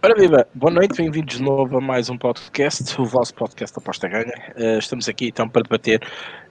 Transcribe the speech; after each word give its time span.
Ora 0.00 0.14
viva, 0.14 0.46
boa 0.54 0.72
noite, 0.72 0.96
bem-vindos 0.96 1.38
de 1.38 1.42
novo 1.42 1.76
a 1.76 1.80
mais 1.80 2.08
um 2.08 2.16
podcast, 2.16 3.00
o 3.00 3.04
vosso 3.04 3.34
podcast 3.34 3.76
Aposta 3.76 4.06
Ganha. 4.06 4.32
Uh, 4.56 4.78
estamos 4.78 5.08
aqui 5.08 5.26
então 5.26 5.48
para 5.48 5.62
debater 5.62 6.00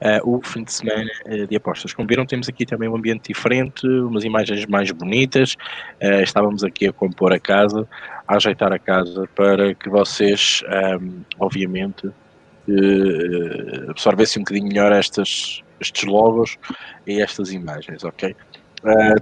uh, 0.01 0.29
o 0.29 0.41
fim 0.43 0.65
de 0.65 0.73
semana 0.73 1.09
uh, 1.25 1.47
de 1.47 1.55
apostas. 1.55 1.93
Como 1.93 2.05
viram, 2.09 2.25
temos 2.25 2.49
aqui 2.49 2.65
também 2.65 2.89
um 2.89 2.97
ambiente 2.97 3.29
diferente, 3.29 3.87
umas 3.87 4.25
imagens 4.25 4.65
mais 4.65 4.91
bonitas. 4.91 5.55
estávamos 6.21 6.61
aqui 6.61 6.87
a 6.87 6.91
compor 6.91 7.31
a 7.31 7.39
casa, 7.39 7.87
a 8.27 8.35
ajeitar 8.35 8.73
a 8.73 8.77
casa 8.77 9.29
para 9.33 9.73
que 9.73 9.89
vocês, 9.89 10.61
um, 11.01 11.21
obviamente, 11.39 12.11
absorvessem 13.89 14.41
um 14.41 14.43
bocadinho 14.43 14.67
melhor 14.67 14.91
estas, 14.91 15.63
estes 15.79 16.03
logos 16.03 16.57
e 17.07 17.21
estas 17.21 17.53
imagens, 17.53 18.03
ok? 18.03 18.35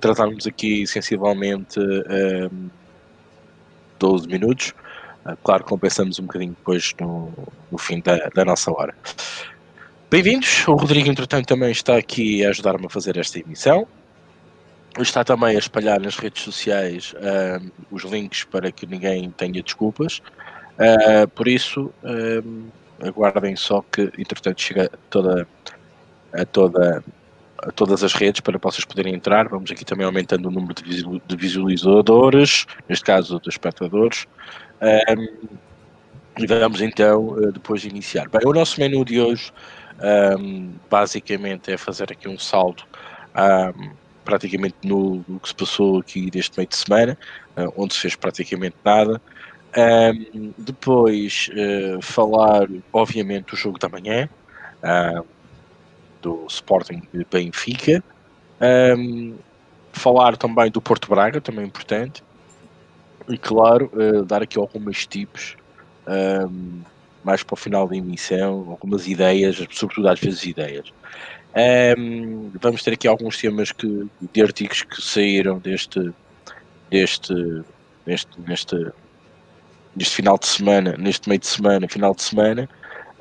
Tratámos 0.02 0.48
aqui 0.48 0.88
sensivelmente. 0.88 1.80
12 4.00 4.28
minutos. 4.28 4.74
Uh, 5.26 5.36
claro, 5.44 5.64
compensamos 5.64 6.20
um 6.20 6.24
bocadinho 6.24 6.52
depois 6.52 6.94
no, 7.00 7.32
no 7.72 7.78
fim 7.78 8.00
da, 8.00 8.30
da 8.34 8.46
nossa 8.46 8.72
hora. 8.72 8.94
Bem-vindos. 10.10 10.68
O 10.68 10.74
Rodrigo, 10.74 11.10
entretanto, 11.10 11.48
também 11.48 11.72
está 11.72 11.98
aqui 11.98 12.46
a 12.46 12.50
ajudar-me 12.50 12.86
a 12.86 12.90
fazer 12.90 13.18
esta 13.18 13.40
emissão. 13.40 13.88
Está 15.00 15.24
também 15.24 15.56
a 15.56 15.60
espalhar 15.60 16.00
nas 16.00 16.18
redes 16.18 16.44
sociais 16.44 17.14
uh, 17.14 17.72
os 17.92 18.04
links 18.04 18.44
para 18.46 18.72
que 18.72 18.86
ninguém 18.86 19.30
tenha 19.32 19.62
desculpas. 19.62 20.22
Uh, 20.80 21.28
por 21.30 21.48
isso, 21.48 21.92
aguardem 23.02 23.56
só 23.56 23.84
que, 23.92 24.12
entretanto, 24.18 24.62
chega 24.62 24.90
toda, 25.10 25.48
a 26.34 26.46
toda 26.46 27.04
a 27.66 27.72
todas 27.72 28.04
as 28.04 28.14
redes 28.14 28.42
para 28.42 28.58
vocês 28.60 28.86
poderem 28.86 29.14
entrar. 29.16 29.50
Vamos 29.50 29.72
aqui 29.72 29.84
também 29.84 30.06
aumentando 30.06 30.48
o 30.48 30.52
número 30.52 30.76
de 30.76 31.36
visualizadores, 31.36 32.66
neste 32.88 33.04
caso 33.04 33.40
de 33.40 33.50
espectadores. 33.50 34.28
Um, 34.82 35.48
e 36.38 36.46
vamos 36.46 36.82
então 36.82 37.38
eh, 37.42 37.52
depois 37.52 37.86
iniciar. 37.86 38.28
Bem, 38.30 38.42
o 38.46 38.54
nosso 38.54 38.80
menu 38.80 39.06
de 39.06 39.22
hoje 39.22 39.52
um, 40.38 40.74
basicamente 40.90 41.72
é 41.72 41.78
fazer 41.78 42.12
aqui 42.12 42.28
um 42.28 42.38
salto 42.38 42.86
um, 43.34 43.92
praticamente 44.26 44.76
no, 44.84 45.24
no, 45.28 45.40
que 45.40 45.48
se 45.48 45.56
passou 45.56 46.00
aqui 46.00 46.30
deste 46.30 46.58
meio 46.58 46.68
de 46.68 46.76
semana, 46.76 47.18
uh, 47.58 47.72
onde 47.78 47.94
se 47.94 48.02
fez 48.02 48.16
praticamente 48.16 48.76
nada. 48.84 49.22
depois 50.58 51.50
uh, 51.54 52.02
falar, 52.02 52.68
obviamente, 52.92 53.52
do 53.52 53.56
jogo 53.56 53.80
da 53.80 53.88
manhã. 53.88 54.30
Do 56.26 56.46
Sporting 56.50 57.04
Benfica. 57.32 58.04
Um, 58.60 59.36
falar 59.94 60.36
também 60.36 60.72
do 60.72 60.82
Porto 60.82 61.08
Braga, 61.08 61.40
também 61.40 61.66
importante. 61.66 62.24
E 63.30 63.38
claro, 63.38 63.92
uh, 63.94 64.26
dar 64.26 64.42
aqui 64.42 64.58
algumas 64.58 65.06
tips 65.06 65.56
um, 66.08 66.82
mais 67.24 67.44
para 67.44 67.54
o 67.54 67.58
final 67.58 67.88
da 67.88 67.96
emissão, 67.96 68.68
algumas 68.70 69.08
ideias, 69.08 69.64
sobretudo 69.72 70.08
às 70.10 70.20
vezes 70.20 70.44
ideias. 70.44 70.92
Um, 71.98 72.52
vamos 72.60 72.84
ter 72.84 72.94
aqui 72.94 73.08
alguns 73.08 73.38
temas 73.38 73.72
que, 73.72 74.08
de 74.34 74.42
artigos 74.42 74.84
que 74.84 75.02
saíram 75.02 75.60
deste, 75.60 76.12
deste, 76.90 77.34
neste, 78.06 78.42
neste, 78.42 78.92
neste 79.96 80.16
final 80.16 80.38
de 80.38 80.48
semana, 80.48 80.96
neste 80.98 81.30
meio 81.30 81.40
de 81.40 81.48
semana, 81.48 81.88
final 81.88 82.14
de 82.14 82.24
semana. 82.24 82.68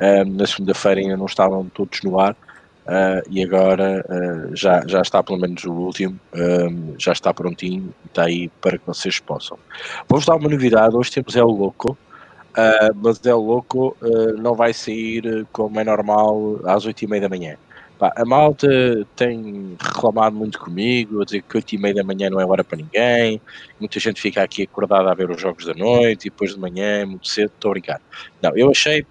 Um, 0.00 0.36
na 0.36 0.46
segunda-feira 0.46 1.00
ainda 1.00 1.16
não 1.16 1.26
estavam 1.26 1.68
todos 1.68 2.02
no 2.02 2.18
ar, 2.18 2.36
Uh, 2.84 3.24
e 3.30 3.42
agora 3.42 4.04
uh, 4.10 4.54
já, 4.54 4.84
já 4.86 5.00
está 5.00 5.22
pelo 5.22 5.38
menos 5.38 5.64
o 5.64 5.72
último, 5.72 6.20
um, 6.34 6.94
já 6.98 7.12
está 7.12 7.32
prontinho 7.32 7.94
e 8.04 8.08
está 8.08 8.24
aí 8.24 8.50
para 8.60 8.76
que 8.76 8.86
vocês 8.86 9.18
possam. 9.18 9.58
Vou-vos 10.06 10.26
dar 10.26 10.36
uma 10.36 10.50
novidade, 10.50 10.94
hoje 10.94 11.10
temos 11.10 11.34
El 11.34 11.46
Loco, 11.46 11.92
uh, 11.92 12.94
mas 12.96 13.24
El 13.24 13.38
Loco 13.38 13.96
não 14.38 14.54
vai 14.54 14.74
sair 14.74 15.46
como 15.50 15.80
é 15.80 15.84
normal 15.84 16.60
às 16.66 16.86
8h30 16.86 17.20
da 17.20 17.28
manhã. 17.30 17.56
Pá, 17.98 18.12
a 18.16 18.24
malta 18.24 18.68
tem 19.16 19.76
reclamado 19.80 20.36
muito 20.36 20.58
comigo, 20.58 21.22
a 21.22 21.24
dizer 21.24 21.42
que 21.42 21.56
8h30 21.56 21.94
da 21.94 22.04
manhã 22.04 22.28
não 22.28 22.38
é 22.38 22.44
hora 22.44 22.62
para 22.62 22.76
ninguém, 22.76 23.40
muita 23.80 23.98
gente 23.98 24.20
fica 24.20 24.42
aqui 24.42 24.64
acordada 24.64 25.10
a 25.10 25.14
ver 25.14 25.30
os 25.30 25.40
jogos 25.40 25.64
da 25.64 25.72
noite 25.72 26.26
e 26.26 26.30
depois 26.30 26.52
de 26.52 26.60
manhã, 26.60 27.06
muito 27.06 27.28
cedo, 27.28 27.52
estou 27.54 27.70
a 27.70 27.72
brincar. 27.72 28.00
Não, 28.42 28.54
eu 28.54 28.70
achei 28.70 29.06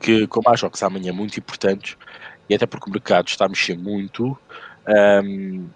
que 0.00 0.26
como 0.26 0.48
há 0.48 0.56
jogos 0.56 0.82
amanhã 0.82 1.12
muito 1.12 1.38
importantes, 1.38 1.96
e 2.48 2.54
até 2.54 2.66
porque 2.66 2.88
o 2.88 2.92
mercado 2.92 3.28
está 3.28 3.46
a 3.46 3.48
mexer 3.48 3.76
muito, 3.76 4.36
um, 5.24 5.66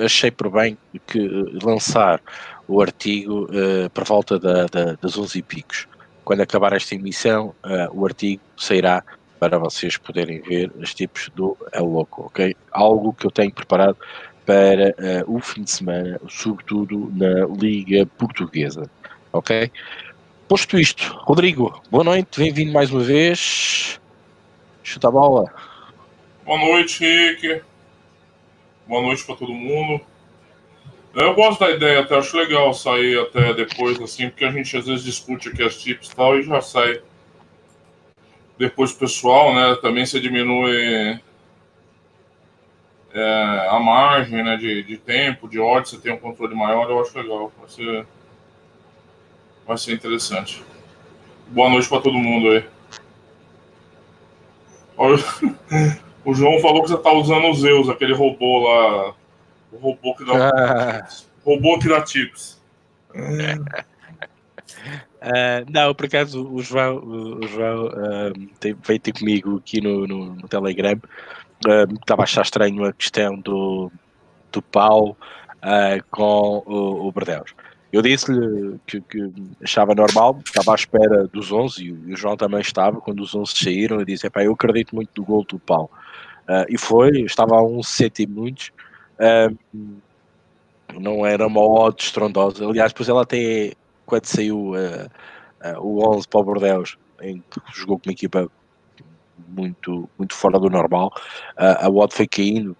achei 0.00 0.30
por 0.30 0.50
bem 0.50 0.76
que 1.06 1.18
eh, 1.18 1.58
lançar 1.62 2.20
o 2.68 2.80
artigo 2.80 3.44
uh, 3.44 3.90
por 3.90 4.04
volta 4.04 4.38
da, 4.38 4.66
da, 4.66 4.92
das 5.00 5.18
11 5.18 5.38
e 5.38 5.42
picos. 5.42 5.88
Quando 6.24 6.40
acabar 6.40 6.72
esta 6.72 6.94
emissão, 6.94 7.54
uh, 7.64 7.98
o 7.98 8.06
artigo 8.06 8.42
sairá 8.56 9.02
para 9.40 9.58
vocês 9.58 9.96
poderem 9.96 10.40
ver 10.40 10.70
os 10.78 10.94
tipos 10.94 11.30
do 11.34 11.56
El 11.72 11.86
Loco, 11.86 12.26
ok? 12.26 12.54
Algo 12.70 13.12
que 13.12 13.26
eu 13.26 13.30
tenho 13.30 13.52
preparado 13.52 13.96
para 14.46 14.90
uh, 15.26 15.34
o 15.34 15.40
fim 15.40 15.62
de 15.62 15.70
semana, 15.70 16.20
sobretudo 16.28 17.10
na 17.16 17.46
Liga 17.46 18.06
Portuguesa, 18.18 18.88
ok? 19.32 19.70
Posto 20.46 20.78
isto, 20.78 21.16
Rodrigo, 21.22 21.80
boa 21.90 22.04
noite, 22.04 22.38
bem-vindo 22.38 22.72
mais 22.72 22.90
uma 22.90 23.02
vez. 23.02 23.98
Chuta 24.82 25.08
a 25.08 25.10
bola. 25.10 25.69
Boa 26.50 26.58
noite, 26.58 27.04
Rick. 27.04 27.62
Boa 28.84 29.02
noite 29.02 29.24
para 29.24 29.36
todo 29.36 29.52
mundo. 29.52 30.00
Eu 31.14 31.32
gosto 31.32 31.60
da 31.60 31.70
ideia, 31.70 32.00
até 32.00 32.18
acho 32.18 32.36
legal 32.36 32.74
sair 32.74 33.20
até 33.20 33.54
depois, 33.54 34.00
assim, 34.00 34.28
porque 34.28 34.44
a 34.44 34.50
gente 34.50 34.76
às 34.76 34.84
vezes 34.84 35.04
discute 35.04 35.48
aqui 35.48 35.62
as 35.62 35.80
tips 35.80 36.08
e 36.08 36.16
tal 36.16 36.36
e 36.36 36.42
já 36.42 36.60
sai 36.60 37.02
depois 38.58 38.92
pessoal, 38.92 39.54
né? 39.54 39.76
Também 39.80 40.04
se 40.04 40.18
diminui 40.18 41.20
é, 43.14 43.68
a 43.70 43.78
margem 43.78 44.42
né, 44.42 44.56
de, 44.56 44.82
de 44.82 44.96
tempo, 44.98 45.48
de 45.48 45.60
ordem, 45.60 45.84
você 45.84 45.98
tem 45.98 46.12
um 46.12 46.18
controle 46.18 46.56
maior, 46.56 46.90
eu 46.90 47.00
acho 47.00 47.16
legal. 47.16 47.52
Vai 47.60 47.68
ser, 47.68 48.06
vai 49.64 49.78
ser 49.78 49.92
interessante. 49.92 50.64
Boa 51.46 51.70
noite 51.70 51.88
para 51.88 52.00
todo 52.02 52.18
mundo 52.18 52.50
aí. 52.50 52.64
O 56.24 56.34
João 56.34 56.60
falou 56.60 56.82
que 56.82 56.90
você 56.90 56.98
tá 56.98 57.12
usando 57.12 57.48
o 57.48 57.54
Zeus, 57.54 57.88
aquele 57.88 58.14
robô 58.14 58.68
lá. 58.68 59.14
O 59.72 59.78
robô 59.78 60.14
que 60.14 60.24
dá. 60.24 60.48
Ah. 60.48 61.08
Robô 61.44 61.78
que 61.78 61.88
dá 61.88 62.02
tips. 62.02 62.60
Uh, 63.14 63.64
não, 65.70 65.94
por 65.94 66.06
acaso 66.06 66.46
o 66.52 66.62
João, 66.62 66.96
o 66.96 67.46
João 67.46 67.86
uh, 67.86 68.46
tem, 68.58 68.76
veio 68.86 69.00
ter 69.00 69.12
comigo 69.12 69.56
aqui 69.56 69.80
no, 69.80 70.06
no, 70.06 70.34
no 70.34 70.48
Telegram. 70.48 71.00
Uh, 71.66 71.94
estava 71.94 72.22
a 72.22 72.24
achar 72.24 72.42
estranho 72.42 72.84
a 72.84 72.92
questão 72.92 73.38
do, 73.38 73.90
do 74.52 74.62
pau 74.62 75.16
com 76.10 76.62
o, 76.66 77.08
o. 77.08 77.12
Eu 77.92 78.02
disse-lhe 78.02 78.78
que, 78.86 79.00
que, 79.00 79.32
achava 79.62 79.94
normal, 79.94 80.40
estava 80.44 80.72
à 80.72 80.74
espera 80.74 81.26
dos 81.26 81.50
11 81.50 81.84
e 81.84 82.12
o 82.12 82.16
João 82.16 82.36
também 82.36 82.60
estava. 82.60 83.00
Quando 83.00 83.20
os 83.20 83.34
11 83.34 83.52
saíram, 83.54 83.98
eu 83.98 84.04
disse: 84.04 84.28
eu 84.32 84.52
acredito 84.52 84.94
muito 84.94 85.10
no 85.16 85.24
gol 85.24 85.44
do 85.44 85.58
pau. 85.58 85.90
Uh, 86.50 86.66
e 86.68 86.76
foi, 86.76 87.20
estava 87.20 87.54
a 87.54 87.62
um 87.62 87.80
cento 87.80 88.18
e 88.18 88.26
muitos. 88.26 88.72
Uh, 89.20 89.56
não 91.00 91.24
era 91.24 91.46
uma 91.46 91.60
odd 91.60 92.02
estrondosa. 92.02 92.66
Aliás, 92.66 92.90
depois 92.90 93.08
ela 93.08 93.22
até, 93.22 93.74
quando 94.04 94.26
saiu 94.26 94.72
uh, 94.72 95.80
o 95.80 96.04
11 96.16 96.26
para 96.26 96.40
o 96.40 96.44
Bordeaux, 96.44 96.98
em 97.22 97.40
que 97.48 97.60
jogou 97.72 98.00
com 98.00 98.08
uma 98.08 98.12
equipa 98.12 98.50
muito, 99.46 100.10
muito 100.18 100.34
fora 100.34 100.58
do 100.58 100.68
normal, 100.68 101.12
a 101.56 101.88
odd 101.88 102.12
foi 102.12 102.26
caindo. 102.26 102.76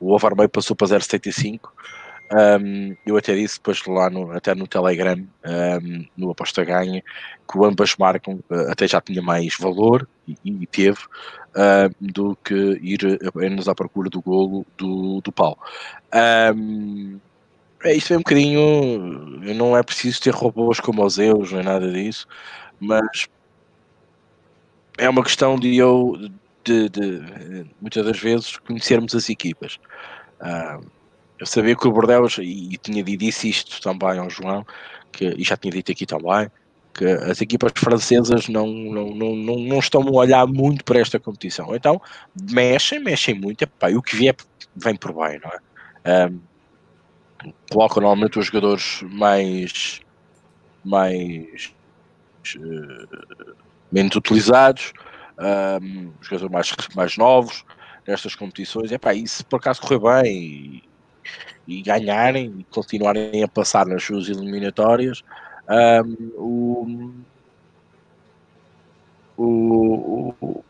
o 0.00 0.12
over 0.12 0.34
meio 0.36 0.48
passou 0.48 0.74
para 0.74 0.88
0,75 0.88 1.70
um, 2.32 2.96
eu 3.06 3.16
até 3.16 3.34
disse 3.34 3.58
depois 3.58 3.84
lá 3.86 4.10
no, 4.10 4.32
até 4.32 4.54
no 4.54 4.66
Telegram, 4.66 5.16
um, 5.44 6.06
no 6.16 6.30
Aposta 6.30 6.64
Ganha, 6.64 7.02
que 7.50 7.58
ambas 7.64 7.96
marcam 7.96 8.40
uh, 8.50 8.70
até 8.70 8.88
já 8.88 9.00
tinha 9.00 9.22
mais 9.22 9.56
valor 9.58 10.08
e, 10.26 10.36
e 10.44 10.66
teve 10.66 10.98
do 11.98 12.36
que 12.44 12.78
ir 12.82 13.18
apenas 13.26 13.66
à 13.66 13.74
procura 13.74 14.10
do 14.10 14.20
golo 14.20 14.66
do, 14.76 15.22
do 15.22 15.32
pau. 15.32 15.58
É, 16.12 16.52
isto 17.94 18.12
é 18.12 18.16
um 18.16 18.20
bocadinho. 18.20 19.40
Não 19.54 19.76
é 19.76 19.82
preciso 19.82 20.20
ter 20.20 20.34
robôs 20.34 20.80
como 20.80 21.04
os 21.04 21.14
Zeus, 21.14 21.52
é 21.52 21.62
nada 21.62 21.90
disso, 21.90 22.26
mas 22.78 23.26
é 24.98 25.08
uma 25.08 25.22
questão 25.22 25.58
de 25.58 25.76
eu, 25.76 26.30
de, 26.64 26.88
de 26.88 27.66
muitas 27.80 28.04
das 28.04 28.18
vezes, 28.18 28.56
conhecermos 28.58 29.14
as 29.14 29.28
equipas. 29.30 29.78
Eu 31.38 31.46
sabia 31.46 31.76
que 31.76 31.86
o 31.86 31.92
Bordeaux, 31.92 32.38
e, 32.38 32.76
tinha 32.78 33.02
dito 33.02 33.46
isto 33.46 33.80
também 33.80 34.18
ao 34.18 34.30
João, 34.30 34.66
que, 35.12 35.34
e 35.36 35.44
já 35.44 35.56
tinha 35.56 35.72
dito 35.72 35.92
aqui 35.92 36.06
também, 36.06 36.50
que 36.94 37.04
as 37.04 37.40
equipas 37.42 37.72
francesas 37.76 38.48
não, 38.48 38.66
não, 38.66 39.10
não, 39.14 39.36
não, 39.36 39.56
não 39.56 39.78
estão 39.78 40.02
a 40.02 40.10
olhar 40.10 40.46
muito 40.46 40.82
para 40.82 40.98
esta 40.98 41.20
competição. 41.20 41.74
Então, 41.74 42.00
mexem, 42.50 42.98
mexem 43.00 43.34
muito, 43.34 43.62
epá, 43.62 43.90
e 43.90 43.96
o 43.96 44.02
que 44.02 44.16
vier 44.16 44.34
vem 44.74 44.96
por 44.96 45.12
bem, 45.12 45.38
não 45.40 45.50
é? 45.50 46.26
Um, 46.28 46.40
colocam 47.70 48.02
normalmente 48.02 48.38
os 48.38 48.46
jogadores 48.46 49.02
mais 49.02 50.00
mais 50.82 51.74
uh, 52.56 53.56
menos 53.90 54.14
utilizados, 54.16 54.92
um, 55.82 56.12
jogadores 56.20 56.52
mais, 56.52 56.74
mais 56.94 57.16
novos 57.16 57.64
nestas 58.06 58.34
competições. 58.34 58.90
Epá, 58.92 59.12
e 59.12 59.26
se 59.26 59.44
por 59.44 59.56
acaso 59.56 59.82
correr 59.82 60.22
bem 60.22 60.82
e, 61.66 61.82
ganharem 61.82 62.54
e 62.58 62.64
continuarem 62.64 63.42
a 63.42 63.48
passar 63.48 63.86
nas 63.86 64.02
suas 64.02 64.28
eliminatórias, 64.28 65.22
um, 65.68 67.12
o, 69.36 69.42
o, 69.42 70.34
o, 70.40 70.64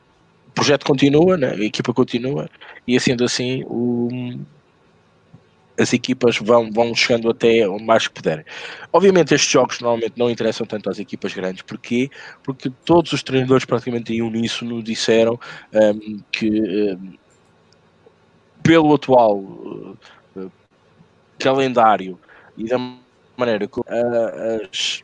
projeto 0.54 0.86
continua, 0.86 1.36
né? 1.36 1.50
a 1.50 1.64
equipa 1.64 1.92
continua, 1.92 2.48
e 2.86 2.98
sendo 2.98 3.24
assim, 3.24 3.62
o, 3.66 4.08
as 5.78 5.92
equipas 5.92 6.38
vão, 6.38 6.70
vão 6.72 6.94
chegando 6.94 7.30
até 7.30 7.68
o 7.68 7.78
mais 7.78 8.08
que 8.08 8.14
puderem. 8.14 8.44
Obviamente, 8.92 9.34
estes 9.34 9.50
jogos 9.50 9.80
normalmente 9.80 10.14
não 10.16 10.30
interessam 10.30 10.66
tanto 10.66 10.88
às 10.88 10.98
equipas 10.98 11.34
grandes, 11.34 11.62
porquê? 11.62 12.10
Porque 12.42 12.70
todos 12.84 13.12
os 13.12 13.22
treinadores, 13.22 13.64
praticamente 13.64 14.14
em 14.14 14.22
uníssono, 14.22 14.82
disseram 14.82 15.38
um, 15.72 16.18
que, 16.32 16.48
um, 16.50 17.12
pelo 18.62 18.94
atual 18.94 19.96
calendário 21.38 22.18
e 22.56 22.64
da 22.64 22.78
maneira 23.36 23.66
que 23.66 23.80
uh, 23.80 24.68
as, 24.70 25.02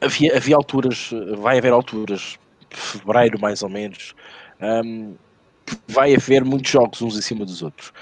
havia, 0.00 0.36
havia 0.36 0.56
alturas, 0.56 1.10
vai 1.38 1.58
haver 1.58 1.72
alturas, 1.72 2.38
fevereiro 2.70 3.40
mais 3.40 3.62
ou 3.62 3.68
menos. 3.68 4.14
Um, 4.60 5.14
vai 5.88 6.14
haver 6.14 6.44
muitos 6.44 6.70
jogos 6.70 7.02
uns 7.02 7.16
em 7.16 7.22
cima 7.22 7.44
dos 7.44 7.62
outros. 7.62 7.92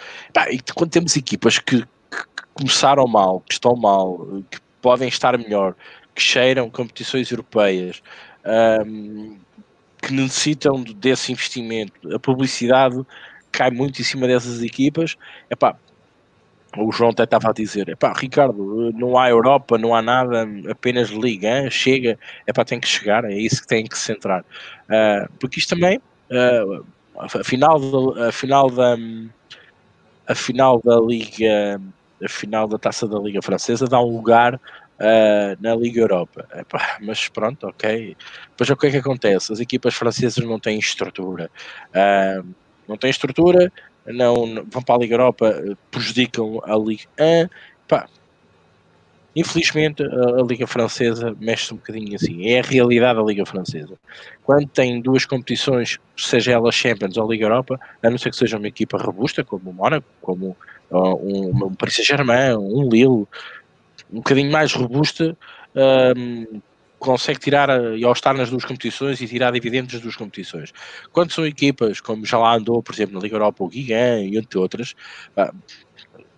e 0.50 0.60
quando 0.74 0.90
temos 0.90 1.16
equipas 1.16 1.58
que, 1.58 1.80
que, 1.80 1.86
começaram 2.52 3.06
mal, 3.06 3.40
que 3.40 3.54
estão 3.54 3.74
mal, 3.74 4.18
que 4.50 4.60
podem 4.80 5.08
estar 5.08 5.36
melhor, 5.38 5.74
que 6.14 6.22
cheiram 6.22 6.70
competições 6.70 7.30
europeias, 7.30 8.02
um, 8.86 9.38
que 10.00 10.12
necessitam 10.12 10.82
desse 10.82 11.32
investimento, 11.32 12.14
a 12.14 12.18
publicidade 12.18 13.04
cai 13.50 13.70
muito 13.70 14.00
em 14.00 14.04
cima 14.04 14.26
dessas 14.26 14.62
equipas. 14.62 15.16
Epá, 15.48 15.76
o 16.76 16.92
João 16.92 17.10
até 17.10 17.24
estava 17.24 17.50
a 17.50 17.52
dizer: 17.52 17.88
epá, 17.88 18.12
Ricardo, 18.16 18.92
não 18.94 19.18
há 19.18 19.28
Europa, 19.28 19.78
não 19.78 19.94
há 19.94 20.02
nada, 20.02 20.48
apenas 20.70 21.10
Liga, 21.10 21.48
hein? 21.48 21.70
chega, 21.70 22.18
epá, 22.46 22.64
tem 22.64 22.80
que 22.80 22.88
chegar, 22.88 23.24
é 23.24 23.34
isso 23.34 23.62
que 23.62 23.68
tem 23.68 23.84
que 23.84 23.98
se 23.98 24.04
centrar. 24.04 24.42
Uh, 24.84 25.30
porque 25.38 25.58
isto 25.60 25.74
também, 25.74 25.98
uh, 25.98 26.84
a 27.18 27.44
final, 27.44 28.18
a 28.18 28.32
final 28.32 28.70
da 28.70 28.96
a 30.26 30.34
final 30.34 30.80
da 30.82 30.98
Liga 31.00 31.80
a 32.22 32.28
final 32.28 32.66
da 32.66 32.78
Taça 32.78 33.06
da 33.06 33.18
Liga 33.18 33.42
Francesa 33.42 33.86
dá 33.86 34.00
um 34.00 34.16
lugar 34.16 34.54
uh, 34.54 35.60
na 35.60 35.74
Liga 35.74 36.00
Europa 36.00 36.46
Epá, 36.54 36.98
mas 37.00 37.28
pronto, 37.28 37.66
ok 37.66 38.16
depois 38.50 38.70
o 38.70 38.76
que 38.76 38.86
é 38.86 38.90
que 38.90 38.96
acontece? 38.96 39.52
As 39.52 39.60
equipas 39.60 39.94
francesas 39.94 40.44
não 40.44 40.58
têm 40.58 40.78
estrutura 40.78 41.50
uh, 41.90 42.46
não 42.88 42.96
têm 42.96 43.10
estrutura 43.10 43.70
não, 44.06 44.46
não, 44.46 44.64
vão 44.70 44.82
para 44.82 44.94
a 44.94 44.98
Liga 44.98 45.14
Europa 45.14 45.76
prejudicam 45.90 46.60
a 46.64 46.76
Liga 46.76 47.04
1 47.18 47.48
Epá, 47.84 48.08
Infelizmente, 49.36 50.02
a, 50.02 50.42
Liga 50.42 50.66
Francesa 50.66 51.36
mexe 51.40 51.74
um 51.74 51.76
bocadinho 51.76 52.14
assim. 52.14 52.48
É 52.48 52.60
a 52.60 52.62
realidade 52.62 53.18
da 53.18 53.24
Liga 53.24 53.44
Francesa. 53.44 53.94
Quando 54.44 54.68
tem 54.68 55.00
duas 55.00 55.24
competições, 55.24 55.98
seja 56.16 56.52
ela 56.52 56.70
Champions 56.70 57.16
ou 57.16 57.30
Liga 57.30 57.46
Europa, 57.46 57.80
a 58.02 58.10
não 58.10 58.16
ser 58.16 58.30
que 58.30 58.36
seja 58.36 58.56
uma 58.56 58.68
equipa 58.68 58.96
robusta, 58.96 59.42
como 59.42 59.70
o 59.70 59.72
Mónaco, 59.72 60.06
como 60.22 60.56
uh, 60.90 61.16
um, 61.16 61.66
um 61.66 61.74
Paris 61.74 61.96
Saint-Germain, 61.96 62.56
um 62.56 62.88
Lille, 62.88 63.26
um 64.12 64.16
bocadinho 64.18 64.52
mais 64.52 64.72
robusta, 64.72 65.36
um, 66.16 66.60
consegue 67.04 67.38
tirar, 67.38 67.68
e 67.96 68.04
ao 68.04 68.12
estar 68.12 68.34
nas 68.34 68.50
duas 68.50 68.64
competições, 68.64 69.20
e 69.20 69.28
tirar 69.28 69.52
dividendos 69.52 69.92
das 69.92 70.02
duas 70.02 70.16
competições. 70.16 70.72
Quando 71.12 71.32
são 71.32 71.46
equipas, 71.46 72.00
como 72.00 72.24
já 72.24 72.38
lá 72.38 72.56
andou, 72.56 72.82
por 72.82 72.94
exemplo, 72.94 73.14
na 73.14 73.20
Liga 73.20 73.36
Europa, 73.36 73.62
o 73.62 73.68
Guigan 73.68 74.20
e 74.20 74.36
entre 74.36 74.58
outras, 74.58 74.94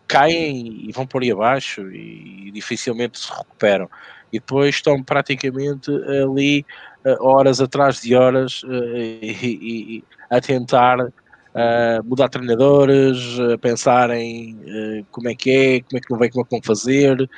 caem 0.07 0.89
e 0.89 0.93
vão 0.93 1.07
por 1.07 1.23
aí 1.23 1.31
abaixo 1.31 1.91
e, 1.93 2.51
dificilmente 2.53 3.19
se 3.19 3.31
recuperam. 3.31 3.89
E 4.33 4.39
depois 4.39 4.77
estão 4.77 5.03
praticamente 5.03 5.91
ali 6.23 6.65
uh, 7.05 7.25
horas 7.25 7.61
atrás 7.61 8.01
de 8.01 8.15
horas 8.15 8.63
uh, 8.65 8.97
e, 9.23 9.99
e, 9.99 10.05
a 10.31 10.41
tentar 10.41 11.01
uh, 11.01 12.05
mudar 12.05 12.29
treinadores, 12.29 13.39
a 13.41 13.59
pensar 13.59 14.11
em 14.11 15.07
como 15.11 15.29
é 15.29 15.35
que 15.35 15.51
é, 15.51 15.81
como 15.81 15.99
é 15.99 16.01
que 16.01 16.11
não 16.11 16.19
vem, 16.19 16.31
como 16.31 16.43
é 16.43 16.45
que 16.45 16.51
vão 16.51 16.63
fazer, 16.63 17.31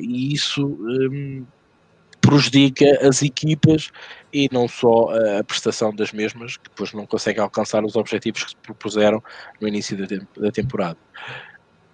e 0.00 0.34
isso 0.34 0.66
um, 0.66 1.44
prejudica 2.22 2.86
as 3.06 3.20
equipas 3.20 3.90
e 4.32 4.48
não 4.50 4.66
só 4.66 5.08
a 5.38 5.44
prestação 5.44 5.94
das 5.94 6.12
mesmas, 6.12 6.56
que 6.56 6.70
depois 6.70 6.94
não 6.94 7.04
conseguem 7.04 7.42
alcançar 7.42 7.84
os 7.84 7.96
objetivos 7.96 8.44
que 8.44 8.50
se 8.50 8.56
propuseram 8.56 9.22
no 9.60 9.68
início 9.68 9.94
da, 9.96 10.16
da 10.38 10.50
temporada 10.50 10.96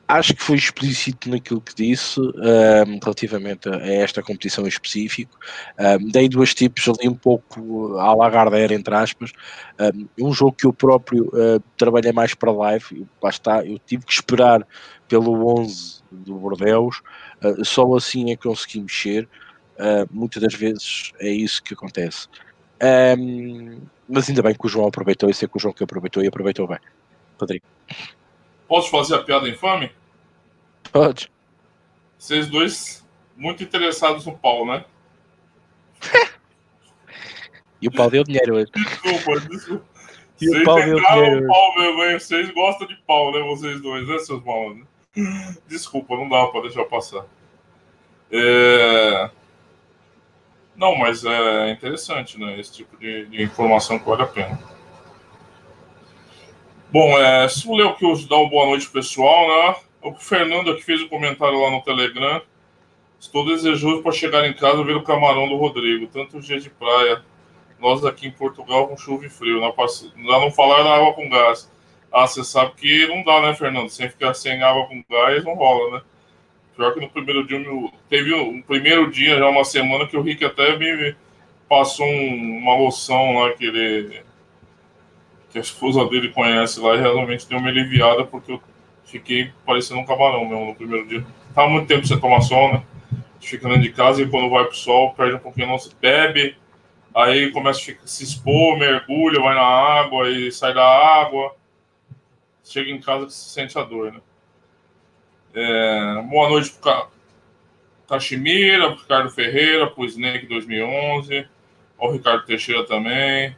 acho 0.09 0.35
que 0.35 0.43
foi 0.43 0.57
explícito 0.57 1.29
naquilo 1.29 1.61
que 1.61 1.75
disse 1.75 2.19
um, 2.19 2.99
relativamente 3.03 3.69
a 3.69 3.87
esta 3.87 4.23
competição 4.23 4.65
em 4.65 4.69
específico. 4.69 5.39
Um, 5.79 6.09
dei 6.09 6.29
dois 6.29 6.55
tipos 6.55 6.89
ali 6.89 7.09
um 7.09 7.15
pouco 7.15 7.99
à 7.99 8.15
Lagardère, 8.15 8.73
entre 8.73 8.95
aspas. 8.95 9.33
Um, 9.79 10.29
um 10.29 10.33
jogo 10.33 10.53
que 10.53 10.67
eu 10.67 10.73
próprio 10.73 11.27
uh, 11.27 11.63
trabalhei 11.77 12.11
mais 12.11 12.35
para 12.35 12.51
live, 12.51 13.07
lá 13.23 13.29
está, 13.29 13.65
eu 13.65 13.79
tive 13.87 14.07
que 14.07 14.13
esperar 14.13 14.67
pelo 15.07 15.61
11 15.61 16.03
do 16.11 16.37
Bordeus, 16.37 17.03
uh, 17.45 17.63
só 17.65 17.95
assim 17.95 18.31
é 18.31 18.37
que 18.37 18.49
consegui 18.49 18.81
mexer. 18.81 19.29
Uh, 19.79 20.09
muitas 20.11 20.43
das 20.43 20.55
vezes 20.55 21.13
é 21.21 21.29
isso 21.29 21.63
que 21.63 21.75
acontece. 21.75 22.29
mas 24.09 24.29
ainda 24.29 24.43
bem 24.43 24.55
que 24.55 24.67
o 24.67 24.69
João 24.69 24.89
aproveitou, 24.89 25.31
e 25.31 25.35
sei 25.35 25.47
que 25.49 25.57
o 25.57 25.61
João 25.61 25.73
que 25.73 25.85
aproveitou 25.85 26.23
e 26.23 26.27
aproveitou 26.27 26.67
bem. 26.67 26.79
Rodrigo. 27.39 27.65
Posso 28.67 28.91
fazer 28.91 29.15
a 29.15 29.23
piada 29.23 29.49
infame? 29.49 29.91
Pode. 30.93 31.31
Vocês 32.19 32.49
dois 32.49 33.07
muito 33.37 33.63
interessados 33.63 34.27
no 34.27 34.37
pau, 34.37 34.67
né? 34.67 34.85
e 37.81 37.87
o 37.89 37.93
pau 37.93 38.11
deu 38.11 38.25
dinheiro 38.25 38.57
hoje. 38.57 38.71
Desculpa, 38.75 39.41
desculpa. 39.49 39.85
E 40.41 40.47
vocês 40.47 40.63
o 40.63 40.65
pau 40.65 40.77
deu 40.77 41.01
dinheiro. 41.01 41.49
pau 41.49 41.75
mesmo, 41.75 42.05
hein? 42.05 42.19
Vocês 42.21 42.51
gostam 42.53 42.87
de 42.87 42.95
pau, 43.05 43.33
né? 43.33 43.41
Vocês 43.41 43.81
dois, 43.81 44.07
né, 44.07 44.19
seus 44.19 44.41
malandros? 44.45 44.87
Desculpa, 45.67 46.15
não 46.17 46.29
dá 46.29 46.47
pra 46.47 46.61
deixar 46.61 46.85
passar. 46.85 47.25
É... 48.31 49.31
Não, 50.79 50.95
mas 50.95 51.25
é 51.25 51.71
interessante, 51.73 52.39
né? 52.39 52.59
Esse 52.61 52.73
tipo 52.73 52.97
de, 52.97 53.27
de 53.27 53.43
informação 53.43 53.99
que 53.99 54.09
vale 54.09 54.23
a 54.23 54.27
pena. 54.27 54.57
Bom, 56.91 57.19
é, 57.19 57.49
se 57.49 57.69
o 57.69 57.95
que 57.95 58.29
dar 58.29 58.37
uma 58.37 58.49
boa 58.49 58.67
noite 58.67 58.89
pessoal, 58.89 59.49
né? 59.49 59.75
O 60.01 60.15
Fernando 60.15 60.71
aqui 60.71 60.83
fez 60.83 61.03
um 61.03 61.09
comentário 61.09 61.61
lá 61.61 61.73
no 61.73 61.83
Telegram. 61.83 62.41
Estou 63.19 63.45
desejoso 63.45 64.05
para 64.05 64.13
chegar 64.13 64.47
em 64.47 64.55
casa 64.55 64.81
e 64.81 64.85
ver 64.85 64.97
o 64.97 65.03
camarão 65.03 65.49
do 65.49 65.57
Rodrigo. 65.57 66.07
Tanto 66.07 66.41
dia 66.41 66.61
de 66.61 66.71
praia. 66.71 67.25
Nós 67.81 68.05
aqui 68.05 68.29
em 68.29 68.31
Portugal 68.33 68.87
com 68.87 68.97
chuva 68.97 69.27
e 69.27 69.29
frio. 69.29 69.61
Não, 69.61 69.75
não, 70.17 70.41
não 70.43 70.51
falar 70.53 70.85
da 70.85 70.95
água 70.95 71.13
com 71.13 71.29
gás. 71.29 71.69
Ah, 72.13 72.25
você 72.25 72.45
sabe 72.45 72.73
que 72.77 73.09
não 73.09 73.25
dá, 73.25 73.41
né, 73.43 73.53
Fernando? 73.53 73.91
Sem 73.91 74.09
ficar 74.09 74.33
sem 74.33 74.63
água 74.63 74.87
com 74.87 75.03
gás 75.11 75.45
não 75.45 75.55
rola, 75.55 75.97
né? 75.97 76.03
Pior 76.79 76.95
que 76.95 77.01
no 77.01 77.11
primeiro 77.11 77.45
dia, 77.45 77.61
teve 78.09 78.33
um 78.33 78.63
primeiro 78.63 79.11
dia, 79.11 79.37
já 79.37 79.49
uma 79.49 79.65
semana, 79.65 80.07
que 80.07 80.17
o 80.17 80.23
Rick 80.23 80.45
até 80.45 80.79
me 80.79 81.13
passou 81.69 82.07
um, 82.07 82.59
uma 82.59 82.77
loção 82.77 83.41
lá 83.41 83.53
que 83.53 83.65
ele 83.65 84.23
que 85.51 85.59
a 85.59 85.61
esposa 85.61 86.05
dele 86.07 86.29
conhece 86.29 86.79
lá 86.79 86.95
e 86.95 87.01
realmente 87.01 87.49
deu 87.49 87.59
uma 87.59 87.69
aliviada 87.69 88.25
porque 88.25 88.53
eu 88.53 88.63
fiquei 89.05 89.51
parecendo 89.67 89.99
um 89.99 90.07
camarão 90.07 90.45
mesmo 90.45 90.67
no 90.67 90.75
primeiro 90.77 91.05
dia. 91.09 91.27
Tava 91.53 91.69
muito 91.69 91.89
tempo 91.89 92.07
sem 92.07 92.21
tomar 92.21 92.43
sol, 92.43 92.73
né? 92.73 92.85
Fica 93.41 93.67
dentro 93.67 93.83
de 93.83 93.91
casa 93.91 94.23
e 94.23 94.29
quando 94.29 94.49
vai 94.49 94.65
pro 94.65 94.77
sol 94.77 95.15
perde 95.15 95.35
um 95.35 95.41
pouquinho, 95.41 95.67
não 95.67 95.79
se 95.81 95.93
bebe, 96.01 96.57
aí 97.13 97.51
começa 97.51 97.91
a 97.91 98.07
se 98.07 98.23
expor, 98.23 98.79
mergulha, 98.79 99.41
vai 99.41 99.57
na 99.57 99.67
água 99.67 100.31
e 100.31 100.53
sai 100.53 100.73
da 100.73 100.87
água. 100.87 101.57
Chega 102.63 102.89
em 102.89 103.01
casa 103.01 103.27
que 103.27 103.33
se 103.33 103.51
sente 103.51 103.77
a 103.77 103.83
dor, 103.83 104.13
né? 104.13 104.21
É, 105.55 106.23
boa 106.29 106.49
noite 106.49 106.71
pro 106.71 107.09
Cachimira, 108.09 108.91
pro 108.93 109.03
Ricardo 109.03 109.31
Ferreira, 109.31 109.87
pro 109.89 110.05
Snake 110.05 110.47
2011, 110.47 111.47
ao 111.99 112.13
Ricardo 112.13 112.47
Teixeira 112.47 112.85
também 112.87 113.57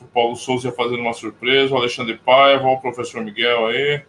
o 0.00 0.06
Paulo 0.06 0.36
Souza 0.36 0.70
fazendo 0.72 1.00
uma 1.00 1.12
surpresa, 1.12 1.74
o 1.74 1.76
Alexandre 1.76 2.16
Paiva, 2.16 2.68
o 2.68 2.80
professor 2.80 3.22
Miguel 3.22 3.66
aí, 3.66 4.02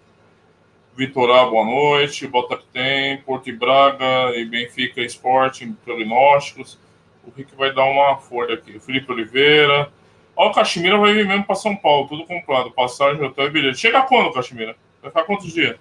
Vitor 0.95 1.31
A, 1.31 1.45
boa 1.45 1.65
noite, 1.65 2.27
Bota 2.27 2.57
que 2.57 2.65
tem, 2.65 3.17
Porto 3.21 3.49
e 3.49 3.53
Braga 3.53 4.35
e 4.35 4.45
Benfica 4.45 5.01
Esporte, 5.01 5.65
prognósticos. 5.83 6.77
O 7.23 7.31
Rick 7.35 7.55
vai 7.55 7.73
dar 7.73 7.85
uma 7.85 8.17
folha 8.17 8.55
aqui. 8.55 8.79
Felipe 8.79 9.11
Oliveira. 9.11 9.91
Ó, 10.35 10.49
o 10.49 10.51
Caximira 10.51 10.97
vai 10.97 11.13
vir 11.13 11.25
mesmo 11.25 11.45
para 11.45 11.55
São 11.55 11.75
Paulo, 11.75 12.07
tudo 12.07 12.25
comprado. 12.25 12.71
Passagem, 12.71 13.23
hotel 13.23 13.45
e 13.45 13.49
bilhete. 13.49 13.77
Chega 13.77 14.01
quando, 14.01 14.33
Caximira? 14.33 14.75
Vai 15.01 15.11
ficar 15.11 15.23
quantos 15.23 15.53
dias? 15.53 15.77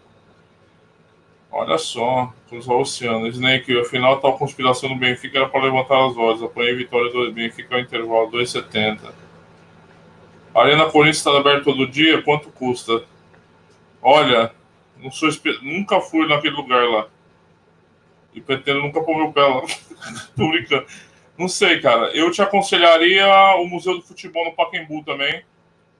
Olha 1.52 1.76
só, 1.78 2.33
cruzar 2.49 2.76
o 2.76 2.80
oceano. 2.80 3.26
Snake, 3.26 3.76
afinal, 3.80 4.21
tal 4.21 4.38
conspiração 4.38 4.88
do 4.88 4.95
Benfica 4.95 5.38
era 5.38 5.49
para 5.49 5.64
levantar 5.64 6.07
as 6.07 6.14
vozes. 6.14 6.42
Apanhei 6.42 6.75
vitória 6.75 7.11
do 7.11 7.33
Benfica 7.33 7.75
ao 7.75 7.80
intervalo 7.80 8.30
2,70. 8.30 9.12
Arena 10.54 10.87
Corinthians 10.87 11.19
está 11.19 11.37
aberta 11.37 11.64
todo 11.64 11.88
dia? 11.88 12.23
Quanto 12.23 12.50
custa? 12.50 13.04
Olha, 14.00 14.52
não 14.97 15.11
sou 15.11 15.28
nunca 15.62 16.00
fui 16.00 16.26
naquele 16.28 16.54
lugar 16.54 16.88
lá. 16.88 17.09
E 18.33 18.40
pretendo 18.40 18.80
nunca 18.80 19.02
pôr 19.02 19.16
meu 19.16 19.33
pé 19.33 19.42
lá. 19.42 19.62
Tô 20.37 20.49
brincando. 20.49 20.87
Não 21.37 21.49
sei, 21.49 21.80
cara. 21.80 22.16
Eu 22.16 22.30
te 22.30 22.40
aconselharia 22.40 23.26
o 23.57 23.66
Museu 23.66 23.97
do 23.97 24.02
Futebol 24.02 24.45
no 24.45 24.52
Pacaembu 24.52 25.02
também. 25.02 25.42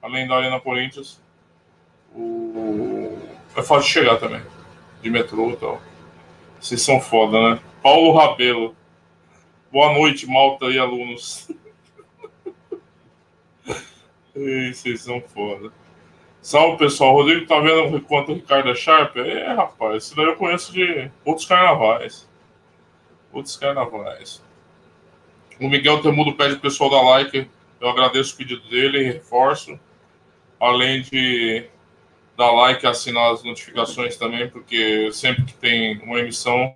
Além 0.01 0.27
da 0.27 0.37
Arena 0.37 0.61
Corinthians. 0.61 1.21
O... 2.15 3.17
É 3.55 3.61
fácil 3.61 3.87
de 3.87 3.93
chegar 3.93 4.17
também 4.17 4.41
de 5.01 5.09
metrô 5.09 5.51
e 5.51 5.57
tal. 5.57 5.81
Vocês 6.59 6.81
são 6.81 7.01
foda, 7.01 7.39
né? 7.41 7.59
Paulo 7.81 8.13
Rabelo. 8.13 8.75
Boa 9.71 9.93
noite, 9.93 10.27
malta 10.27 10.65
e 10.65 10.77
alunos. 10.77 11.49
Ei, 14.35 14.73
vocês 14.73 15.01
são 15.01 15.21
foda. 15.21 15.71
Salve, 16.41 16.77
pessoal. 16.77 17.13
Rodrigo 17.13 17.45
tá 17.47 17.59
vendo 17.59 18.01
quanto 18.01 18.31
o 18.31 18.35
Ricardo 18.35 18.69
é 18.69 18.75
Sharp? 18.75 19.15
É, 19.17 19.53
rapaz, 19.53 20.05
isso 20.05 20.15
daí 20.15 20.25
eu 20.25 20.35
conheço 20.35 20.73
de 20.73 21.09
outros 21.25 21.45
carnavais. 21.45 22.29
Outros 23.31 23.55
carnavais. 23.57 24.43
O 25.59 25.69
Miguel 25.69 26.01
Temudo 26.01 26.33
pede 26.33 26.53
pro 26.53 26.63
pessoal 26.63 26.89
dar 26.89 27.01
like. 27.01 27.47
Eu 27.79 27.89
agradeço 27.89 28.33
o 28.33 28.37
pedido 28.37 28.67
dele 28.69 28.99
e 28.99 29.11
reforço. 29.13 29.79
Além 30.59 31.01
de 31.01 31.69
dar 32.41 32.51
like 32.53 32.87
assinar 32.87 33.31
as 33.33 33.43
notificações 33.43 34.17
também, 34.17 34.49
porque 34.49 35.11
sempre 35.13 35.45
que 35.45 35.53
tem 35.53 35.99
uma 35.99 36.19
emissão, 36.19 36.73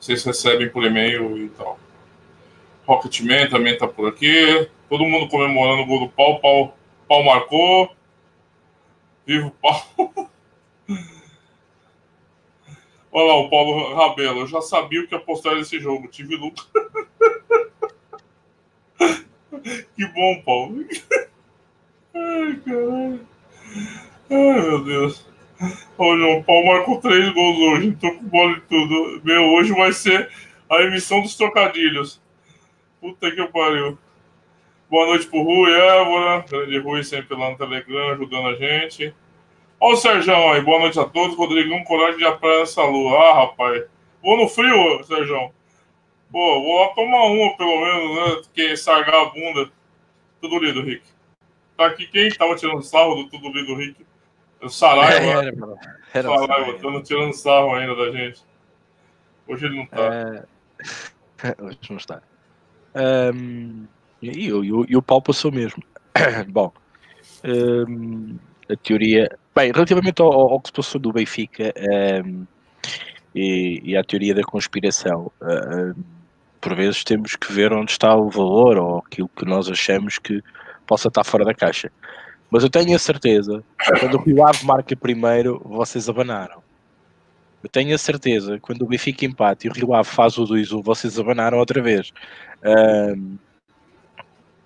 vocês 0.00 0.24
recebem 0.24 0.68
por 0.68 0.82
e-mail 0.84 1.38
e 1.38 1.48
tal. 1.50 1.78
Rocketman 2.84 3.48
também 3.48 3.78
tá 3.78 3.86
por 3.86 4.08
aqui. 4.08 4.68
Todo 4.88 5.04
mundo 5.04 5.28
comemorando 5.28 5.82
o 5.82 5.86
gol 5.86 6.00
do 6.00 6.08
pau. 6.08 6.40
Pau, 6.40 6.76
pau 7.08 7.22
marcou. 7.22 7.94
Vivo 9.24 9.52
pau. 9.62 9.80
Olha 13.12 13.28
lá 13.28 13.36
o 13.36 13.48
Paulo 13.48 13.94
Rabelo. 13.94 14.40
Eu 14.40 14.48
já 14.48 14.60
sabia 14.60 15.00
o 15.00 15.06
que 15.06 15.14
apostar 15.14 15.54
nesse 15.54 15.78
jogo. 15.78 16.08
Tive 16.08 16.34
lucro. 16.34 16.66
que 19.94 20.06
bom, 20.08 20.42
Paulo. 20.44 20.84
Ai, 22.12 22.60
caralho. 22.66 23.34
Ai, 24.34 24.60
meu 24.62 24.82
Deus. 24.82 25.24
Ô, 25.96 26.16
João 26.16 26.42
Paulo 26.42 26.66
marcou 26.66 27.00
três 27.00 27.32
gols 27.32 27.56
hoje. 27.56 27.96
Tô 28.00 28.12
com 28.14 28.24
bola 28.24 28.54
de 28.54 28.62
tudo. 28.62 29.20
Meu, 29.22 29.44
hoje 29.52 29.72
vai 29.72 29.92
ser 29.92 30.28
a 30.68 30.82
emissão 30.82 31.20
dos 31.20 31.36
trocadilhos. 31.36 32.20
Puta 33.00 33.30
que 33.30 33.46
pariu. 33.46 33.96
Boa 34.90 35.06
noite 35.06 35.28
pro 35.28 35.40
Rui, 35.40 35.72
Évora. 35.72 36.44
Grande 36.50 36.78
Rui 36.78 37.04
sempre 37.04 37.38
lá 37.38 37.50
no 37.50 37.56
Telegram 37.56 38.08
ajudando 38.08 38.48
a 38.48 38.54
gente. 38.56 39.14
Ó 39.78 39.92
o 39.92 39.96
Sérgio 39.96 40.34
aí, 40.34 40.60
boa 40.62 40.80
noite 40.80 40.98
a 40.98 41.04
todos. 41.04 41.36
Rodrigão, 41.36 41.84
coragem 41.84 42.18
de 42.18 42.24
apanhar 42.24 42.62
essa 42.62 42.82
lua. 42.82 43.16
Ah, 43.16 43.34
rapaz. 43.34 43.84
Vou 44.20 44.36
no 44.36 44.48
frio, 44.48 45.04
Sérgio. 45.04 45.52
Pô, 46.32 46.60
vou 46.60 46.80
lá 46.80 46.88
tomar 46.88 47.26
uma, 47.26 47.56
pelo 47.56 47.80
menos, 47.80 48.16
né? 48.16 48.42
Que 48.52 48.76
sargar 48.76 49.14
a 49.14 49.26
bunda. 49.26 49.70
Tudo 50.40 50.58
lido, 50.58 50.82
Rick. 50.82 51.04
Tá 51.76 51.86
aqui 51.86 52.08
quem 52.08 52.28
tava 52.30 52.56
tirando 52.56 52.82
sarro 52.82 53.14
do 53.14 53.28
tudo 53.28 53.48
lido, 53.52 53.76
Rick? 53.76 54.04
O 54.64 54.70
Saraiva. 54.70 55.14
É, 55.14 55.28
era, 55.28 55.54
era 56.14 56.28
Saraiva, 56.28 56.70
estando 56.70 57.02
tirando 57.02 57.32
sarro 57.34 57.74
ainda 57.74 57.94
da 57.94 58.10
gente. 58.10 58.42
Hoje 59.46 59.66
ele 59.66 59.76
não 59.76 59.86
tá. 59.86 59.98
É... 59.98 61.54
Hoje 61.62 61.78
não 61.90 61.96
está. 61.98 62.22
Um, 63.34 63.86
e, 64.22 64.28
e, 64.30 64.48
e, 64.48 64.96
o 64.96 65.02
pau 65.02 65.20
passou 65.20 65.52
mesmo. 65.52 65.82
Bom, 66.48 66.72
um, 67.44 68.38
a 68.70 68.76
teoria. 68.76 69.28
Bem, 69.54 69.70
relativamente 69.70 70.22
ao, 70.22 70.32
ao, 70.32 70.60
que 70.60 70.68
se 70.68 70.72
passou 70.72 71.00
do 71.00 71.12
Benfica 71.12 71.72
um, 72.24 72.46
e, 73.34 73.82
e, 73.84 73.96
à 73.96 74.02
teoria 74.02 74.34
da 74.34 74.42
conspiração, 74.42 75.30
por 76.60 76.74
vezes 76.74 77.04
temos 77.04 77.36
que 77.36 77.52
ver 77.52 77.72
onde 77.72 77.92
está 77.92 78.16
o 78.16 78.30
valor 78.30 78.78
ou 78.78 78.98
aquilo 78.98 79.28
que 79.28 79.44
nós 79.44 79.68
achamos 79.68 80.18
que 80.18 80.42
possa 80.86 81.08
estar 81.08 81.22
fora 81.22 81.44
da 81.44 81.54
caixa. 81.54 81.92
Mas 82.54 82.62
eu 82.62 82.70
tenho 82.70 82.94
a 82.94 82.98
certeza, 83.00 83.64
quando 83.98 84.14
o 84.14 84.22
Rio 84.22 84.46
Ave 84.46 84.64
marca 84.64 84.94
primeiro, 84.94 85.60
vocês 85.64 86.08
abanaram. 86.08 86.62
Eu 87.60 87.68
tenho 87.68 87.92
a 87.92 87.98
certeza, 87.98 88.60
quando 88.60 88.82
o 88.82 88.86
Benfica 88.86 89.24
empate 89.24 89.66
e 89.66 89.70
o 89.70 89.72
Rio 89.72 89.92
Ave 89.92 90.08
faz 90.08 90.38
o 90.38 90.44
2-1, 90.44 90.80
vocês 90.80 91.18
abanaram 91.18 91.58
outra 91.58 91.82
vez. 91.82 92.12
Um, 92.64 93.36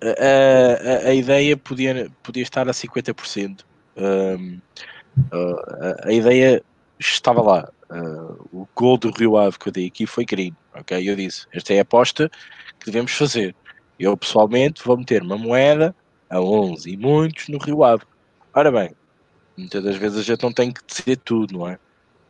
a, 0.03 1.07
a, 1.07 1.09
a, 1.09 1.13
ideia 1.15 1.57
podia, 1.57 2.11
podia 2.21 2.43
estar 2.43 2.69
a 2.69 2.71
50%. 2.71 3.61
Um, 3.97 4.59
a, 5.31 6.09
a 6.09 6.13
ideia 6.13 6.63
estava 6.99 7.41
lá. 7.41 7.69
Uh, 7.89 8.47
o 8.53 8.67
gol 8.75 8.99
do 8.99 9.09
Rio 9.09 9.35
Ave 9.35 9.57
que 9.57 9.69
eu 9.69 9.73
dei 9.73 9.87
aqui 9.87 10.05
foi 10.05 10.27
crime. 10.27 10.55
Ok? 10.75 11.09
Eu 11.09 11.15
disse: 11.15 11.47
esta 11.51 11.73
é 11.73 11.79
a 11.79 11.81
aposta 11.81 12.29
que 12.79 12.85
devemos 12.85 13.13
fazer. 13.13 13.55
Eu 13.99 14.15
pessoalmente 14.15 14.83
vou 14.85 14.95
meter 14.95 15.23
uma 15.23 15.39
moeda 15.39 15.95
a 16.29 16.39
11 16.39 16.91
e 16.91 16.97
muitos 16.97 17.47
no 17.47 17.57
Rio 17.57 17.83
Ave. 17.83 18.03
Ora 18.53 18.71
bem, 18.71 18.91
muitas 19.57 19.83
das 19.83 19.95
vezes 19.95 20.19
a 20.19 20.23
gente 20.23 20.43
não 20.43 20.51
tem 20.51 20.71
que 20.71 20.81
dizer 20.85 21.17
tudo, 21.17 21.57
não 21.57 21.67
é? 21.67 21.79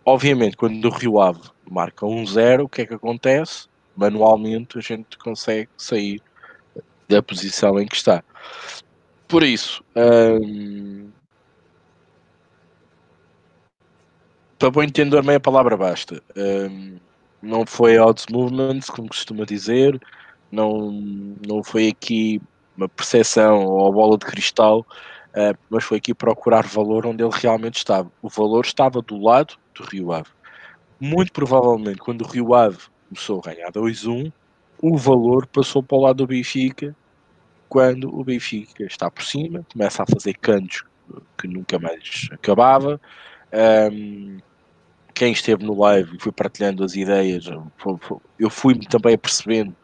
Obviamente, 0.06 0.58
quando 0.58 0.84
o 0.86 0.90
Rio 0.90 1.20
Ave 1.20 1.42
marca 1.70 2.06
1-0, 2.06 2.64
o 2.64 2.70
que 2.70 2.82
é 2.82 2.86
que 2.86 2.94
acontece? 2.94 3.68
Manualmente 3.96 4.78
a 4.78 4.82
gente 4.82 5.18
consegue 5.18 5.70
sair 5.78 6.22
da 7.08 7.22
posição 7.22 7.80
em 7.80 7.88
que 7.88 7.96
está. 7.96 8.24
Por 9.28 9.44
isso, 9.44 9.84
hum, 9.96 11.10
para 14.58 14.72
bom 14.72 14.84
entender, 14.84 15.24
meia 15.24 15.40
palavra 15.40 15.78
basta. 15.78 16.22
Hum, 16.36 16.98
não 17.42 17.66
foi 17.66 17.98
odds 17.98 18.26
movements, 18.30 18.90
como 18.90 19.08
costuma 19.08 19.46
dizer, 19.46 20.00
não, 20.52 20.92
não 21.48 21.64
foi 21.64 21.88
aqui 21.90 22.42
uma 22.80 22.90
percepção 22.90 23.66
ou 23.66 23.92
bola 23.92 24.18
de 24.18 24.26
cristal, 24.26 24.86
uh, 25.32 25.58
mas 25.70 25.84
foi 25.84 25.98
aqui 25.98 26.14
procurar 26.14 26.66
valor 26.66 27.06
onde 27.06 27.24
ele 27.24 27.34
realmente 27.34 27.78
estava. 27.78 28.12
O 28.22 28.30
valor 28.30 28.66
estava 28.66 29.02
do 29.02 29.18
lado 29.22 29.56
do 29.76 29.84
Rio 29.84 30.12
Ave. 30.12 30.30
Muito 31.00 31.32
provavelmente, 31.32 31.98
quando 31.98 32.22
o 32.22 32.28
Rio 32.28 32.54
Ave 32.54 32.80
começou 33.10 33.42
a 33.44 33.54
ganhar 33.54 33.72
2-1, 33.72 34.32
o 34.82 34.98
valor 34.98 35.46
passou 35.48 35.84
para 35.84 35.98
o 35.98 36.02
lado 36.02 36.18
do 36.18 36.28
Benfica, 36.28 36.96
quando 37.68 38.14
o 38.18 38.24
Benfica 38.24 38.84
está 38.84 39.12
por 39.12 39.24
cima, 39.24 39.66
começa 39.72 40.04
a 40.04 40.06
fazer 40.06 40.34
cantos 40.36 40.84
que 41.38 41.48
nunca 41.48 41.78
mais 41.78 42.28
acabava. 42.32 43.00
Um, 43.92 44.38
quem 45.14 45.34
esteve 45.34 45.66
no 45.66 45.78
live 45.78 46.16
e 46.16 46.22
foi 46.22 46.32
partilhando 46.32 46.84
as 46.84 46.96
ideias, 46.96 47.46
eu 48.40 48.50
fui-me 48.50 48.86
também 48.86 49.16
apercebendo 49.16 49.76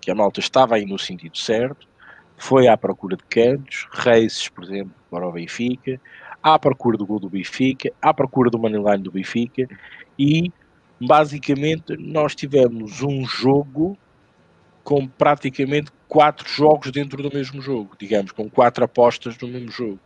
que 0.00 0.10
a 0.10 0.14
malta 0.14 0.40
estava 0.40 0.74
aí 0.74 0.84
no 0.84 0.98
sentido 0.98 1.38
certo 1.38 1.89
foi 2.40 2.66
à 2.66 2.76
procura 2.76 3.16
de 3.18 3.22
cantos, 3.24 3.86
races, 3.90 4.48
por 4.48 4.64
exemplo, 4.64 4.94
para 5.10 5.28
o 5.28 5.32
Benfica, 5.32 6.00
à 6.42 6.58
procura 6.58 6.96
do 6.96 7.06
gol 7.06 7.20
do 7.20 7.28
Benfica, 7.28 7.92
à 8.00 8.14
procura 8.14 8.48
do 8.48 8.58
moneyline 8.58 9.02
do 9.02 9.12
Benfica 9.12 9.68
e 10.18 10.50
basicamente 10.98 11.98
nós 11.98 12.34
tivemos 12.34 13.02
um 13.02 13.26
jogo 13.26 13.96
com 14.82 15.06
praticamente 15.06 15.92
quatro 16.08 16.48
jogos 16.48 16.90
dentro 16.90 17.22
do 17.22 17.30
mesmo 17.30 17.60
jogo, 17.60 17.90
digamos, 17.98 18.32
com 18.32 18.48
quatro 18.48 18.82
apostas 18.84 19.36
no 19.38 19.46
mesmo 19.46 19.70
jogo, 19.70 20.00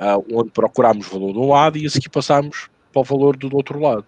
uh, 0.00 0.36
onde 0.36 0.50
procurámos 0.50 1.06
valor 1.06 1.32
de 1.32 1.38
um 1.38 1.48
lado 1.48 1.78
e 1.78 1.86
a 1.86 1.90
seguir 1.90 2.08
passámos 2.08 2.68
para 2.92 3.00
o 3.00 3.04
valor 3.04 3.36
do 3.36 3.54
outro 3.56 3.78
lado. 3.78 4.04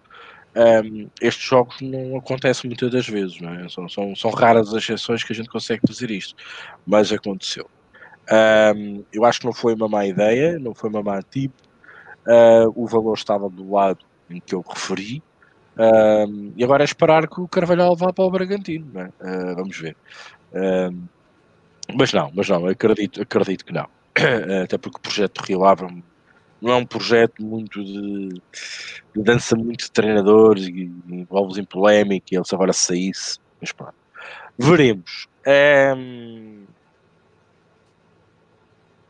Um, 0.53 1.09
estes 1.21 1.45
jogos 1.45 1.79
não 1.79 2.17
acontecem 2.17 2.69
muitas 2.69 2.91
das 2.91 3.07
vezes, 3.07 3.41
é? 3.41 3.69
são, 3.69 3.87
são, 3.87 4.13
são, 4.15 4.31
raras 4.31 4.67
as 4.73 4.83
exceções 4.83 5.23
que 5.23 5.31
a 5.31 5.35
gente 5.35 5.49
consegue 5.49 5.81
fazer 5.87 6.11
isto, 6.11 6.35
mas 6.85 7.11
aconteceu. 7.11 7.69
Um, 8.75 9.03
eu 9.13 9.23
acho 9.23 9.39
que 9.39 9.45
não 9.45 9.53
foi 9.53 9.73
uma 9.73 9.87
má 9.87 10.05
ideia, 10.05 10.59
não 10.59 10.75
foi 10.75 10.89
uma 10.89 11.01
má 11.01 11.21
tipo, 11.21 11.55
uh, 12.27 12.71
o 12.75 12.85
valor 12.85 13.13
estava 13.13 13.49
do 13.49 13.71
lado 13.71 13.99
em 14.29 14.41
que 14.41 14.53
eu 14.53 14.61
referi, 14.61 15.23
um, 15.77 16.51
e 16.57 16.63
agora 16.65 16.83
é 16.83 16.85
esperar 16.85 17.29
que 17.29 17.39
o 17.39 17.47
Carvalhal 17.47 17.95
vá 17.95 18.11
para 18.11 18.25
o 18.25 18.29
Bragantino, 18.29 18.91
é? 18.99 19.05
uh, 19.05 19.55
vamos 19.55 19.77
ver. 19.77 19.95
mas 21.95 22.11
não, 22.11 22.29
mas 22.35 22.49
não, 22.49 22.67
acredito, 22.67 23.21
acredito 23.21 23.63
que 23.63 23.71
não, 23.71 23.87
até 24.63 24.77
porque 24.77 24.97
o 24.97 25.01
projeto 25.01 25.39
Rio 25.39 25.63
Ave 25.63 26.03
não 26.61 26.73
é 26.73 26.75
um 26.75 26.85
projeto 26.85 27.41
muito 27.41 27.83
de, 27.83 28.29
de 29.15 29.23
dança 29.23 29.55
muito 29.55 29.85
de 29.85 29.91
treinadores 29.91 30.67
e 30.67 30.91
envolve-os 31.09 31.57
em 31.57 31.63
polémica 31.63 32.27
e 32.31 32.37
eles 32.37 32.53
agora 32.53 32.71
saísse. 32.71 33.39
Mas 33.59 33.71
pronto. 33.71 33.95
Veremos. 34.57 35.27
Um, 35.97 36.65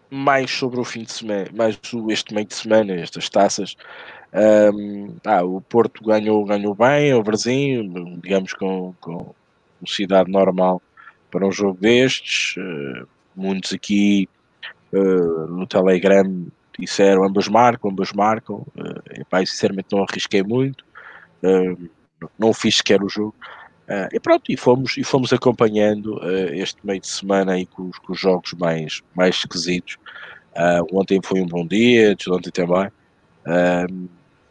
mais 0.10 0.52
sobre 0.52 0.80
o 0.80 0.84
fim 0.84 1.04
de 1.04 1.12
semana, 1.12 1.50
mais 1.54 1.80
este 2.10 2.34
meio 2.34 2.48
de 2.48 2.54
semana, 2.54 2.94
estas 2.94 3.30
taças. 3.30 3.76
Um, 4.34 5.16
ah, 5.26 5.44
o 5.44 5.60
Porto 5.62 6.04
ganhou, 6.06 6.46
ganhou 6.46 6.74
bem, 6.74 7.14
o 7.14 7.24
Brasil, 7.24 7.84
digamos 8.22 8.54
com, 8.54 8.94
com 9.02 9.34
velocidade 9.82 10.32
normal 10.32 10.82
para 11.30 11.46
um 11.46 11.52
jogo 11.52 11.80
destes. 11.80 12.56
Uh, 12.58 13.08
muitos 13.36 13.74
aqui 13.74 14.30
uh, 14.94 15.48
no 15.48 15.66
Telegram 15.66 16.48
disseram 16.80 17.24
ambas 17.24 17.48
marcam, 17.48 17.92
ambas 17.92 18.12
marcam. 18.14 18.66
Uh, 18.76 19.22
epá, 19.22 19.46
sinceramente 19.46 19.88
não 19.92 20.04
arrisquei 20.04 20.44
muito, 20.44 20.86
uh, 21.44 21.90
não 22.38 22.54
fiz 22.54 22.78
sequer 22.78 23.02
o 23.04 23.10
jogo. 23.10 23.36
Uh, 23.88 24.08
e 24.14 24.20
pronto, 24.20 24.52
e 24.52 24.56
fomos, 24.56 24.96
e 24.98 25.04
fomos 25.04 25.34
acompanhando 25.34 26.18
uh, 26.18 26.54
este 26.54 26.78
meio 26.86 27.02
de 27.02 27.08
semana 27.08 27.54
aí 27.54 27.66
com, 27.66 27.92
com 27.92 28.14
os 28.14 28.20
jogos 28.20 28.54
mais, 28.54 29.02
mais 29.16 29.36
esquisitos. 29.36 29.98
Ontem 30.92 31.20
foi 31.24 31.42
um 31.42 31.48
bom 31.48 31.66
dia, 31.66 32.16
ontem 32.28 32.52
também. 32.52 32.92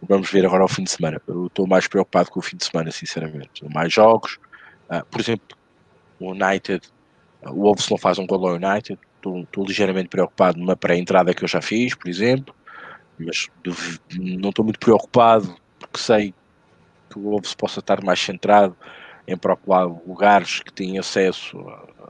vamos 0.00 0.31
ver 0.31 0.47
agora 0.47 0.65
o 0.65 0.69
fim 0.69 0.83
de 0.83 0.91
semana. 0.91 1.21
Eu 1.27 1.47
estou 1.47 1.67
mais 1.67 1.87
preocupado 1.87 2.31
com 2.31 2.41
o 2.41 2.43
fim 2.43 2.57
de 2.57 2.65
semana, 2.65 2.91
sinceramente. 2.91 3.62
Mais 3.69 3.93
jogos. 3.93 4.39
por 5.11 5.21
exemplo, 5.21 5.59
o 6.19 6.31
United, 6.31 6.89
o 7.43 7.65
Wolves 7.65 7.91
não 7.91 7.99
faz 7.99 8.19
um 8.19 8.27
gol 8.27 8.49
ao 8.49 8.55
United. 8.55 8.99
Estou 9.21 9.65
ligeiramente 9.67 10.09
preocupado 10.09 10.59
numa 10.59 10.77
pré-entrada 10.77 11.35
que 11.35 11.45
eu 11.45 11.49
já 11.49 11.61
fiz, 11.61 11.95
por 11.95 12.09
exemplo. 12.09 12.55
Mas 13.19 13.49
não 14.19 14.49
estou 14.49 14.65
muito 14.65 14.79
preocupado 14.79 15.55
porque 15.79 15.99
sei 15.99 16.35
que 17.11 17.19
o 17.19 17.23
Wolves 17.23 17.55
possa 17.55 17.81
estar 17.81 18.03
mais 18.03 18.21
centrado 18.21 18.77
em 19.27 19.37
procurar 19.37 19.85
lugares 19.85 20.61
que 20.61 20.73
têm 20.73 20.99
acesso 20.99 21.59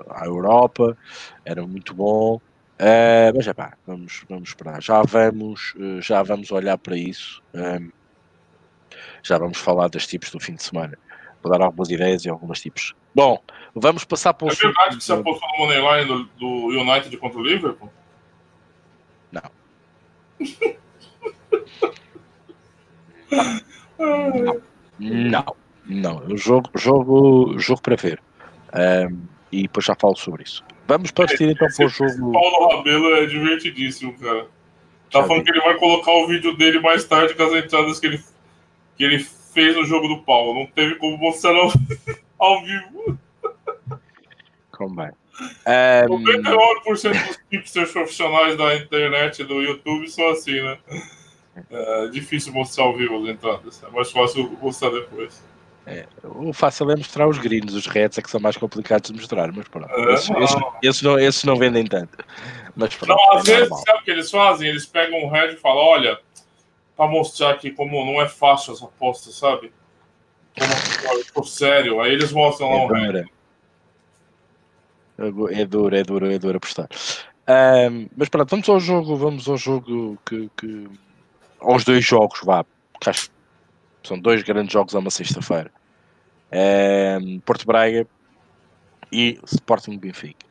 à 0.08 0.24
Europa, 0.24 0.96
era 1.44 1.66
muito 1.66 1.94
bom. 1.94 2.36
Uh, 2.80 3.28
mas 3.36 3.46
é 3.46 3.52
pá, 3.52 3.76
vamos, 3.86 4.24
vamos 4.28 4.48
esperar. 4.50 4.82
Já 4.82 5.02
vamos, 5.02 5.74
uh, 5.76 6.00
já 6.00 6.22
vamos 6.22 6.50
olhar 6.50 6.78
para 6.78 6.96
isso. 6.96 7.42
Um, 7.54 7.90
já 9.22 9.36
vamos 9.36 9.58
falar 9.58 9.88
dos 9.88 10.06
tipos 10.06 10.30
do 10.30 10.40
fim 10.40 10.54
de 10.54 10.62
semana. 10.62 10.98
Vou 11.42 11.50
dar 11.50 11.64
algumas 11.64 11.88
ideias 11.90 12.24
e 12.24 12.28
alguns 12.28 12.60
tipos. 12.60 12.94
Bom, 13.14 13.42
vamos 13.74 14.04
passar 14.04 14.34
para 14.34 14.46
o. 14.46 14.50
É 14.50 14.54
verdade 14.54 14.96
que 14.98 15.04
você 15.04 15.12
apostou 15.12 15.48
no 15.52 15.58
Moneyline 15.58 16.06
do, 16.06 16.24
do 16.38 16.80
United 16.80 17.16
contra 17.16 17.38
o 17.38 17.42
Liverpool? 17.42 17.90
Não. 19.32 19.42
Não. 24.98 25.56
Não, 25.86 26.18
o 26.26 26.36
jogo, 26.36 26.70
jogo, 26.76 27.58
jogo 27.58 27.82
para 27.82 27.96
ver. 27.96 28.22
Um, 28.72 29.22
e 29.50 29.62
depois 29.62 29.84
já 29.84 29.96
falo 29.96 30.16
sobre 30.16 30.44
isso. 30.44 30.62
Vamos 30.86 31.10
partir 31.10 31.50
então 31.50 31.66
para 31.76 31.86
o 31.86 31.88
jogo. 31.88 32.32
Paulo 32.32 32.76
Rabelo 32.76 33.14
é 33.16 33.26
divertidíssimo, 33.26 34.16
cara. 34.18 34.44
Tá 35.10 35.20
já 35.20 35.26
falando 35.26 35.44
vi. 35.44 35.44
que 35.44 35.50
ele 35.50 35.60
vai 35.60 35.76
colocar 35.78 36.12
o 36.12 36.28
vídeo 36.28 36.56
dele 36.56 36.78
mais 36.78 37.04
tarde 37.04 37.34
com 37.34 37.42
as 37.42 37.64
entradas 37.64 37.98
que 37.98 38.06
ele, 38.06 38.24
que 38.96 39.04
ele 39.04 39.26
fez 39.52 39.76
no 39.76 39.84
jogo 39.84 40.08
do 40.08 40.22
Paulo. 40.22 40.54
Não 40.54 40.66
teve 40.66 40.96
como 40.96 41.16
mostrar 41.18 41.54
ao, 41.54 41.72
ao 42.38 42.64
vivo. 42.64 43.18
Como 44.72 45.00
é? 45.02 45.12
Um... 46.08 46.22
99% 46.22 47.26
dos 47.26 47.38
tipsters 47.50 47.92
profissionais 47.92 48.56
da 48.56 48.76
internet 48.76 49.42
do 49.44 49.62
YouTube 49.62 50.08
são 50.08 50.28
assim, 50.30 50.60
né? 50.60 50.78
É 51.70 52.08
difícil 52.08 52.52
mostrar 52.52 52.84
ao 52.84 52.96
vivo 52.96 53.22
as 53.22 53.28
entradas. 53.28 53.82
É 53.82 53.90
mais 53.90 54.10
fácil 54.10 54.50
mostrar 54.60 54.90
depois. 54.90 55.42
É, 55.86 56.06
o 56.22 56.52
fácil 56.52 56.90
é 56.90 56.96
mostrar 56.96 57.26
os 57.26 57.38
greens, 57.38 57.72
os 57.72 57.86
reds 57.86 58.18
é 58.18 58.22
que 58.22 58.30
são 58.30 58.38
mais 58.38 58.56
complicados 58.56 59.10
de 59.10 59.16
mostrar, 59.16 59.50
mas 59.50 59.66
pronto. 59.66 59.90
É, 59.90 60.14
esses, 60.14 60.30
esses, 60.30 60.56
esses, 60.82 61.02
não, 61.02 61.18
esses 61.18 61.44
não 61.44 61.56
vendem 61.56 61.84
tanto. 61.84 62.18
Mas 62.76 62.94
pronto, 62.94 63.18
não, 63.18 63.38
às 63.38 63.48
é 63.48 63.52
vezes, 63.52 63.68
normal. 63.70 63.84
sabe 63.86 63.98
o 63.98 64.02
que 64.04 64.10
eles 64.10 64.30
fazem? 64.30 64.68
Eles 64.68 64.86
pegam 64.86 65.24
um 65.24 65.28
red 65.28 65.54
e 65.54 65.56
falam: 65.56 65.82
olha, 65.82 66.18
para 67.00 67.10
mostrar 67.10 67.52
aqui 67.52 67.70
como 67.70 68.04
não 68.04 68.20
é 68.20 68.28
fácil 68.28 68.74
essa 68.74 68.84
aposta, 68.84 69.30
sabe? 69.30 69.72
Como 70.54 71.44
eu 71.44 71.44
sério. 71.44 71.98
Aí 72.02 72.12
eles 72.12 72.30
mostram 72.30 72.68
lá 72.68 72.74
é 72.74 72.84
um 72.84 72.86
red. 72.88 73.24
É 75.16 75.64
duro, 75.64 75.96
é 75.96 76.02
duro, 76.02 76.30
é 76.30 76.38
duro 76.38 76.58
apostar. 76.58 76.88
Um, 77.48 78.06
mas 78.14 78.28
pronto, 78.28 78.50
vamos 78.50 78.68
ao 78.68 78.78
jogo, 78.78 79.16
vamos 79.16 79.48
ao 79.48 79.56
jogo 79.56 80.18
que. 80.26 80.50
que 80.58 80.88
aos 81.58 81.84
dois 81.84 82.04
jogos, 82.04 82.40
vá. 82.44 82.66
Que 83.00 83.08
acho 83.08 83.30
são 84.02 84.18
dois 84.18 84.42
grandes 84.42 84.70
jogos 84.70 84.94
a 84.94 84.98
uma 84.98 85.10
sexta-feira. 85.10 85.72
É, 86.50 87.18
Porto 87.46 87.64
Braga 87.64 88.06
e 89.10 89.40
Sporting 89.46 89.96
Benfica. 89.96 90.44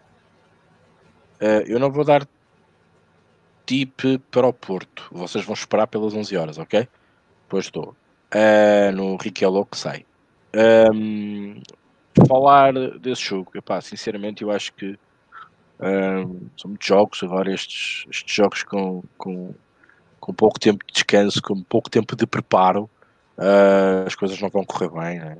É, 1.39 1.63
eu 1.67 1.79
não 1.79 1.91
vou 1.91 2.03
dar 2.03 2.27
tip 3.69 4.17
para 4.31 4.47
o 4.47 4.53
Porto. 4.53 5.07
Vocês 5.11 5.45
vão 5.45 5.53
esperar 5.53 5.85
pelas 5.85 6.15
11 6.15 6.35
horas, 6.35 6.57
ok? 6.57 6.87
Pois 7.47 7.65
estou. 7.65 7.95
É, 8.31 8.91
no 8.91 9.15
Riquelme 9.15 9.63
que 9.71 9.77
sai. 9.77 10.05
Um, 10.91 11.61
falar 12.27 12.73
desse 12.97 13.21
jogo, 13.21 13.51
epá, 13.53 13.79
sinceramente 13.79 14.41
eu 14.41 14.49
acho 14.49 14.73
que 14.73 14.97
um, 15.79 16.47
são 16.57 16.69
muitos 16.69 16.87
jogos 16.87 17.21
agora 17.21 17.53
estes, 17.53 18.07
estes 18.09 18.35
jogos 18.35 18.63
com, 18.63 19.03
com, 19.15 19.53
com 20.19 20.33
pouco 20.33 20.59
tempo 20.59 20.83
de 20.87 20.93
descanso, 20.93 21.39
com 21.39 21.61
pouco 21.61 21.91
tempo 21.91 22.15
de 22.15 22.25
preparo 22.25 22.89
uh, 23.39 24.05
as 24.05 24.15
coisas 24.15 24.39
não 24.39 24.49
vão 24.49 24.65
correr 24.65 24.89
bem, 24.89 25.19
né? 25.19 25.37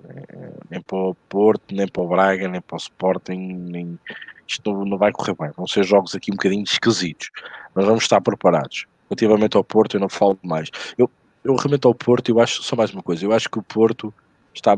nem 0.69 0.81
para 0.81 0.97
o 0.97 1.15
Porto, 1.27 1.75
nem 1.75 1.87
para 1.87 2.01
o 2.01 2.07
Braga, 2.07 2.47
nem 2.47 2.61
para 2.61 2.75
o 2.75 2.77
Sporting, 2.77 3.37
nem... 3.37 3.99
isto 4.47 4.85
não, 4.85 4.97
vai 4.97 5.11
correr 5.11 5.35
bem. 5.39 5.51
Vão 5.55 5.67
ser 5.67 5.83
jogos 5.83 6.15
aqui 6.15 6.31
um 6.31 6.35
bocadinho 6.35 6.63
esquisitos. 6.63 7.29
Nós 7.75 7.85
vamos 7.85 8.03
estar 8.03 8.21
preparados. 8.21 8.85
Relativamente 9.09 9.57
ao 9.57 9.63
Porto, 9.63 9.97
eu 9.97 9.99
não 9.99 10.09
falo 10.09 10.39
mais. 10.43 10.69
Eu, 10.97 11.09
eu 11.43 11.55
realmente 11.55 11.85
ao 11.85 11.93
Porto, 11.93 12.29
eu 12.29 12.39
acho 12.39 12.63
só 12.63 12.75
mais 12.75 12.91
uma 12.91 13.03
coisa, 13.03 13.25
eu 13.25 13.33
acho 13.33 13.49
que 13.49 13.59
o 13.59 13.63
Porto 13.63 14.13
está 14.53 14.77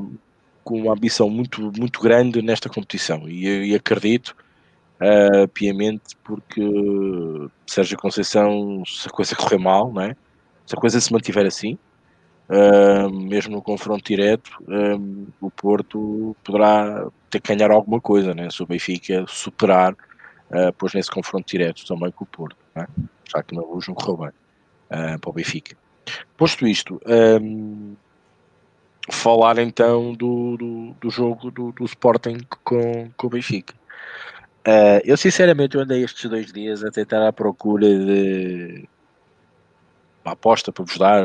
com 0.64 0.82
uma 0.82 0.94
ambição 0.94 1.30
muito, 1.30 1.72
muito 1.78 2.00
grande 2.02 2.42
nesta 2.42 2.70
competição 2.70 3.28
e, 3.28 3.72
e 3.72 3.76
acredito 3.76 4.36
uh, 5.02 5.48
piamente 5.48 6.16
porque 6.24 6.62
Sérgio 7.66 7.98
Conceição, 7.98 8.84
se 8.86 9.08
a 9.08 9.12
coisa 9.12 9.36
correr 9.36 9.58
mal, 9.58 9.92
não 9.92 10.02
é? 10.04 10.16
se 10.66 10.76
a 10.76 10.80
coisa 10.80 11.02
se 11.02 11.12
mantiver 11.12 11.46
assim, 11.46 11.78
Uh, 12.52 13.10
mesmo 13.10 13.56
no 13.56 13.62
confronto 13.62 14.04
direto, 14.04 14.52
uh, 14.64 15.28
o 15.40 15.50
Porto 15.50 16.36
poderá 16.44 17.08
ter 17.30 17.40
que 17.40 17.56
ganhar 17.56 17.72
alguma 17.72 18.02
coisa, 18.02 18.34
né? 18.34 18.50
se 18.50 18.62
o 18.62 18.66
Benfica 18.66 19.24
superar, 19.26 19.94
uh, 19.94 20.74
pois 20.78 20.94
nesse 20.94 21.10
confronto 21.10 21.48
direto 21.48 21.86
também 21.86 22.12
com 22.12 22.26
o 22.26 22.28
Porto, 22.28 22.58
né? 22.76 22.86
já 23.34 23.42
que 23.42 23.56
não 23.56 23.64
correu 23.64 24.18
bem 24.18 24.28
uh, 24.28 25.18
para 25.18 25.30
o 25.30 25.32
Benfica. 25.32 25.78
Posto 26.36 26.68
isto, 26.68 27.00
um, 27.42 27.96
falar 29.10 29.58
então 29.58 30.12
do, 30.12 30.58
do, 30.58 30.96
do 31.00 31.10
jogo 31.10 31.52
do, 31.52 31.72
do, 31.72 31.86
Sporting 31.86 32.40
com, 32.66 33.10
com 33.16 33.28
o 33.28 33.30
Benfica. 33.30 33.74
Eu 35.06 35.16
sinceramente 35.16 35.78
andei 35.78 36.04
estes 36.04 36.30
dois 36.30 36.52
dias 36.52 36.84
a 36.84 36.92
tentar 36.92 37.26
à 37.26 37.32
procura 37.32 37.88
de 37.88 38.90
uma 40.26 40.34
aposta 40.34 40.72
para 40.72 40.84
vos 40.84 40.98
dar 40.98 41.24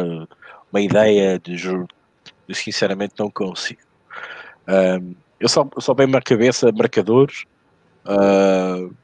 uma 0.77 0.81
ideia 0.81 1.39
de 1.39 1.57
jogo. 1.57 1.89
Eu 2.47 2.55
sinceramente 2.55 3.15
não 3.19 3.31
consigo. 3.31 3.81
Um, 4.69 5.15
eu, 5.41 5.49
só, 5.49 5.69
só 5.79 5.95
bem 5.95 6.07
na 6.07 6.21
cabeça 6.21 6.71
marcadores. 6.73 7.45
Uh, 8.05 8.95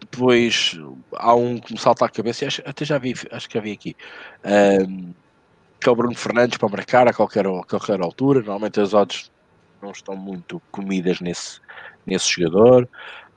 depois 0.00 0.78
há 1.16 1.34
um 1.34 1.58
que 1.58 1.72
me 1.72 1.78
salta 1.78 2.06
à 2.06 2.08
cabeça, 2.08 2.46
acho, 2.46 2.62
até 2.64 2.84
já 2.84 2.98
vi, 2.98 3.14
acho 3.30 3.48
que 3.48 3.54
já 3.54 3.60
vi 3.60 3.72
aqui. 3.72 3.96
Um, 4.44 5.12
que 5.80 5.88
é 5.88 5.92
o 5.92 5.96
Bruno 5.96 6.14
Fernandes 6.14 6.58
para 6.58 6.68
marcar 6.68 7.08
a 7.08 7.12
qualquer, 7.12 7.46
a 7.46 7.62
qualquer 7.64 8.00
altura. 8.00 8.40
Normalmente 8.40 8.80
as 8.80 8.94
odds 8.94 9.30
não 9.82 9.90
estão 9.90 10.14
muito 10.14 10.60
comidas 10.70 11.20
nesse, 11.20 11.60
nesse 12.06 12.30
jogador. 12.30 12.88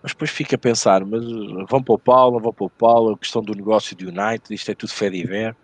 Mas 0.02 0.12
depois 0.12 0.32
fica 0.32 0.56
a 0.56 0.60
pensar, 0.60 1.06
mas 1.06 1.24
vão 1.70 1.82
para 1.82 1.96
o 1.96 2.00
Paulo, 2.00 2.40
vão 2.40 2.52
para 2.52 2.66
o 2.66 2.70
Paulo, 2.70 3.14
a 3.14 3.18
questão 3.18 3.42
do 3.42 3.56
negócio 3.56 3.96
do 3.96 4.10
United, 4.10 4.54
isto 4.54 4.70
é 4.70 4.76
tudo 4.76 4.92
fé 4.92 5.10
de 5.10 5.24
ver. 5.24 5.56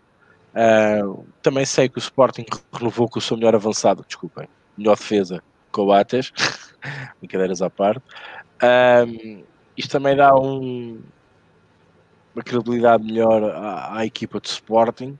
Uh, 0.59 1.25
também 1.41 1.63
sei 1.63 1.87
que 1.87 1.97
o 1.97 1.99
Sporting 1.99 2.45
renovou 2.73 3.07
com 3.07 3.17
o 3.17 3.21
seu 3.21 3.37
melhor 3.37 3.55
avançado, 3.55 4.03
desculpem, 4.05 4.45
melhor 4.77 4.97
defesa, 4.97 5.41
com 5.71 5.83
o 5.83 5.93
Ates, 5.93 6.33
brincadeiras 7.19 7.61
à 7.61 7.69
parte. 7.69 8.03
Uh, 8.61 9.41
isto 9.77 9.89
também 9.89 10.17
dá 10.17 10.35
um, 10.35 10.99
uma 12.35 12.43
credibilidade 12.43 13.05
melhor 13.05 13.41
à, 13.41 13.99
à 13.99 14.05
equipa 14.05 14.41
de 14.41 14.49
Sporting. 14.49 15.17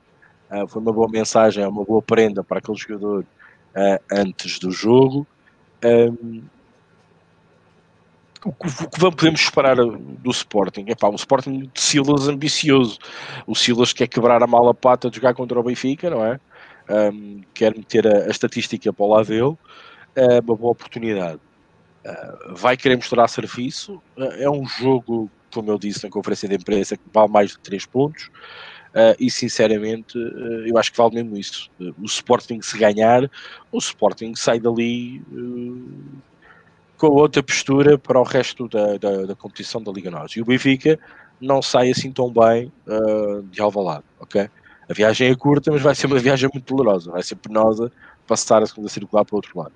Uh, 0.51 0.67
foi 0.67 0.81
uma 0.81 0.91
boa 0.91 1.07
mensagem, 1.07 1.63
é 1.63 1.67
uma 1.67 1.85
boa 1.85 2.01
prenda 2.01 2.43
para 2.43 2.57
aquele 2.59 2.77
jogador 2.77 3.25
antes 4.11 4.59
do 4.59 4.71
jogo. 4.71 5.25
Um, 5.85 6.41
o 8.45 8.53
que 8.53 8.99
podemos 8.99 9.41
esperar 9.41 9.75
do 9.75 10.31
Sporting? 10.31 10.85
É 10.87 10.95
pá, 10.95 11.09
um 11.09 11.15
Sporting 11.15 11.69
de 11.73 11.81
Silas 11.81 12.27
ambicioso. 12.27 12.97
O 13.45 13.53
Silas 13.53 13.91
quer 13.91 14.07
quebrar 14.07 14.41
a 14.41 14.47
mala 14.47 14.73
pata 14.73 15.09
de 15.09 15.17
jogar 15.17 15.33
contra 15.33 15.59
o 15.59 15.63
Benfica, 15.63 16.09
não 16.09 16.25
é? 16.25 16.39
Um, 16.89 17.41
quer 17.53 17.75
meter 17.75 18.07
a, 18.07 18.25
a, 18.25 18.29
estatística 18.29 18.91
para 18.93 19.05
o 19.05 19.09
lado 19.09 19.27
dele. 19.27 19.57
É 20.15 20.39
uma 20.39 20.55
boa 20.55 20.71
oportunidade. 20.71 21.39
Uh, 22.05 22.55
vai 22.55 22.77
querer 22.77 22.95
mostrar 22.95 23.27
serviço. 23.27 24.01
Uh, 24.17 24.23
é 24.37 24.49
um 24.49 24.65
jogo, 24.65 25.29
como 25.53 25.69
eu 25.69 25.77
disse 25.77 26.03
na 26.03 26.09
conferência 26.09 26.47
de 26.47 26.55
imprensa, 26.55 26.95
que 26.95 27.03
vale 27.13 27.31
mais 27.31 27.51
de 27.51 27.59
3 27.59 27.85
pontos. 27.85 28.31
Uh, 28.89 29.13
e 29.19 29.29
sinceramente, 29.29 30.17
eu 30.65 30.77
acho 30.77 30.91
que 30.91 30.97
vale 30.97 31.15
mesmo 31.15 31.37
isso. 31.37 31.69
O 31.99 32.05
Sporting 32.05 32.61
se 32.61 32.77
ganhar, 32.77 33.29
o 33.71 33.77
Sporting 33.77 34.33
sai 34.33 34.59
dali 34.59 35.21
com 36.99 37.07
outra 37.07 37.41
postura 37.41 37.97
para 37.97 38.19
o 38.19 38.23
resto 38.23 38.67
da, 38.67 38.97
da, 38.97 39.25
da, 39.27 39.35
competição 39.35 39.81
da 39.81 39.89
Liga 39.89 40.11
Norte. 40.11 40.37
E 40.37 40.41
o 40.41 40.45
Benfica 40.45 40.99
não 41.39 41.61
sai 41.61 41.89
assim 41.89 42.11
tão 42.11 42.29
bem 42.29 42.71
de 43.49 43.61
Alvalade, 43.61 44.03
ok? 44.19 44.49
A 44.89 44.93
viagem 44.93 45.29
é 45.29 45.35
curta, 45.35 45.71
mas 45.71 45.81
vai 45.81 45.95
ser 45.95 46.07
uma 46.07 46.19
viagem 46.19 46.49
muito 46.53 46.75
dolorosa, 46.75 47.11
vai 47.11 47.23
ser 47.23 47.35
penosa 47.35 47.89
passar 48.27 48.61
a 48.61 48.65
segunda 48.67 48.89
circular 48.89 49.23
para 49.23 49.33
o 49.33 49.37
outro 49.37 49.57
lado. 49.57 49.71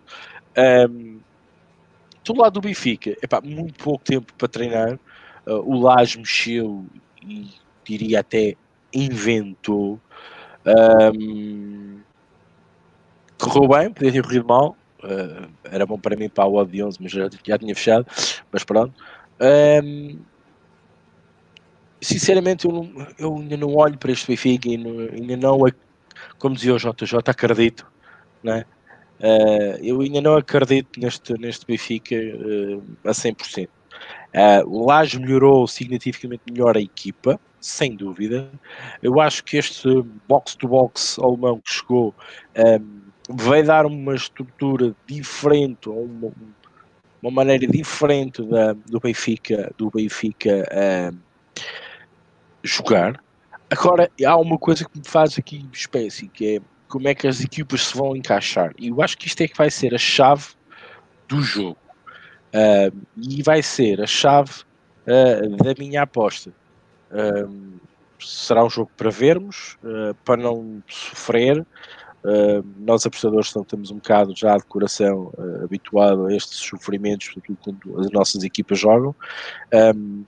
Um, 0.91 1.19
do 2.25 2.37
lado 2.37 2.53
do 2.53 2.61
Benfica, 2.61 3.15
epá, 3.21 3.39
muito 3.41 3.81
pouco 3.81 4.03
tempo 4.03 4.33
para 4.33 4.47
treinar. 4.47 4.99
o 5.45 5.79
Lage 5.79 6.17
mexeu 6.17 6.85
e 7.21 7.49
diria 7.85 8.19
até 8.19 8.55
inventou. 8.93 9.99
Um, 10.65 11.99
correu 13.39 13.67
bem, 13.67 13.93
podia 13.93 14.11
ter 14.11 14.23
corrido 14.23 14.45
mal. 14.45 14.75
Uh, 15.03 15.49
era 15.63 15.85
bom 15.85 15.99
para 15.99 16.15
mim 16.15 16.29
para 16.29 16.47
o 16.47 16.65
de 16.65 16.83
11, 16.83 16.97
mas 17.01 17.11
já, 17.11 17.29
já 17.45 17.57
tinha 17.57 17.75
fechado. 17.75 18.05
Mas 18.51 18.63
pronto. 18.63 18.93
Um, 19.83 20.19
sinceramente, 22.01 22.65
eu, 22.65 22.71
não, 22.71 23.07
eu, 23.17 23.35
ainda 23.35 23.57
não 23.57 23.75
olho 23.75 23.97
para 23.97 24.11
este 24.11 24.27
Benfica 24.27 24.69
e 24.69 24.77
não, 24.77 24.99
ainda 24.99 25.37
não, 25.37 25.59
como 26.37 26.55
dizia 26.55 26.73
o 26.73 26.77
JJ, 26.77 27.19
acredito. 27.27 27.85
Né? 28.43 28.65
Uh, 29.19 29.77
eu 29.81 30.01
ainda 30.01 30.21
não 30.21 30.35
acredito 30.35 30.99
neste, 30.99 31.33
neste 31.39 31.65
Benfica 31.65 32.15
uh, 32.15 32.83
a 33.05 33.11
100%. 33.11 33.67
Uh, 33.67 34.67
o 34.67 34.85
Laje 34.85 35.19
melhorou 35.19 35.67
significativamente 35.67 36.43
melhor 36.51 36.75
a 36.75 36.81
equipa, 36.81 37.39
sem 37.59 37.95
dúvida. 37.95 38.49
Eu 39.01 39.21
acho 39.21 39.43
que 39.43 39.57
este 39.57 39.87
box-to-box 40.27 41.17
-box 41.17 41.23
alemão 41.23 41.59
que 41.59 41.71
chegou 41.71 42.13
um, 42.57 43.02
vai 43.29 43.63
dar 43.63 43.85
uma 43.85 44.15
estrutura 44.15 44.95
diferente, 45.07 45.89
uma, 45.89 46.31
uma 47.21 47.31
maneira 47.31 47.65
diferente 47.67 48.43
da, 48.43 48.73
do 48.73 48.99
Benfica, 48.99 49.71
do 49.77 49.89
Benfica 49.89 50.67
um, 51.11 51.17
jogar. 52.63 53.21
Agora, 53.69 54.09
há 54.25 54.37
uma 54.37 54.57
coisa 54.57 54.85
que 54.85 54.97
me 54.97 55.07
faz 55.07 55.37
aqui 55.37 55.67
espécie, 55.71 56.27
que 56.27 56.57
é 56.57 56.61
como 56.87 57.07
é 57.07 57.15
que 57.15 57.27
as 57.27 57.41
equipas 57.41 57.87
se 57.87 57.97
vão 57.97 58.15
encaixar. 58.15 58.71
E 58.77 58.89
eu 58.89 59.01
acho 59.01 59.17
que 59.17 59.27
isto 59.27 59.41
é 59.41 59.47
que 59.47 59.57
vai 59.57 59.71
ser 59.71 59.95
a 59.95 59.97
chave 59.97 60.49
do 61.27 61.41
jogo. 61.41 61.77
Uh, 62.53 62.95
e 63.17 63.41
vai 63.41 63.63
ser 63.63 63.99
a 63.99 64.05
chave 64.05 64.61
uh, 65.07 65.57
da 65.57 65.73
minha 65.79 66.03
aposta 66.03 66.53
será 68.25 68.63
um 68.63 68.69
jogo 68.69 68.91
para 68.95 69.09
vermos, 69.09 69.77
uh, 69.83 70.15
para 70.25 70.41
não 70.41 70.81
sofrer. 70.87 71.65
Uh, 72.23 72.65
nós 72.79 73.05
apostadores 73.05 73.53
estamos 73.53 73.91
um 73.91 73.95
bocado 73.95 74.33
já 74.33 74.55
de 74.55 74.63
coração 74.63 75.33
uh, 75.37 75.65
habituado 75.65 76.25
a 76.25 76.33
estes 76.33 76.57
sofrimentos 76.59 77.35
quando 77.61 77.99
as 77.99 78.09
nossas 78.11 78.43
equipas 78.43 78.79
jogam. 78.79 79.13
Um, 79.73 80.23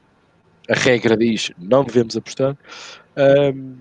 a 0.69 0.73
regra 0.73 1.15
diz 1.15 1.51
não 1.57 1.85
devemos 1.85 2.17
apostar. 2.17 2.57
Um, 3.53 3.77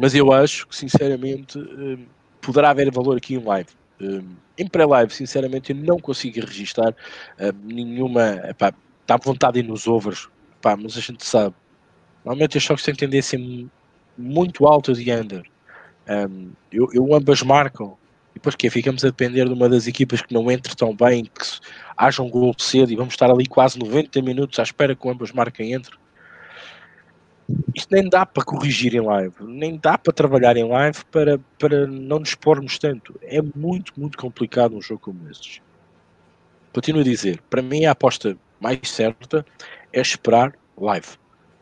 mas 0.00 0.14
eu 0.14 0.32
acho 0.32 0.68
que 0.68 0.76
sinceramente 0.76 1.58
um, 1.58 2.06
poderá 2.40 2.70
haver 2.70 2.90
valor 2.92 3.16
aqui 3.16 3.34
em 3.34 3.42
live. 3.42 3.70
em 4.56 4.68
pré-live, 4.68 5.12
sinceramente, 5.12 5.72
eu 5.72 5.76
não 5.76 5.98
consigo 5.98 6.40
registrar 6.40 6.94
nenhuma. 7.64 8.40
Epá, 8.48 8.72
dá 9.06 9.16
vontade 9.16 9.54
de 9.54 9.60
ir 9.60 9.68
nos 9.68 9.88
overs, 9.88 10.28
pá, 10.62 10.76
mas 10.76 10.96
a 10.96 11.00
gente 11.00 11.24
sabe. 11.24 11.54
Normalmente 12.24 12.58
os 12.58 12.62
jogos 12.62 12.82
têm 12.84 12.94
tendência 12.94 13.38
muito 14.16 14.66
alta 14.66 14.92
de 14.92 15.10
under. 15.10 15.53
Um, 16.08 16.50
eu, 16.70 16.88
eu, 16.92 17.14
ambas 17.14 17.42
marcam. 17.42 17.96
E 18.32 18.34
depois 18.34 18.54
que 18.56 18.68
ficamos 18.68 19.04
a 19.04 19.08
depender 19.08 19.46
de 19.46 19.52
uma 19.52 19.68
das 19.68 19.86
equipas 19.86 20.20
que 20.20 20.34
não 20.34 20.50
entre 20.50 20.74
tão 20.74 20.94
bem, 20.94 21.24
que 21.24 21.46
haja 21.96 22.22
um 22.22 22.28
gol 22.28 22.54
cedo 22.58 22.90
e 22.90 22.96
vamos 22.96 23.14
estar 23.14 23.30
ali 23.30 23.46
quase 23.46 23.78
90 23.78 24.20
minutos 24.22 24.58
à 24.58 24.62
espera 24.62 24.94
que 24.94 25.08
ambas 25.08 25.30
marquem 25.30 25.72
entre. 25.72 25.96
Isto 27.74 27.94
nem 27.94 28.08
dá 28.08 28.24
para 28.26 28.44
corrigir 28.44 28.94
em 28.94 29.00
live, 29.00 29.34
nem 29.40 29.76
dá 29.76 29.96
para 29.96 30.12
trabalhar 30.12 30.56
em 30.56 30.66
live 30.66 31.04
para, 31.12 31.38
para 31.58 31.86
não 31.86 32.18
nos 32.18 32.30
expormos 32.30 32.78
tanto. 32.78 33.18
É 33.22 33.40
muito, 33.40 33.92
muito 33.96 34.18
complicado 34.18 34.76
um 34.76 34.82
jogo 34.82 35.00
como 35.02 35.28
estes. 35.30 35.60
Continuo 36.72 37.02
a 37.02 37.04
dizer, 37.04 37.40
para 37.48 37.62
mim 37.62 37.84
a 37.84 37.92
aposta 37.92 38.36
mais 38.58 38.80
certa 38.84 39.46
é 39.92 40.00
esperar 40.00 40.54
live. 40.76 41.06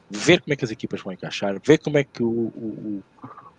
Ver 0.08 0.40
como 0.40 0.54
é 0.54 0.56
que 0.56 0.64
as 0.64 0.70
equipas 0.70 1.00
vão 1.02 1.12
encaixar, 1.12 1.60
ver 1.62 1.78
como 1.78 1.98
é 1.98 2.04
que 2.04 2.22
o 2.22 3.02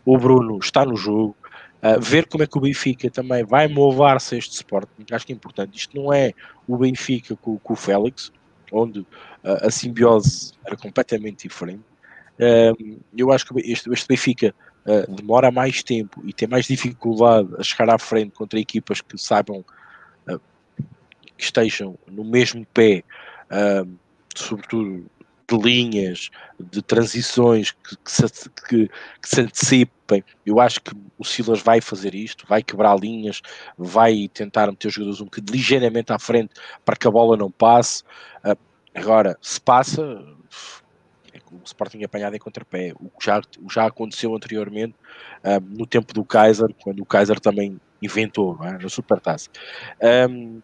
Bruno 0.05 0.57
está 0.57 0.85
no 0.85 0.95
jogo, 0.95 1.35
uh, 1.81 1.99
ver 1.99 2.27
como 2.27 2.43
é 2.43 2.47
que 2.47 2.57
o 2.57 2.61
Benfica 2.61 3.09
também 3.09 3.43
vai 3.43 3.67
movar-se 3.67 4.35
a 4.35 4.37
este 4.37 4.55
suporte. 4.55 4.89
Acho 5.11 5.25
que 5.25 5.33
é 5.33 5.35
importante. 5.35 5.77
Isto 5.77 5.95
não 5.99 6.13
é 6.13 6.33
o 6.67 6.77
Benfica 6.77 7.35
com, 7.35 7.57
com 7.57 7.73
o 7.73 7.75
Félix, 7.75 8.31
onde 8.71 8.99
uh, 8.99 9.07
a 9.43 9.71
simbiose 9.71 10.53
era 10.65 10.75
completamente 10.75 11.47
diferente. 11.47 11.83
Uh, 12.39 12.99
eu 13.15 13.31
acho 13.31 13.45
que 13.45 13.71
este, 13.71 13.91
este 13.91 14.07
Benfica 14.07 14.53
demora 15.07 15.49
mais 15.49 15.81
tempo 15.81 16.21
e 16.25 16.33
tem 16.33 16.45
mais 16.45 16.65
dificuldade 16.65 17.47
a 17.57 17.63
chegar 17.63 17.89
à 17.89 17.97
frente 17.97 18.31
contra 18.31 18.59
equipas 18.59 18.99
que 18.99 19.17
saibam 19.17 19.63
que 21.37 21.43
estejam 21.45 21.97
no 22.05 22.25
mesmo 22.25 22.67
pé 22.73 23.01
sobretudo 24.35 25.05
de 25.57 25.63
linhas, 25.63 26.29
de 26.59 26.81
transições 26.81 27.71
que, 27.71 27.97
que, 27.97 28.11
se, 28.11 28.23
que, 28.49 28.87
que, 29.21 29.29
se, 29.29 29.41
antecipem. 29.41 30.23
Eu 30.45 30.59
acho 30.59 30.81
que 30.81 30.91
o 31.17 31.23
Silas 31.23 31.61
vai 31.61 31.81
fazer 31.81 32.15
isto, 32.15 32.45
vai 32.47 32.63
quebrar 32.63 32.99
linhas, 32.99 33.41
vai 33.77 34.29
tentar 34.33 34.67
meter 34.67 34.87
os 34.87 34.93
jogadores 34.93 35.21
um 35.21 35.25
bocadinho 35.25 35.55
ligeiramente 35.55 36.11
à 36.11 36.19
frente 36.19 36.53
para 36.83 36.95
que 36.95 37.07
a 37.07 37.11
bola 37.11 37.37
não 37.37 37.51
passe. 37.51 38.03
Uh, 38.43 38.57
agora, 38.93 39.37
se 39.41 39.59
passa, 39.59 40.01
é 41.33 41.39
o 41.51 41.61
Sporting 41.65 42.03
apanhado 42.03 42.35
em 42.35 42.39
contrapé. 42.39 42.93
O 42.99 43.09
que 43.09 43.25
já, 43.25 43.41
já 43.71 43.85
aconteceu 43.85 44.35
anteriormente 44.35 44.95
uh, 45.43 45.59
no 45.69 45.85
tempo 45.85 46.13
do 46.13 46.23
Kaiser, 46.25 46.73
quando 46.81 46.99
o 47.01 47.05
Kaiser 47.05 47.39
também 47.39 47.79
inventou 48.01 48.57
é? 48.63 48.77
na 48.77 48.89
Supertaça. 48.89 49.49
Um, 50.29 50.61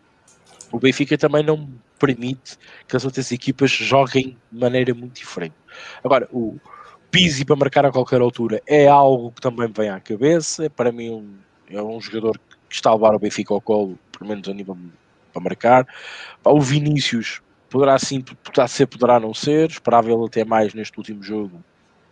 o 0.72 0.80
Benfica 0.80 1.18
também 1.18 1.44
não 1.44 1.68
permite 2.00 2.58
que 2.88 2.96
as 2.96 3.06
outras 3.06 3.32
equipas 3.32 3.70
joguem 3.70 4.38
de 4.52 4.60
maneira 4.60 4.94
muito 4.94 5.14
diferente. 5.14 5.56
Agora, 6.04 6.28
o 6.32 6.58
Pizzi 7.12 7.44
para 7.44 7.56
marcar 7.56 7.86
a 7.86 7.92
qualquer 7.92 8.22
altura 8.22 8.62
é 8.68 8.88
algo 8.88 9.32
que 9.32 9.42
também 9.42 9.68
me 9.68 9.74
vem 9.74 9.90
à 9.90 10.00
cabeça. 10.00 10.70
Para 10.70 10.92
mim, 10.92 11.40
é 11.70 11.82
um 11.82 12.00
jogador 12.00 12.40
que 12.70 12.76
está 12.76 12.92
a 12.92 12.94
levar 12.94 13.16
o 13.16 13.20
Benfica 13.20 13.54
ao 13.54 13.62
colo, 13.62 13.98
pelo 14.12 14.30
menos 14.30 14.48
a 14.48 14.54
nível 14.54 14.78
para 15.34 15.42
marcar. 15.42 15.88
O 16.44 16.62
Vinícius 16.62 17.42
poderá 17.70 17.98
sim, 17.98 18.22
poderá 18.22 18.68
ser, 18.68 18.88
poderá 18.88 19.20
não 19.20 19.34
ser. 19.34 19.70
Esperava 19.70 20.12
ele 20.12 20.26
até 20.26 20.46
mais 20.46 20.74
neste 20.74 20.98
último 20.98 21.24
jogo, 21.24 21.64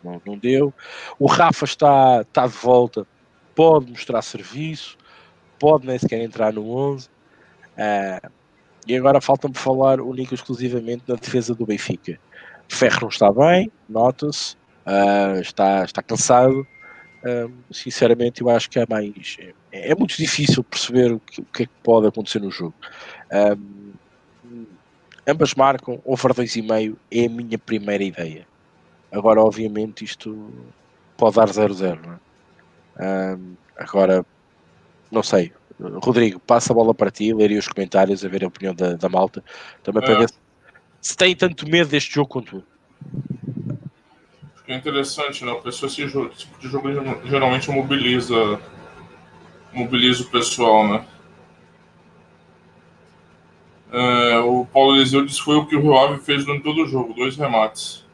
não, 0.03 0.21
não 0.25 0.37
deu. 0.37 0.73
O 1.19 1.27
Rafa 1.27 1.65
está, 1.65 2.21
está 2.21 2.47
de 2.47 2.53
volta, 2.53 3.05
pode 3.55 3.89
mostrar 3.91 4.21
serviço, 4.21 4.97
pode 5.59 5.85
nem 5.85 5.97
sequer 5.97 6.21
entrar 6.21 6.53
no 6.53 6.69
11. 6.69 7.07
Uh, 7.77 8.31
e 8.87 8.95
agora 8.95 9.19
falta-me 9.19 9.55
falar 9.55 9.99
único 9.99 10.33
exclusivamente 10.33 11.03
na 11.07 11.15
defesa 11.15 11.53
do 11.53 11.65
Benfica. 11.65 12.17
Ferro 12.69 12.99
não 13.01 13.09
está 13.09 13.31
bem, 13.31 13.71
nota-se, 13.87 14.55
uh, 14.85 15.39
está, 15.41 15.83
está 15.83 16.01
cansado. 16.01 16.65
Uh, 17.23 17.51
sinceramente, 17.71 18.41
eu 18.41 18.49
acho 18.49 18.69
que 18.69 18.79
é 18.79 18.85
mais. 18.89 19.37
É, 19.71 19.91
é 19.91 19.95
muito 19.95 20.15
difícil 20.15 20.63
perceber 20.63 21.11
o 21.11 21.19
que, 21.19 21.41
o 21.41 21.45
que, 21.45 21.63
é 21.63 21.65
que 21.65 21.71
pode 21.83 22.07
acontecer 22.07 22.39
no 22.39 22.49
jogo. 22.49 22.75
Um, 23.31 23.93
ambas 25.27 25.53
marcam, 25.53 26.01
over 26.05 26.33
2,5 26.33 26.95
é 27.11 27.25
a 27.25 27.29
minha 27.29 27.57
primeira 27.57 28.03
ideia. 28.03 28.47
Agora, 29.11 29.41
obviamente, 29.41 30.05
isto 30.05 30.49
pode 31.17 31.35
dar 31.35 31.49
0-0, 31.49 31.99
não 32.05 32.13
é? 32.13 33.37
Agora, 33.77 34.25
não 35.11 35.23
sei, 35.23 35.51
Rodrigo, 35.79 36.39
passa 36.39 36.73
a 36.73 36.75
bola 36.75 36.93
para 36.93 37.11
ti, 37.11 37.33
lerei 37.33 37.57
os 37.57 37.67
comentários, 37.67 38.25
a 38.25 38.27
ver 38.27 38.43
a 38.43 38.47
opinião 38.47 38.73
da, 38.73 38.93
da 38.93 39.09
malta, 39.09 39.43
também 39.83 40.01
para 40.01 40.13
é. 40.13 40.17
ver 40.19 40.31
se 40.99 41.15
tem 41.15 41.35
tanto 41.35 41.69
medo 41.69 41.89
deste 41.89 42.15
jogo 42.15 42.29
quanto 42.29 42.61
tu. 42.61 42.63
É 44.67 44.75
interessante, 44.75 45.45
né? 45.45 45.51
A 45.51 45.55
pessoa 45.55 45.87
esse 45.87 46.05
tipo 46.35 46.59
de 46.59 46.67
jogo 46.67 46.89
geralmente 47.25 47.69
mobiliza, 47.69 48.59
mobiliza 49.71 50.23
o 50.23 50.29
pessoal, 50.29 50.87
né? 50.87 51.05
É, 53.89 54.39
o 54.39 54.65
Paulo 54.65 54.97
Eliseu 54.97 55.25
disse 55.25 55.41
foi 55.41 55.55
o 55.55 55.65
que 55.65 55.75
o 55.75 55.81
Rio 55.81 55.97
Ave 55.97 56.19
fez 56.19 56.43
durante 56.43 56.63
todo 56.63 56.83
o 56.83 56.87
jogo, 56.87 57.13
dois 57.13 57.37
remates. 57.37 58.05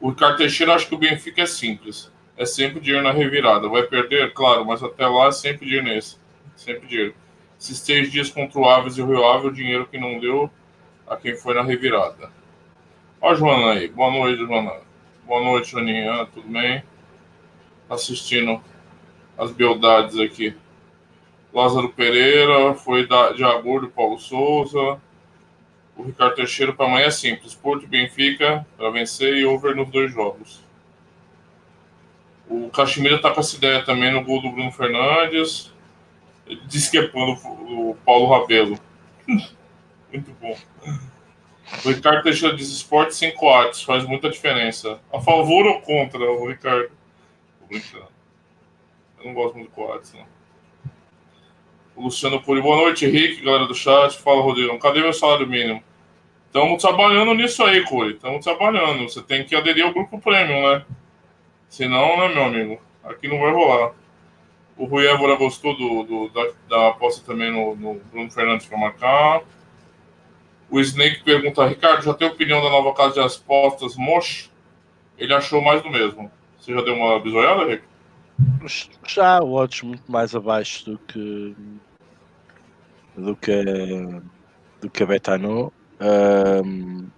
O 0.00 0.08
Ricardo 0.08 0.38
Teixeira 0.38 0.74
acha 0.74 0.86
que 0.86 0.94
o 0.94 0.98
Benfica 0.98 1.42
é 1.42 1.46
simples 1.46 2.13
é 2.36 2.44
sempre 2.44 2.80
dinheiro 2.80 3.04
na 3.04 3.12
revirada. 3.12 3.68
Vai 3.68 3.84
perder? 3.84 4.32
Claro, 4.32 4.64
mas 4.64 4.82
até 4.82 5.06
lá 5.06 5.28
é 5.28 5.32
sempre 5.32 5.66
dinheiro 5.66 5.86
nesse. 5.86 6.16
Sempre 6.56 6.86
dinheiro. 6.86 7.14
Esses 7.58 7.80
três 7.80 8.10
dias 8.10 8.30
contra 8.30 8.58
o 8.58 8.68
Aves 8.68 8.96
e 8.96 9.02
o 9.02 9.06
Rio 9.06 9.24
Ave, 9.24 9.48
o 9.48 9.52
dinheiro 9.52 9.86
que 9.86 9.98
não 9.98 10.18
deu 10.18 10.50
a 11.06 11.16
quem 11.16 11.36
foi 11.36 11.54
na 11.54 11.62
revirada. 11.62 12.30
Ó, 13.20 13.34
Joana 13.34 13.72
aí. 13.72 13.88
Boa 13.88 14.10
noite, 14.10 14.44
Joana. 14.44 14.72
Boa 15.24 15.42
noite, 15.42 15.70
Joninha. 15.70 16.26
Tudo 16.32 16.48
bem? 16.48 16.82
Assistindo 17.88 18.60
as 19.38 19.50
beldades 19.50 20.18
aqui. 20.18 20.54
Lázaro 21.52 21.88
Pereira, 21.90 22.74
foi 22.74 23.06
da, 23.06 23.32
de 23.32 23.44
Agurdo, 23.44 23.88
Paulo 23.88 24.18
Souza. 24.18 25.00
O 25.96 26.02
Ricardo 26.02 26.34
Teixeira 26.34 26.72
para 26.72 26.86
amanhã 26.86 27.06
é 27.06 27.10
simples. 27.10 27.54
Porto 27.54 27.86
Benfica 27.86 28.66
para 28.76 28.90
vencer 28.90 29.36
e 29.36 29.46
over 29.46 29.76
nos 29.76 29.88
dois 29.88 30.12
jogos. 30.12 30.63
O 32.48 32.68
Caxemira 32.70 33.16
está 33.16 33.30
com 33.30 33.40
essa 33.40 33.56
ideia 33.56 33.82
também 33.82 34.12
no 34.12 34.22
gol 34.22 34.42
do 34.42 34.50
Bruno 34.50 34.70
Fernandes. 34.70 35.72
Disquepando 36.66 37.32
o 37.42 37.96
Paulo 38.04 38.30
Rabelo. 38.30 38.78
Muito 40.12 40.30
bom. 40.40 40.56
O 41.84 41.88
Ricardo 41.88 42.22
Teixeira 42.22 42.54
diz 42.54 42.68
esporte 42.68 43.14
sem 43.14 43.32
coates, 43.34 43.82
faz 43.82 44.04
muita 44.06 44.28
diferença. 44.28 45.00
A 45.12 45.20
favor 45.20 45.66
ou 45.66 45.80
contra, 45.80 46.20
o 46.22 46.46
Ricardo? 46.48 46.90
Tô 47.58 47.66
brincando. 47.66 48.08
Eu 49.18 49.24
não 49.24 49.34
gosto 49.34 49.54
muito 49.54 49.70
de 49.70 49.74
coates, 49.74 50.12
não. 50.12 50.26
O 51.96 52.02
Luciano 52.02 52.42
Puri, 52.42 52.60
boa 52.60 52.76
noite, 52.76 53.06
Henrique, 53.06 53.42
galera 53.42 53.66
do 53.66 53.74
chat. 53.74 54.18
Fala, 54.18 54.42
Rodrigo. 54.42 54.78
Cadê 54.78 55.00
meu 55.00 55.12
salário 55.12 55.46
mínimo? 55.46 55.82
Estamos 56.46 56.82
trabalhando 56.82 57.34
nisso 57.34 57.62
aí, 57.64 57.82
Curi. 57.84 58.14
Estamos 58.14 58.44
trabalhando. 58.44 59.08
Você 59.08 59.22
tem 59.22 59.44
que 59.44 59.56
aderir 59.56 59.84
ao 59.84 59.92
grupo 59.92 60.20
premium, 60.20 60.70
né? 60.70 60.84
Senão, 61.74 62.16
né, 62.16 62.32
meu 62.32 62.44
amigo? 62.44 62.80
Aqui 63.02 63.26
não 63.26 63.40
vai 63.40 63.50
rolar. 63.50 63.94
O 64.76 64.84
Rui 64.84 65.08
Évora 65.08 65.34
gostou 65.34 65.76
do, 65.76 66.04
do 66.04 66.28
da, 66.28 66.52
da, 66.68 66.88
aposta 66.90 67.26
também 67.26 67.50
no, 67.50 67.74
no 67.74 67.94
Bruno 68.12 68.30
Fernandes 68.30 68.64
para 68.66 68.78
marcar. 68.78 69.42
O 70.70 70.78
Snake 70.78 71.24
pergunta, 71.24 71.66
Ricardo, 71.66 72.04
já 72.04 72.14
tem 72.14 72.28
opinião 72.28 72.62
da 72.62 72.70
nova 72.70 72.94
casa 72.94 73.14
de 73.14 73.20
apostas 73.20 73.96
Mosh? 73.96 74.52
Ele 75.18 75.34
achou 75.34 75.60
mais 75.60 75.82
do 75.82 75.90
mesmo. 75.90 76.30
Você 76.60 76.72
já 76.72 76.80
deu 76.80 76.94
uma 76.94 77.18
bisoiada, 77.18 77.64
Rick? 77.64 77.82
Já 79.04 79.42
o 79.42 79.54
odds 79.54 79.82
muito 79.82 80.12
mais 80.12 80.32
abaixo 80.32 80.92
do 80.92 80.98
que 80.98 81.56
do 83.16 83.34
que 83.34 84.22
do 84.80 84.88
que 84.88 85.02
a 85.02 85.06
Betano. 85.06 85.72
Um, 86.00 87.08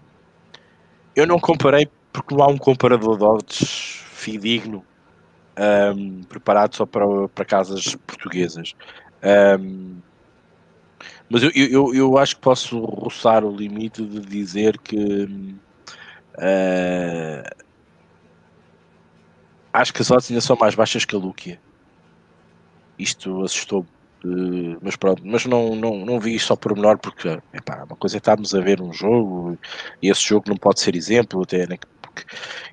eu 1.15 1.27
não 1.27 1.39
comparei 1.39 1.91
porque 2.11 2.35
não 2.35 2.43
há 2.43 2.49
um 2.49 2.57
comparador 2.57 3.19
de 3.19 3.25
odds 3.25 4.06
fidedigno 4.27 4.85
um, 5.95 6.23
preparado 6.25 6.75
só 6.75 6.85
para, 6.85 7.07
para 7.29 7.45
casas 7.45 7.95
portuguesas. 8.07 8.75
Um, 9.61 9.97
mas 11.29 11.43
eu, 11.43 11.51
eu, 11.55 11.95
eu 11.95 12.19
acho 12.19 12.37
que 12.37 12.43
posso 12.43 12.79
roçar 12.85 13.45
o 13.45 13.55
limite 13.55 14.05
de 14.05 14.21
dizer 14.21 14.79
que 14.79 15.25
uh, 16.35 17.65
acho 19.73 19.93
que 19.93 20.03
as 20.03 20.11
odds 20.11 20.31
ainda 20.31 20.41
são 20.41 20.57
mais 20.57 20.75
baixas 20.75 21.05
que 21.05 21.15
a 21.17 21.19
Luquia. 21.19 21.61
Isto 22.99 23.45
assustou-me. 23.45 23.89
Uh, 24.25 24.79
mas 24.81 24.97
pronto, 24.97 25.23
mas 25.25 25.45
não, 25.47 25.77
não, 25.77 26.05
não 26.05 26.19
vi 26.19 26.35
isto 26.35 26.49
só 26.49 26.57
por 26.57 26.75
menor 26.75 26.99
porque 26.99 27.39
epá, 27.53 27.85
uma 27.85 27.97
coisa 27.97 28.17
é 28.17 28.19
estarmos 28.19 28.55
a 28.55 28.61
ver 28.61 28.81
um 28.81 28.93
jogo 28.93 29.59
e 30.03 30.09
esse 30.09 30.23
jogo 30.23 30.49
não 30.49 30.57
pode 30.57 30.81
ser 30.81 30.97
exemplo 30.97 31.43
até 31.43 31.67
porque 32.17 32.25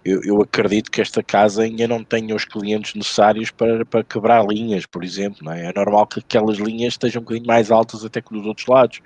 eu, 0.05 0.21
eu, 0.23 0.41
acredito 0.41 0.89
que 0.89 1.01
esta 1.01 1.21
casa 1.21 1.63
ainda 1.63 1.87
não 1.87 2.03
tenha 2.03 2.35
os 2.35 2.45
clientes 2.45 2.95
necessários 2.95 3.51
para, 3.51 3.85
para 3.85 4.03
quebrar 4.03 4.45
linhas, 4.45 4.85
por 4.85 5.03
exemplo. 5.03 5.39
Não 5.43 5.51
é? 5.51 5.65
é 5.65 5.73
normal 5.73 6.07
que 6.07 6.19
aquelas 6.19 6.57
linhas 6.57 6.93
estejam 6.93 7.21
um 7.21 7.25
bocadinho 7.25 7.47
mais 7.47 7.71
altas 7.71 8.05
até 8.05 8.21
que 8.21 8.33
dos 8.33 8.45
outros 8.45 8.67
lados, 8.67 9.01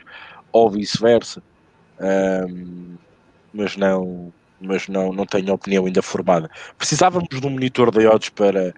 ou 0.51 0.69
vice-versa. 0.69 1.41
Um, 1.99 2.95
mas 3.53 3.75
não, 3.75 4.31
mas 4.61 4.87
não, 4.87 5.11
não 5.11 5.25
tenho 5.25 5.53
opinião 5.53 5.85
ainda 5.85 6.01
formada. 6.01 6.49
Precisávamos 6.77 7.27
de 7.29 7.45
um 7.45 7.49
monitor 7.49 7.89
de 7.91 8.05
odds 8.05 8.29
para, 8.29 8.73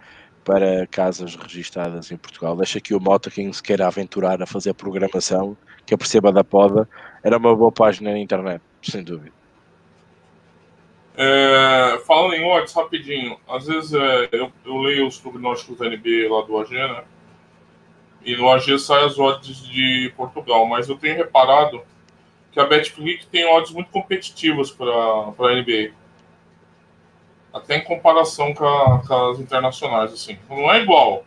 para 0.46 0.88
casas 0.88 1.36
registadas 1.36 2.12
em 2.12 2.18
Portugal. 2.18 2.56
Deixa 2.56 2.78
aqui 2.78 2.94
o 2.94 3.00
Mota, 3.00 3.30
quem 3.30 3.52
se 3.52 3.62
queira 3.62 3.88
aventurar 3.88 4.42
a 4.42 4.46
fazer 4.46 4.74
programação, 4.74 5.58
que 5.86 5.98
perceba 5.98 6.32
da 6.32 6.44
poda, 6.44 6.88
era 7.24 7.38
uma 7.38 7.56
boa 7.56 7.72
página 7.72 8.12
na 8.12 8.20
internet, 8.20 8.62
sem 8.82 9.04
dúvida. 9.04 9.39
É, 11.22 12.00
falando 12.08 12.34
em 12.34 12.46
odds, 12.46 12.74
rapidinho, 12.74 13.38
às 13.46 13.68
vezes 13.68 13.94
é, 13.94 14.30
eu, 14.32 14.54
eu, 14.64 14.78
leio 14.78 15.06
os 15.06 15.18
prognósticos 15.18 15.78
da 15.78 15.90
NBA 15.90 16.34
lá 16.34 16.46
do 16.46 16.58
AG, 16.58 16.74
né? 16.74 17.04
E 18.24 18.38
no 18.38 18.50
AG 18.50 18.80
sai 18.80 19.04
as 19.04 19.20
odds 19.20 19.68
de 19.68 20.14
Portugal, 20.16 20.66
mas 20.66 20.88
eu 20.88 20.98
tenho 20.98 21.18
reparado 21.18 21.82
que 22.54 22.60
a 22.60 22.66
Betclic 22.66 23.28
tem 23.28 23.46
odds 23.46 23.74
muito 23.74 23.92
competitivas 23.92 24.72
para 24.72 24.90
a 24.90 25.56
NBA. 25.56 25.92
Até 27.54 27.76
em 27.76 27.84
comparação 27.84 28.54
com, 28.54 28.66
a, 28.66 29.06
com, 29.06 29.30
as 29.32 29.40
internacionais, 29.40 30.14
assim. 30.14 30.40
Não 30.50 30.72
é 30.72 30.82
igual, 30.82 31.26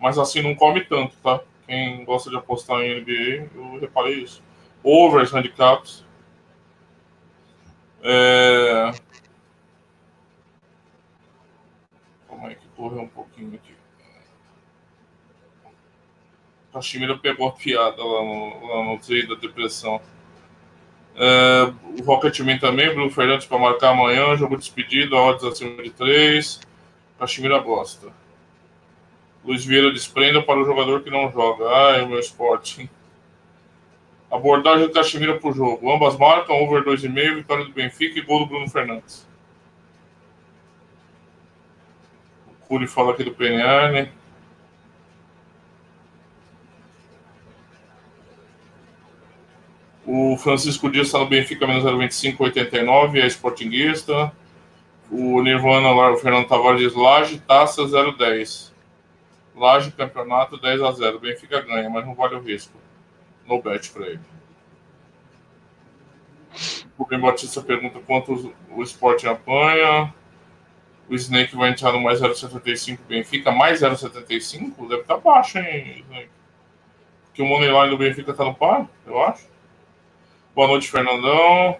mas 0.00 0.18
assim, 0.18 0.42
não 0.42 0.56
come 0.56 0.84
tanto, 0.84 1.14
tá? 1.22 1.40
Quem 1.68 2.04
gosta 2.04 2.30
de 2.30 2.36
apostar 2.36 2.80
em 2.80 3.00
NBA, 3.00 3.48
eu 3.54 3.78
reparei 3.80 4.14
isso. 4.14 4.42
Overs, 4.82 5.30
handicaps. 5.30 6.03
É... 8.06 8.92
Calma 12.28 12.48
aí 12.48 12.54
que 12.54 12.68
correu 12.76 13.00
um 13.00 13.08
pouquinho 13.08 13.54
aqui. 13.54 13.74
A 16.74 16.82
Chimira 16.82 17.16
pegou 17.16 17.48
a 17.48 17.52
piada 17.52 18.04
lá 18.04 18.22
no, 18.22 18.66
lá 18.66 18.84
no 18.84 18.98
treino 18.98 19.34
da 19.34 19.40
depressão. 19.40 20.02
É, 21.16 21.72
o 21.98 22.02
Rocketman 22.02 22.58
também, 22.58 22.92
Bruno 22.92 23.10
Fernandes 23.10 23.46
para 23.46 23.58
marcar 23.58 23.90
amanhã, 23.90 24.36
jogo 24.36 24.56
despedido, 24.56 25.16
odds 25.16 25.44
acima 25.44 25.82
de 25.82 25.90
3. 25.90 26.60
Caximira 27.18 27.58
gosta. 27.60 28.12
Luiz 29.44 29.64
Vieira 29.64 29.92
desprenda 29.92 30.42
para 30.42 30.60
o 30.60 30.64
jogador 30.64 31.02
que 31.02 31.10
não 31.10 31.30
joga. 31.30 31.64
Ah, 31.68 31.96
é 31.96 32.02
o 32.02 32.08
meu 32.08 32.18
esporte. 32.18 32.90
Abordagem 34.34 34.88
do 34.88 34.92
Caxemira 34.92 35.38
para 35.38 35.48
o 35.48 35.52
jogo. 35.52 35.94
Ambas 35.94 36.18
marcam, 36.18 36.56
over 36.56 36.82
2,5, 36.82 37.36
vitória 37.36 37.64
do 37.64 37.70
Benfica 37.70 38.18
e 38.18 38.22
gol 38.22 38.40
do 38.40 38.46
Bruno 38.46 38.68
Fernandes. 38.68 39.24
O 42.48 42.66
Curi 42.66 42.88
fala 42.88 43.12
aqui 43.12 43.22
do 43.22 43.30
PNR. 43.30 44.10
O 50.04 50.36
Francisco 50.36 50.90
Dias 50.90 51.06
está 51.06 51.20
no 51.20 51.26
Benfica, 51.26 51.64
menos 51.64 51.84
0,25,89, 51.84 53.20
é 53.20 53.26
esportinguista. 53.28 54.32
O 55.12 55.40
Nirvana 55.42 55.92
lá, 55.92 56.10
o 56.10 56.16
Fernando 56.16 56.48
Tavares 56.48 56.92
Laje, 56.92 57.38
taça 57.38 57.82
0,10. 57.82 58.72
Laje, 59.54 59.92
campeonato 59.92 60.60
10 60.60 60.82
a 60.82 60.90
0. 60.90 61.20
Benfica 61.20 61.60
ganha, 61.60 61.88
mas 61.88 62.04
não 62.04 62.16
vale 62.16 62.34
o 62.34 62.40
risco 62.40 62.83
no 63.46 63.62
bet 63.62 63.90
para 63.90 64.06
ele. 64.06 64.20
O 66.96 67.02
Rubem 67.02 67.20
Batista 67.20 67.60
pergunta 67.60 68.00
quanto 68.00 68.54
o 68.70 68.82
esporte 68.82 69.26
apanha. 69.26 70.12
O 71.08 71.14
Snake 71.14 71.56
vai 71.56 71.70
entrar 71.70 71.92
no 71.92 72.00
mais 72.00 72.20
0,75 72.20 72.98
Benfica. 73.06 73.50
Mais 73.50 73.80
0,75? 73.80 74.88
Deve 74.88 75.02
estar 75.02 75.16
tá 75.16 75.20
baixo, 75.20 75.58
hein, 75.58 76.04
Snake? 76.06 76.30
Porque 77.26 77.42
o 77.42 77.46
Moneyline 77.46 77.90
do 77.90 77.98
Benfica 77.98 78.30
está 78.30 78.44
no 78.44 78.54
par, 78.54 78.88
eu 79.04 79.20
acho. 79.22 79.48
Boa 80.54 80.68
noite, 80.68 80.88
Fernandão. 80.88 81.76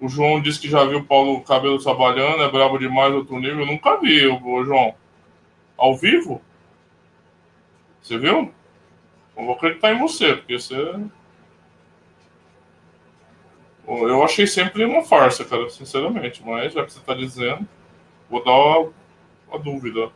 O 0.00 0.08
João 0.08 0.40
disse 0.40 0.60
que 0.60 0.68
já 0.68 0.84
viu 0.84 0.98
o 0.98 1.04
Paulo 1.04 1.40
Cabelo 1.42 1.82
trabalhando, 1.82 2.42
é 2.42 2.50
brabo 2.50 2.78
demais, 2.78 3.12
outro 3.12 3.38
nível. 3.38 3.60
Eu 3.60 3.66
nunca 3.66 3.96
vi, 3.98 4.26
o 4.26 4.64
João. 4.64 4.94
Ao 5.76 5.96
vivo? 5.96 6.40
Você 8.00 8.18
viu? 8.18 8.52
Não 9.36 9.46
vou 9.46 9.54
acreditar 9.54 9.92
em 9.92 9.98
você, 9.98 10.34
porque 10.34 10.58
você. 10.58 10.94
Eu 13.86 14.22
achei 14.24 14.46
sempre 14.46 14.84
uma 14.84 15.04
farsa, 15.04 15.44
cara, 15.44 15.68
sinceramente. 15.68 16.42
Mas 16.44 16.72
já 16.72 16.84
que 16.84 16.92
você 16.92 17.00
tá 17.00 17.14
dizendo, 17.14 17.68
vou 18.30 18.42
dar 18.42 18.52
uma, 18.52 19.58
dúvida. 19.58 20.10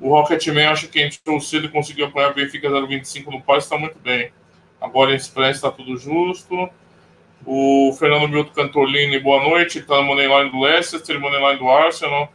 O 0.00 0.10
Rocketman 0.10 0.66
acha 0.66 0.86
que 0.86 1.02
entrou 1.02 1.40
cedo 1.40 1.66
e 1.66 1.70
conseguiu 1.70 2.06
apanhar 2.06 2.32
Benfica 2.32 2.68
0,25 2.68 3.32
no 3.32 3.42
Paz, 3.42 3.64
está 3.64 3.76
muito 3.76 3.98
bem. 3.98 4.32
Agora 4.80 5.12
em 5.12 5.16
Express 5.16 5.56
está 5.56 5.70
tudo 5.72 5.96
justo. 5.96 6.70
O 7.44 7.92
Fernando 7.98 8.28
Milton 8.28 8.52
Cantolini, 8.52 9.18
boa 9.18 9.42
noite. 9.42 9.78
Está 9.78 9.96
no 9.96 10.04
Moneyline 10.04 10.50
do 10.50 10.60
Leicester 10.60 11.20
Moneyline 11.20 11.58
do 11.58 11.68
Arsenal. 11.68 12.32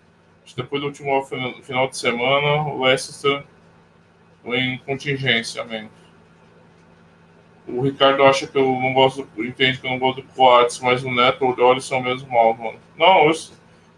Depois 0.56 0.82
do 0.82 0.88
último 0.88 1.24
final 1.64 1.88
de 1.88 1.98
semana, 1.98 2.64
o 2.64 2.84
Leicester 2.84 3.44
em 4.46 4.78
contingência 4.80 5.64
mesmo. 5.64 5.90
O 7.68 7.82
Ricardo 7.82 8.24
acha 8.24 8.46
que 8.46 8.58
eu 8.58 8.66
não 8.66 8.94
gosto, 8.94 9.28
entende 9.38 9.80
que 9.80 9.88
eu 9.88 9.92
não 9.92 10.00
gosto 10.00 10.22
do 10.22 10.28
Coates, 10.30 10.80
mas 10.80 11.04
o 11.04 11.12
Neto 11.12 11.46
ou 11.46 11.52
o 11.52 11.56
Dolly 11.56 11.82
são 11.82 12.02
mesmo 12.02 12.30
mal, 12.30 12.54
mano. 12.54 12.78
Não, 12.98 13.26
eu, 13.26 13.34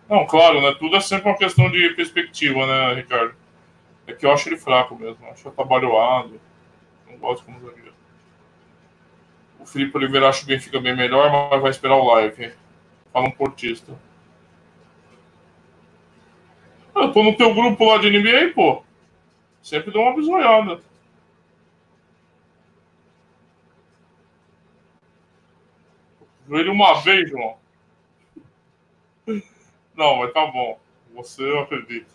não, 0.07 0.25
claro, 0.27 0.61
né? 0.61 0.75
Tudo 0.77 0.95
é 0.95 0.99
sempre 0.99 1.29
uma 1.29 1.37
questão 1.37 1.69
de 1.71 1.89
perspectiva, 1.91 2.65
né, 2.65 2.93
Ricardo? 2.93 3.33
É 4.05 4.13
que 4.13 4.25
eu 4.25 4.31
acho 4.31 4.47
ele 4.49 4.57
fraco 4.57 4.95
mesmo, 4.95 5.25
acho 5.31 5.47
atabalhoado. 5.47 6.39
Não 7.09 7.17
gosto 7.17 7.43
como 7.43 7.59
zagueiro. 7.59 7.93
O 9.59 9.65
Felipe 9.65 9.97
Oliveira 9.97 10.29
acha 10.29 10.45
que 10.45 10.45
o 10.45 10.55
Benfica 10.55 10.79
bem 10.79 10.95
melhor, 10.95 11.49
mas 11.49 11.61
vai 11.61 11.71
esperar 11.71 11.95
o 11.95 12.05
live. 12.05 12.53
Fala 13.11 13.27
um 13.27 13.31
portista. 13.31 13.97
Eu 16.95 17.11
tô 17.11 17.23
no 17.23 17.35
teu 17.35 17.53
grupo 17.53 17.83
lá 17.83 17.97
de 17.97 18.11
NBA, 18.11 18.53
pô. 18.53 18.84
Sempre 19.65 19.89
dou 19.89 20.03
uma 20.03 20.13
bisoiada. 20.15 20.79
Ele 26.47 26.69
uma 26.69 27.01
vez, 27.01 27.27
João. 27.27 27.57
Não, 29.95 30.17
mas 30.17 30.31
tá 30.33 30.45
bom. 30.45 30.79
Você 31.15 31.41
eu 31.41 31.61
acredito. 31.61 32.13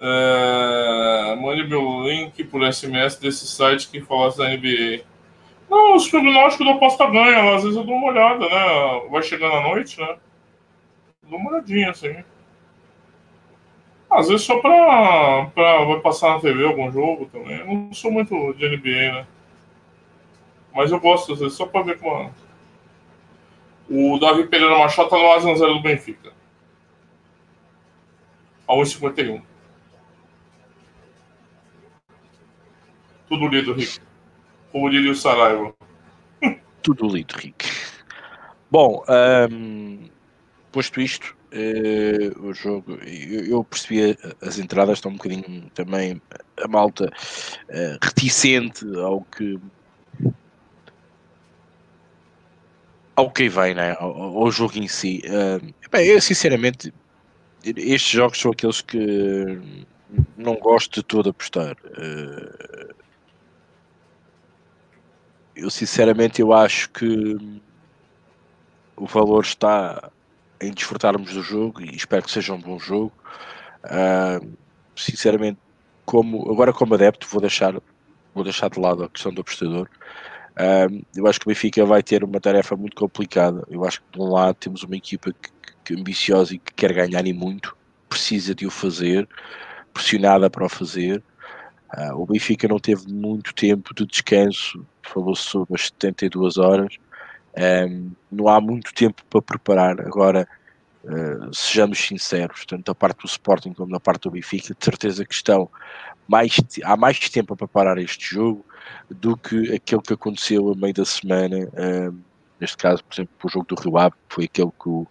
É... 0.00 1.34
Mande 1.40 1.66
meu 1.66 2.04
link 2.04 2.44
por 2.44 2.62
SMS 2.72 3.16
desse 3.16 3.48
site 3.48 3.88
que 3.88 4.00
falasse 4.00 4.38
da 4.38 4.48
NBA. 4.48 5.04
Não, 5.68 5.96
os 5.96 6.08
prognósticos 6.08 6.68
da 6.68 6.74
aposta 6.74 7.10
ganha. 7.10 7.56
Às 7.56 7.64
vezes 7.64 7.76
eu 7.76 7.82
dou 7.82 7.96
uma 7.96 8.12
olhada, 8.12 8.48
né? 8.48 9.08
Vai 9.10 9.24
chegando 9.24 9.56
à 9.56 9.60
noite, 9.62 10.00
né? 10.00 10.16
Dou 11.24 11.40
uma 11.40 11.50
olhadinha, 11.50 11.90
assim. 11.90 12.22
Às 14.10 14.28
vezes 14.28 14.46
só 14.46 14.60
pra, 14.60 15.46
pra. 15.54 15.84
Vai 15.84 16.00
passar 16.00 16.34
na 16.34 16.40
TV 16.40 16.64
algum 16.64 16.90
jogo 16.90 17.26
também. 17.26 17.58
Eu 17.58 17.66
não 17.66 17.92
sou 17.92 18.10
muito 18.10 18.52
de 18.54 18.68
NBA, 18.68 19.12
né? 19.12 19.26
Mas 20.74 20.92
eu 20.92 21.00
gosto, 21.00 21.32
às 21.32 21.40
vezes, 21.40 21.56
só 21.56 21.66
pra 21.66 21.82
ver 21.82 21.98
como. 21.98 22.32
O 23.88 24.18
Davi 24.18 24.46
Pereira 24.46 24.78
Machado 24.78 25.08
tá 25.08 25.16
no 25.16 25.32
Asa 25.32 25.54
0 25.54 25.74
do 25.74 25.82
Benfica. 25.82 26.32
A 28.66 28.74
1,51. 28.74 29.42
Tudo 33.28 33.48
lido, 33.48 33.72
Rick. 33.72 34.00
Como 34.72 34.90
diria 34.90 35.10
o 35.10 35.14
Saraiva. 35.14 35.74
Tudo 36.82 37.08
lido, 37.08 37.34
Rick. 37.36 37.66
Bom, 38.70 39.04
um, 39.50 40.08
posto 40.72 41.00
isto, 41.00 41.35
uh, 41.52 42.46
o 42.46 42.52
jogo, 42.52 42.98
eu, 43.04 43.46
eu, 43.46 43.64
percebi 43.64 44.16
as 44.40 44.58
entradas 44.58 44.98
estão 44.98 45.10
um 45.10 45.16
bocadinho 45.16 45.70
também 45.74 46.20
a 46.62 46.68
malta 46.68 47.06
uh, 47.06 47.98
reticente 48.02 48.84
ao 48.98 49.22
que 49.22 49.58
ao 53.14 53.30
que 53.30 53.48
vem, 53.48 53.74
né? 53.74 53.96
ao, 53.98 54.38
ao 54.38 54.50
jogo 54.50 54.78
em 54.78 54.88
si. 54.88 55.22
Uh, 55.24 55.74
bem, 55.90 56.06
eu 56.06 56.20
sinceramente, 56.20 56.92
estes 57.64 58.10
jogos 58.10 58.38
são 58.38 58.52
aqueles 58.52 58.82
que 58.82 59.58
não 60.36 60.56
gosto 60.56 60.96
de 60.96 61.02
todo 61.02 61.30
apostar. 61.30 61.76
Eu 65.54 65.70
sinceramente 65.70 66.42
eu 66.42 66.52
acho 66.52 66.90
que 66.90 67.60
o 68.96 69.06
valor 69.06 69.42
está 69.42 70.10
em 70.60 70.72
desfrutarmos 70.72 71.32
do 71.32 71.42
jogo 71.42 71.80
e 71.82 71.94
espero 71.94 72.22
que 72.22 72.30
seja 72.30 72.52
um 72.52 72.60
bom 72.60 72.78
jogo. 72.78 73.12
Uh, 73.84 74.56
sinceramente, 74.96 75.58
como 76.04 76.50
agora 76.50 76.72
como 76.72 76.94
adepto 76.94 77.26
vou 77.26 77.40
deixar 77.40 77.74
vou 78.34 78.44
deixar 78.44 78.68
de 78.68 78.78
lado 78.78 79.04
a 79.04 79.08
questão 79.08 79.32
do 79.32 79.40
apostador. 79.40 79.88
Uh, 80.52 81.04
eu 81.14 81.26
acho 81.26 81.40
que 81.40 81.46
o 81.46 81.48
Benfica 81.48 81.84
vai 81.84 82.02
ter 82.02 82.22
uma 82.22 82.40
tarefa 82.40 82.76
muito 82.76 82.96
complicada. 82.96 83.64
Eu 83.70 83.84
acho 83.84 84.00
que 84.00 84.18
de 84.18 84.22
um 84.22 84.30
lado 84.30 84.54
temos 84.54 84.82
uma 84.82 84.96
equipa 84.96 85.32
que, 85.32 85.50
que 85.84 85.94
ambiciosa 86.00 86.54
e 86.54 86.58
que 86.58 86.72
quer 86.74 86.92
ganhar 86.92 87.26
e 87.26 87.32
muito, 87.32 87.76
precisa 88.08 88.54
de 88.54 88.66
o 88.66 88.70
fazer, 88.70 89.28
pressionada 89.92 90.48
para 90.50 90.64
o 90.64 90.68
fazer. 90.68 91.22
Uh, 91.96 92.20
o 92.20 92.26
Benfica 92.26 92.68
não 92.68 92.78
teve 92.78 93.10
muito 93.10 93.54
tempo 93.54 93.94
de 93.94 94.06
descanso, 94.06 94.84
falou-se 95.02 95.42
sobre 95.42 95.74
as 95.74 95.86
72 95.86 96.58
horas. 96.58 96.98
Um, 97.56 98.12
não 98.30 98.48
há 98.48 98.60
muito 98.60 98.92
tempo 98.92 99.22
para 99.30 99.42
preparar. 99.42 100.00
Agora, 100.00 100.46
uh, 101.04 101.54
sejamos 101.54 101.98
sinceros, 101.98 102.64
tanto 102.66 102.84
da 102.84 102.94
parte 102.94 103.22
do 103.22 103.26
Sporting 103.26 103.72
como 103.72 103.92
da 103.92 104.00
parte 104.00 104.22
do 104.22 104.30
Benfica, 104.30 104.74
de 104.74 104.84
certeza 104.84 105.24
que 105.24 105.34
estão 105.34 105.70
mais, 106.28 106.56
há 106.84 106.96
mais 106.96 107.18
tempo 107.30 107.56
para 107.56 107.66
preparar 107.66 107.98
este 107.98 108.34
jogo 108.34 108.64
do 109.10 109.36
que 109.36 109.74
aquele 109.74 110.02
que 110.02 110.12
aconteceu 110.12 110.70
a 110.72 110.74
meio 110.74 110.94
da 110.94 111.04
semana. 111.04 111.56
Um, 111.76 112.18
neste 112.60 112.76
caso, 112.76 113.02
por 113.04 113.14
exemplo, 113.14 113.34
o 113.42 113.48
jogo 113.48 113.66
do 113.66 113.80
Rio 113.80 113.98
Ave, 113.98 114.14
foi 114.28 114.44
aquele 114.44 114.70
que 114.70 114.88
o, 114.88 115.00
o 115.00 115.08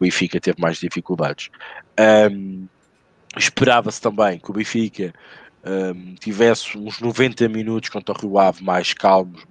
Benfica 0.00 0.40
teve 0.40 0.60
mais 0.60 0.78
dificuldades. 0.78 1.50
Um, 2.30 2.66
Esperava-se 3.36 4.00
também 4.00 4.38
que 4.38 4.50
o 4.50 4.54
Benfica 4.54 5.12
um, 5.62 6.14
tivesse 6.14 6.78
uns 6.78 7.00
90 7.00 7.48
minutos 7.50 7.90
contra 7.90 8.14
o 8.14 8.18
Rio 8.18 8.38
Ave 8.38 8.64
mais 8.64 8.94
calmos, 8.94 9.44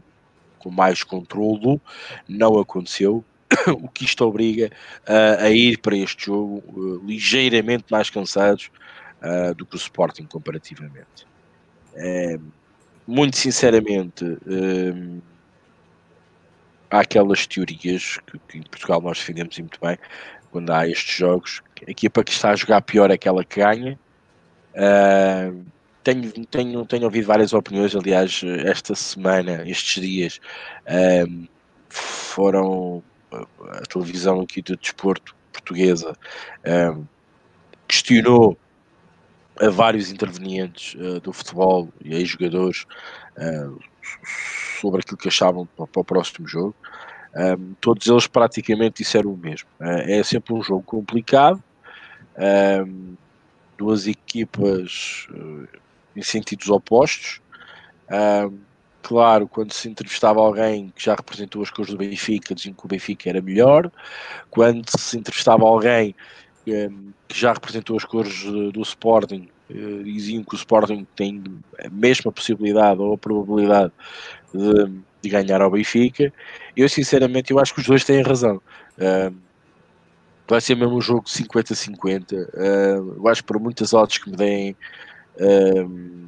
com 0.65 0.71
mais 0.71 1.03
controlo, 1.03 1.79
não 2.27 2.59
aconteceu. 2.59 3.23
o 3.79 3.87
que 3.87 4.03
isto 4.03 4.25
obriga 4.25 4.71
uh, 5.07 5.43
a 5.43 5.51
ir 5.51 5.77
para 5.77 5.95
este 5.95 6.25
jogo 6.25 6.63
uh, 6.73 7.05
ligeiramente 7.05 7.85
mais 7.91 8.09
cansados 8.09 8.71
uh, 9.21 9.53
do 9.53 9.67
que 9.67 9.75
o 9.75 9.77
Sporting 9.77 10.25
comparativamente. 10.25 11.27
muito 13.05 13.37
sinceramente, 13.37 14.25
há 16.89 17.01
aquelas 17.01 17.45
teorias 17.45 18.17
que, 18.25 18.39
que, 18.47 18.57
em 18.57 18.63
Portugal 18.63 18.99
nós 18.99 19.19
defendemos 19.19 19.59
muito 19.59 19.79
bem 19.79 19.97
quando 20.49 20.71
há 20.71 20.87
estes 20.87 21.15
jogos. 21.15 21.61
A 21.87 21.91
equipa 21.91 22.23
que 22.23 22.31
está 22.31 22.49
a 22.49 22.55
jogar 22.55 22.81
pior 22.81 23.11
é 23.11 23.13
aquela 23.13 23.45
que 23.45 23.59
ganha. 23.59 23.99
Uh, 24.73 25.63
tenho, 26.05 26.31
tenho, 26.45 26.85
tenho 26.85 27.03
ouvido 27.05 27.25
várias 27.25 27.51
opiniões, 27.51 27.95
aliás, 27.95 28.41
esta 28.63 28.93
semana, 28.93 29.67
estes 29.67 30.01
dias, 30.01 30.39
um, 31.27 31.47
foram 31.89 33.03
a 33.31 33.81
televisão 33.81 34.41
aqui 34.41 34.61
do 34.61 34.77
desporto 34.77 35.35
portuguesa 35.51 36.15
um, 36.93 37.05
questionou 37.87 38.57
a 39.59 39.69
vários 39.69 40.11
intervenientes 40.11 40.95
uh, 40.95 41.19
do 41.21 41.33
futebol 41.33 41.89
e 42.03 42.13
aí 42.13 42.25
jogadores 42.25 42.85
uh, 43.37 43.79
sobre 44.79 45.01
aquilo 45.01 45.17
que 45.17 45.27
achavam 45.27 45.65
para, 45.65 45.87
para 45.87 46.01
o 46.01 46.05
próximo 46.05 46.47
jogo. 46.47 46.75
Um, 47.35 47.73
todos 47.81 48.07
eles 48.07 48.27
praticamente 48.27 49.03
disseram 49.03 49.31
o 49.31 49.37
mesmo. 49.37 49.67
Uh, 49.79 50.09
é 50.09 50.23
sempre 50.23 50.53
um 50.53 50.61
jogo 50.61 50.83
complicado, 50.83 51.61
um, 52.85 53.15
duas 53.77 54.07
equipas 54.07 55.27
em 56.15 56.21
sentidos 56.21 56.69
opostos. 56.69 57.41
Um, 58.11 58.57
claro, 59.01 59.47
quando 59.47 59.71
se 59.71 59.89
entrevistava 59.89 60.39
alguém 60.39 60.91
que 60.95 61.03
já 61.03 61.15
representou 61.15 61.61
as 61.61 61.69
cores 61.69 61.91
do 61.91 61.97
Benfica, 61.97 62.55
diziam 62.55 62.73
que 62.73 62.85
o 62.85 62.87
Benfica 62.87 63.29
era 63.29 63.41
melhor. 63.41 63.91
Quando 64.49 64.89
se 64.97 65.17
entrevistava 65.17 65.63
alguém 65.63 66.15
um, 66.67 67.11
que 67.27 67.39
já 67.39 67.53
representou 67.53 67.97
as 67.97 68.05
cores 68.05 68.43
do 68.43 68.81
Sporting, 68.81 69.47
uh, 69.69 70.03
diziam 70.03 70.43
que 70.43 70.55
o 70.55 70.57
Sporting 70.57 71.05
tem 71.15 71.43
a 71.83 71.89
mesma 71.89 72.31
possibilidade 72.31 72.99
ou 73.01 73.13
a 73.13 73.17
probabilidade 73.17 73.91
de, 74.53 74.91
de 75.21 75.29
ganhar 75.29 75.61
ao 75.61 75.71
Benfica. 75.71 76.33
Eu, 76.75 76.89
sinceramente, 76.89 77.51
eu 77.51 77.59
acho 77.59 77.73
que 77.73 77.81
os 77.81 77.87
dois 77.87 78.03
têm 78.03 78.21
razão. 78.21 78.61
Um, 78.97 79.35
vai 80.47 80.61
ser 80.61 80.75
mesmo 80.75 80.95
um 80.95 81.01
jogo 81.01 81.23
50-50. 81.23 82.33
Uh, 82.33 83.15
eu 83.17 83.27
acho 83.27 83.41
que 83.41 83.47
por 83.47 83.59
muitas 83.59 83.93
odds 83.93 84.17
que 84.17 84.29
me 84.29 84.35
deem 84.35 84.75
um, 85.39 86.27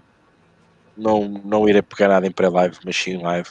não, 0.98 1.28
não 1.28 1.70
irei 1.70 1.82
pegar 1.82 2.08
nada 2.08 2.26
em 2.26 2.32
pré-live, 2.32 2.78
mas 2.84 2.96
sim 2.96 3.18
live. 3.18 3.50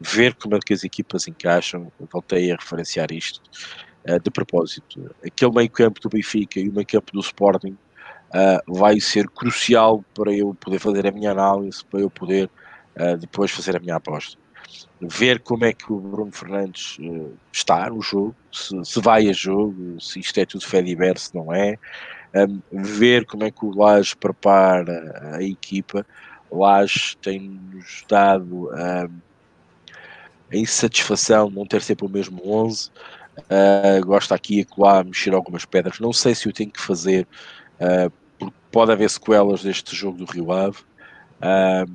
Ver 0.00 0.34
como 0.34 0.56
é 0.56 0.58
que 0.58 0.72
as 0.72 0.84
equipas 0.84 1.28
encaixam. 1.28 1.90
Voltei 2.12 2.52
a 2.52 2.56
referenciar 2.56 3.12
isto. 3.12 3.40
Uh, 4.08 4.18
de 4.20 4.30
propósito, 4.30 5.14
aquele 5.24 5.52
meio 5.52 5.70
campo 5.70 6.00
do 6.00 6.08
Benfica 6.08 6.60
e 6.60 6.68
o 6.68 6.72
meio 6.72 6.86
campo 6.86 7.12
do 7.12 7.20
Sporting 7.20 7.76
uh, 8.30 8.74
vai 8.78 9.00
ser 9.00 9.28
crucial 9.28 10.04
para 10.14 10.32
eu 10.32 10.54
poder 10.54 10.78
fazer 10.78 11.06
a 11.06 11.10
minha 11.10 11.32
análise, 11.32 11.84
para 11.84 12.00
eu 12.00 12.08
poder 12.08 12.48
uh, 12.96 13.16
depois 13.18 13.50
fazer 13.50 13.76
a 13.76 13.80
minha 13.80 13.96
aposta. 13.96 14.38
Ver 15.00 15.40
como 15.40 15.64
é 15.64 15.72
que 15.72 15.92
o 15.92 15.98
Bruno 15.98 16.32
Fernandes 16.32 16.98
está 17.52 17.88
no 17.88 18.00
jogo, 18.02 18.34
se, 18.52 18.74
se, 18.84 19.00
vai 19.00 19.28
a 19.28 19.32
jogo, 19.32 20.00
se 20.00 20.20
isto 20.20 20.38
é 20.38 20.44
tudo 20.44 20.64
fé 20.64 20.82
diverso, 20.82 21.30
não 21.34 21.52
é, 21.52 21.78
um, 22.34 22.60
ver 22.70 23.24
como 23.26 23.44
é 23.44 23.50
que 23.50 23.64
o 23.64 23.76
Laje 23.76 24.16
prepara 24.16 25.36
a 25.36 25.42
equipa. 25.42 26.06
O 26.50 26.60
Laje 26.60 27.16
tem-nos 27.18 28.04
dado 28.08 28.70
um, 28.70 29.20
a 30.50 30.56
insatisfação 30.56 31.48
de 31.48 31.56
não 31.56 31.66
ter 31.66 31.82
sempre 31.82 32.06
o 32.06 32.08
mesmo 32.08 32.40
11. 32.44 32.90
Uh, 33.38 34.04
gosta 34.04 34.34
aqui 34.34 34.60
e 34.60 34.64
colar, 34.64 35.04
mexer 35.04 35.34
algumas 35.34 35.64
pedras. 35.64 36.00
Não 36.00 36.12
sei 36.12 36.34
se 36.34 36.48
o 36.48 36.52
tenho 36.52 36.70
que 36.70 36.80
fazer, 36.80 37.26
uh, 37.80 38.10
porque 38.38 38.56
pode 38.70 38.92
haver 38.92 39.08
sequelas 39.08 39.62
deste 39.62 39.94
jogo 39.94 40.18
do 40.18 40.24
Rio 40.24 40.50
Ave. 40.50 40.78
Uh, 41.38 41.90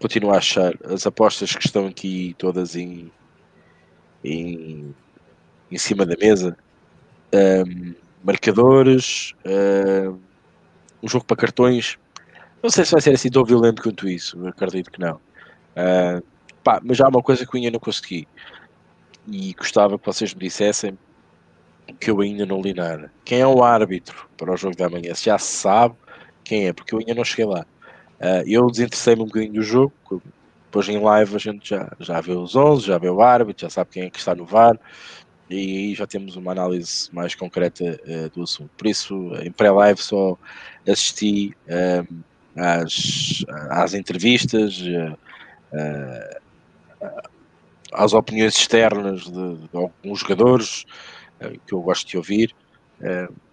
continuo 0.00 0.32
a 0.32 0.38
achar 0.38 0.74
as 0.84 1.06
apostas 1.06 1.54
que 1.54 1.64
estão 1.64 1.86
aqui 1.86 2.34
todas 2.38 2.74
em, 2.74 3.10
em, 4.24 4.94
em 5.70 5.78
cima 5.78 6.04
da 6.04 6.16
mesa. 6.16 6.56
Um, 7.32 7.94
marcadores, 8.26 9.34
uh, 9.46 10.18
um 11.00 11.08
jogo 11.08 11.24
para 11.24 11.36
cartões. 11.36 11.96
Não 12.60 12.68
sei 12.70 12.84
se 12.84 12.90
vai 12.90 13.00
ser 13.00 13.14
assim 13.14 13.30
tão 13.30 13.44
violento 13.44 13.80
quanto 13.80 14.08
isso, 14.08 14.44
acredito 14.48 14.90
que 14.90 14.98
não. 14.98 15.14
Uh, 15.76 16.22
pá, 16.64 16.80
mas 16.82 17.00
há 17.00 17.08
uma 17.08 17.22
coisa 17.22 17.46
que 17.46 17.56
eu 17.56 17.58
ainda 17.58 17.70
não 17.70 17.78
consegui 17.78 18.26
e 19.28 19.54
gostava 19.54 19.96
que 19.96 20.04
vocês 20.04 20.34
me 20.34 20.40
dissessem 20.40 20.98
que 22.00 22.10
eu 22.10 22.20
ainda 22.20 22.44
não 22.44 22.60
li 22.60 22.74
nada. 22.74 23.12
Quem 23.24 23.40
é 23.40 23.46
o 23.46 23.62
árbitro 23.62 24.28
para 24.36 24.52
o 24.52 24.56
jogo 24.56 24.76
da 24.76 24.88
manhã? 24.88 25.14
Se 25.14 25.26
já 25.26 25.38
sabe 25.38 25.94
quem 26.42 26.66
é, 26.66 26.72
porque 26.72 26.92
eu 26.92 26.98
ainda 26.98 27.14
não 27.14 27.24
cheguei 27.24 27.44
lá. 27.44 27.64
Uh, 28.20 28.42
eu 28.44 28.66
desinteressei-me 28.68 29.22
um 29.22 29.26
bocadinho 29.26 29.52
do 29.52 29.62
jogo, 29.62 29.92
depois 30.64 30.88
em 30.88 30.98
live 30.98 31.36
a 31.36 31.38
gente 31.38 31.70
já, 31.70 31.92
já 32.00 32.20
vê 32.20 32.32
os 32.32 32.56
11, 32.56 32.86
já 32.86 32.98
vê 32.98 33.08
o 33.08 33.22
árbitro, 33.22 33.62
já 33.62 33.70
sabe 33.70 33.90
quem 33.90 34.02
é 34.04 34.10
que 34.10 34.18
está 34.18 34.34
no 34.34 34.44
VAR 34.44 34.76
e 35.48 35.54
aí 35.54 35.94
já 35.94 36.06
temos 36.06 36.36
uma 36.36 36.52
análise 36.52 37.08
mais 37.12 37.34
concreta 37.34 37.84
uh, 37.84 38.30
do 38.30 38.42
assunto. 38.42 38.70
Por 38.76 38.86
isso, 38.86 39.14
em 39.42 39.52
pré-live 39.52 40.00
só 40.00 40.36
assisti 40.88 41.56
uh, 41.68 42.22
às, 42.56 43.44
às 43.70 43.94
entrevistas, 43.94 44.80
uh, 44.80 45.16
às 47.92 48.12
opiniões 48.12 48.56
externas 48.56 49.22
de, 49.22 49.56
de 49.56 49.68
alguns 49.72 50.20
jogadores 50.20 50.84
que 51.66 51.74
eu 51.74 51.80
gosto 51.82 52.08
de 52.08 52.16
ouvir, 52.16 52.54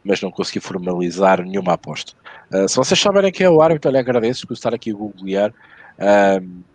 mas 0.03 0.21
não 0.21 0.31
consegui 0.31 0.61
formalizar 0.61 1.43
nenhuma 1.43 1.73
aposta. 1.73 2.13
se 2.67 2.77
vocês 2.77 2.97
souberem 2.97 3.31
quem 3.31 3.45
é 3.45 3.49
o 3.49 3.61
árbitro, 3.61 3.91
lhe 3.91 3.97
agradeço 3.97 4.47
por 4.47 4.53
estar 4.53 4.73
aqui 4.73 4.91
a 4.91 4.93
googlear, 4.93 5.53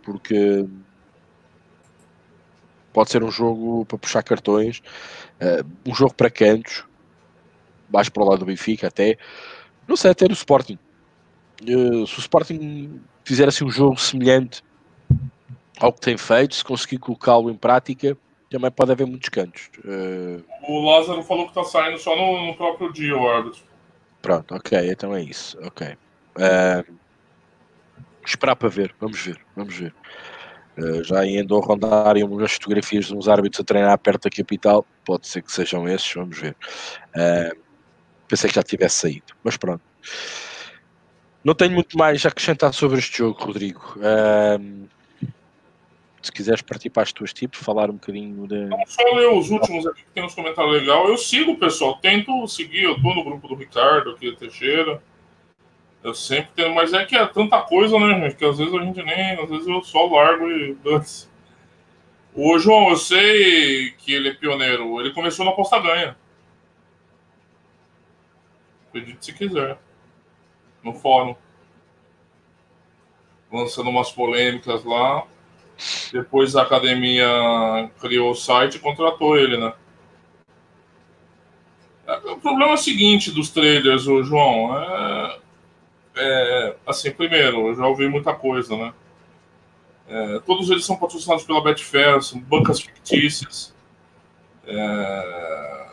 porque 0.03 0.67
pode 2.99 3.13
ser 3.13 3.23
um 3.23 3.31
jogo 3.31 3.85
para 3.87 3.97
puxar 3.97 4.25
cartões, 4.25 4.83
uh, 5.41 5.65
um 5.87 5.95
jogo 5.95 6.13
para 6.15 6.29
cantos, 6.29 6.85
mais 7.89 8.09
para 8.09 8.25
o 8.25 8.27
lado 8.27 8.41
do 8.41 8.45
Benfica 8.45 8.89
até, 8.89 9.17
não 9.87 9.95
sei, 9.95 10.11
até 10.11 10.27
do 10.27 10.35
Sporting. 10.35 10.77
Uh, 11.63 12.05
se 12.09 12.19
o 12.19 12.21
Sporting 12.21 13.01
fizer 13.25 13.47
assim 13.47 13.65
um 13.65 13.71
jogo 13.71 13.97
semelhante 14.01 14.65
ao 15.79 15.93
que 15.93 16.01
tem 16.01 16.19
feito, 16.19 16.57
se 16.57 16.65
conseguir 16.65 16.99
colocá-lo 16.99 17.49
em 17.49 17.55
prática, 17.55 18.19
também 18.51 18.69
pode 18.69 18.91
haver 18.91 19.07
muitos 19.07 19.29
cantos. 19.29 19.71
Uh... 19.85 20.43
O 20.67 20.91
Lázaro 20.91 21.23
falou 21.23 21.45
que 21.45 21.51
está 21.51 21.63
saindo 21.63 22.01
só 22.01 22.17
no, 22.17 22.49
no, 22.49 22.57
próprio 22.57 22.93
dia, 22.93 23.17
o 23.17 23.29
árbitro. 23.31 23.63
Pronto, 24.21 24.57
ok, 24.57 24.91
então 24.91 25.15
é 25.15 25.23
isso. 25.23 25.57
Ok. 25.63 25.87
Uh, 25.87 26.95
esperar 28.27 28.57
para 28.57 28.69
ver, 28.69 28.93
vamos 28.99 29.21
ver, 29.21 29.39
vamos 29.55 29.77
ver. 29.77 29.95
Uh, 30.79 31.03
já 31.03 31.23
andou 31.23 31.61
a 31.61 31.67
rondar 31.67 32.17
umas 32.19 32.53
fotografias 32.53 33.07
de 33.07 33.15
uns 33.15 33.29
árbitros 33.29 33.61
a 33.61 33.65
treinar 33.65 33.99
perto 33.99 34.25
da 34.25 34.31
capital, 34.31 34.87
pode 35.05 35.27
ser 35.27 35.43
que 35.43 35.51
sejam 35.51 35.89
esses, 35.89 36.13
vamos 36.15 36.39
ver. 36.39 36.57
Uh, 37.17 37.59
pensei 38.29 38.49
que 38.49 38.55
já 38.55 38.63
tivesse 38.63 39.01
saído, 39.01 39.35
mas 39.43 39.57
pronto. 39.57 39.83
Não 41.43 41.55
tenho 41.55 41.73
muito 41.73 41.97
mais 41.99 42.25
a 42.25 42.29
acrescentar 42.29 42.73
sobre 42.73 42.99
este 42.99 43.19
jogo, 43.19 43.43
Rodrigo. 43.43 43.97
Uh, 43.97 44.89
se 46.23 46.33
quiseres 46.33 46.63
partir 46.63 46.91
para 46.91 47.03
as 47.03 47.13
tuas 47.13 47.33
tipos, 47.33 47.59
falar 47.59 47.91
um 47.91 47.95
bocadinho 47.95 48.47
de. 48.47 48.67
Não, 48.67 48.87
só 48.87 49.03
ler 49.15 49.29
os 49.29 49.51
últimos 49.51 49.87
aqui 49.87 50.03
que 50.03 50.11
tem 50.15 50.25
uns 50.25 50.35
comentários 50.35 50.81
legais. 50.81 51.09
Eu 51.09 51.17
sigo, 51.17 51.57
pessoal, 51.57 51.99
tento 52.01 52.47
seguir, 52.47 52.85
eu 52.85 53.01
tô 53.01 53.15
no 53.15 53.25
grupo 53.25 53.49
do 53.49 53.55
Ricardo 53.55 54.11
aqui, 54.11 54.33
Teixeira. 54.37 55.01
Eu 56.03 56.15
sempre 56.15 56.51
tenho, 56.55 56.75
mas 56.75 56.93
é 56.93 57.05
que 57.05 57.17
é 57.17 57.27
tanta 57.27 57.61
coisa, 57.63 57.99
né, 57.99 58.21
gente? 58.21 58.37
Que 58.37 58.45
às 58.45 58.59
vezes 58.59 58.73
a 58.73 58.83
gente 58.83 59.03
nem. 59.03 59.33
Às 59.33 59.51
vezes 59.51 59.67
eu 59.67 59.83
só 59.83 60.07
largo 60.07 60.49
e 60.49 60.75
dance. 60.75 61.29
O 62.35 62.59
João, 62.59 62.91
eu 62.91 62.97
sei 62.97 63.91
que 63.99 64.13
ele 64.13 64.29
é 64.29 64.35
pioneiro. 64.35 65.01
Ele 65.01 65.13
começou 65.13 65.45
na 65.45 65.51
aposta 65.51 65.79
ganha. 65.81 66.17
Acredite 68.89 69.25
se 69.25 69.33
quiser. 69.33 69.77
No 70.85 70.95
fórum. 70.95 71.35
Lançando 73.53 73.91
umas 73.91 74.13
polêmicas 74.13 74.85
lá. 74.85 75.27
Depois 76.13 76.55
a 76.55 76.63
academia 76.63 77.91
criou 78.01 78.31
o 78.31 78.37
site 78.37 78.77
e 78.77 78.81
contratou 78.81 79.37
ele, 79.37 79.57
né? 79.57 79.73
O 82.25 82.37
problema 82.37 82.73
é 82.73 82.75
o 82.75 82.79
seguinte 82.79 83.31
dos 83.31 83.51
trailers, 83.51 84.07
o 84.07 84.23
João. 84.23 84.77
É 84.77 85.48
é, 86.19 86.77
assim, 86.87 87.11
primeiro, 87.13 87.69
eu 87.69 87.75
já 87.77 87.87
ouvi 87.87 88.09
muita 88.09 88.35
coisa, 88.35 88.77
né? 88.77 88.93
É, 90.09 90.41
todos 90.41 90.71
eles 90.71 90.85
são 90.85 90.97
patrocinados 90.97 91.45
pela 91.45 91.63
Betfair, 91.63 92.21
são 92.23 92.41
bancas 92.41 92.81
fictícias. 92.81 93.75
É, 94.67 95.87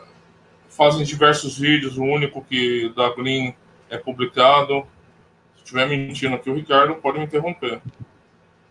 fazem 0.70 1.04
diversos 1.04 1.58
vídeos, 1.58 1.98
o 1.98 2.04
único 2.04 2.44
que 2.44 2.90
da 2.96 3.14
Green 3.14 3.56
é 3.90 3.98
publicado. 3.98 4.88
Se 5.56 5.64
estiver 5.64 5.88
mentindo 5.88 6.36
aqui, 6.36 6.50
o 6.50 6.56
Ricardo 6.56 6.96
pode 6.96 7.20
me 7.20 7.26
interromper. 7.26 7.82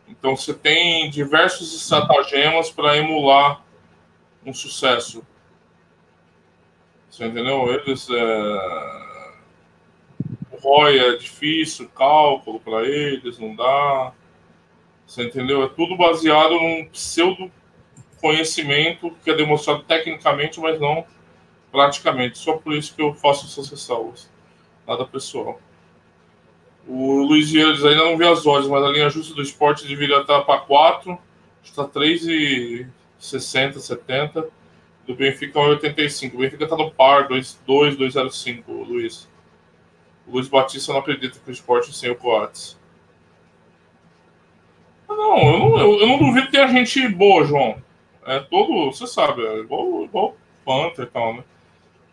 Então 0.08 0.36
você 0.36 0.52
tem 0.52 1.08
diversos 1.10 1.74
estratagemas 1.74 2.70
para 2.70 2.96
emular 2.96 3.62
um 4.44 4.52
sucesso. 4.52 5.24
Você 7.10 7.26
entendeu? 7.26 7.72
Eles. 7.72 8.08
É 8.10 9.03
ROI 10.64 10.98
é 10.98 11.16
difícil, 11.16 11.88
cálculo 11.90 12.58
para 12.58 12.88
eles, 12.88 13.38
não 13.38 13.54
dá. 13.54 14.12
Você 15.06 15.22
entendeu? 15.22 15.62
É 15.62 15.68
tudo 15.68 15.96
baseado 15.96 16.54
num 16.54 16.86
pseudo 16.86 17.52
conhecimento 18.18 19.14
que 19.22 19.30
é 19.30 19.34
demonstrado 19.34 19.82
tecnicamente, 19.82 20.58
mas 20.58 20.80
não 20.80 21.04
praticamente. 21.70 22.38
Só 22.38 22.56
por 22.56 22.72
isso 22.72 22.94
que 22.94 23.02
eu 23.02 23.12
faço 23.12 23.44
essas 23.44 23.68
ressalvas. 23.68 24.30
Nada 24.86 25.04
pessoal. 25.04 25.60
O 26.88 27.22
Luiz 27.22 27.50
Vieira 27.50 27.72
ainda 27.72 28.04
não 28.04 28.16
vi 28.16 28.26
as 28.26 28.46
odds, 28.46 28.68
mas 28.68 28.82
a 28.82 28.88
linha 28.88 29.10
justa 29.10 29.34
do 29.34 29.42
esporte 29.42 29.86
deveria 29.86 30.20
estar 30.20 30.42
para 30.42 30.60
4, 30.60 31.18
está 31.62 31.86
3,60, 31.86 33.78
70. 33.78 34.48
Do 35.06 35.14
Benfica 35.14 35.58
1,85. 35.60 36.34
O 36.34 36.38
Benfica 36.38 36.64
está 36.64 36.76
no 36.76 36.90
par, 36.90 37.28
2,205, 37.28 38.72
Luiz. 38.72 39.28
Luiz 40.26 40.48
Batista 40.48 40.92
não 40.92 41.00
acredita 41.00 41.38
que 41.38 41.50
o 41.50 41.52
esporte 41.52 41.94
sem 41.94 42.10
o 42.10 42.16
Coates. 42.16 42.78
Não, 45.08 45.38
eu 45.38 45.58
não, 45.58 45.78
eu, 45.78 46.00
eu 46.00 46.06
não 46.06 46.18
duvido 46.18 46.50
ter 46.50 46.68
gente 46.68 47.06
boa, 47.08 47.44
João. 47.44 47.76
É 48.26 48.40
todo, 48.40 48.86
você 48.86 49.06
sabe, 49.06 49.44
é 49.44 49.58
igual, 49.58 50.04
igual 50.04 50.36
Panther 50.64 51.04
e 51.04 51.08
tal, 51.08 51.34
né? 51.34 51.44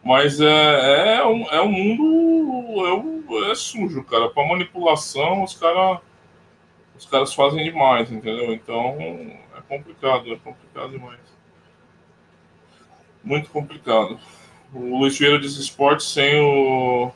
Mas 0.04 0.42
é, 0.42 1.18
é, 1.18 1.26
um, 1.26 1.44
é 1.50 1.62
um 1.62 1.72
mundo 1.72 3.38
é, 3.46 3.52
é 3.52 3.56
sujo, 3.56 4.04
cara. 4.04 4.30
Para 4.30 4.48
manipulação, 4.48 5.44
os 5.44 5.54
caras 5.54 6.00
os 6.98 7.06
caras 7.06 7.34
fazem 7.34 7.64
demais, 7.64 8.12
entendeu? 8.12 8.54
Então 8.54 8.98
é 9.00 9.62
complicado, 9.68 10.32
é 10.32 10.36
complicado 10.36 10.92
demais. 10.92 11.20
Muito 13.24 13.50
complicado. 13.50 14.20
O 14.74 15.00
Luiz 15.00 15.18
Vieira 15.18 15.40
diz 15.40 15.58
esporte 15.58 16.04
sem 16.04 16.40
o 16.40 17.12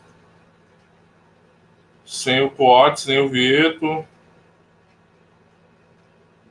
sem 2.05 2.41
o 2.41 2.51
Coates, 2.51 3.07
nem 3.07 3.19
o 3.19 3.29
Vieto. 3.29 4.05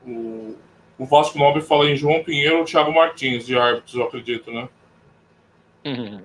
O, 0.07 0.57
o 0.99 1.07
Vasco 1.07 1.39
Nobre 1.39 1.63
fala 1.63 1.89
em 1.89 1.97
João 1.97 2.25
Pinheiro 2.25 2.59
ou 2.59 2.65
Thiago 2.65 2.93
Martins, 2.93 3.47
de 3.47 3.57
árbitros, 3.57 3.95
eu 3.95 4.03
acredito, 4.03 4.51
né? 4.51 4.69
Uhum. 5.85 6.23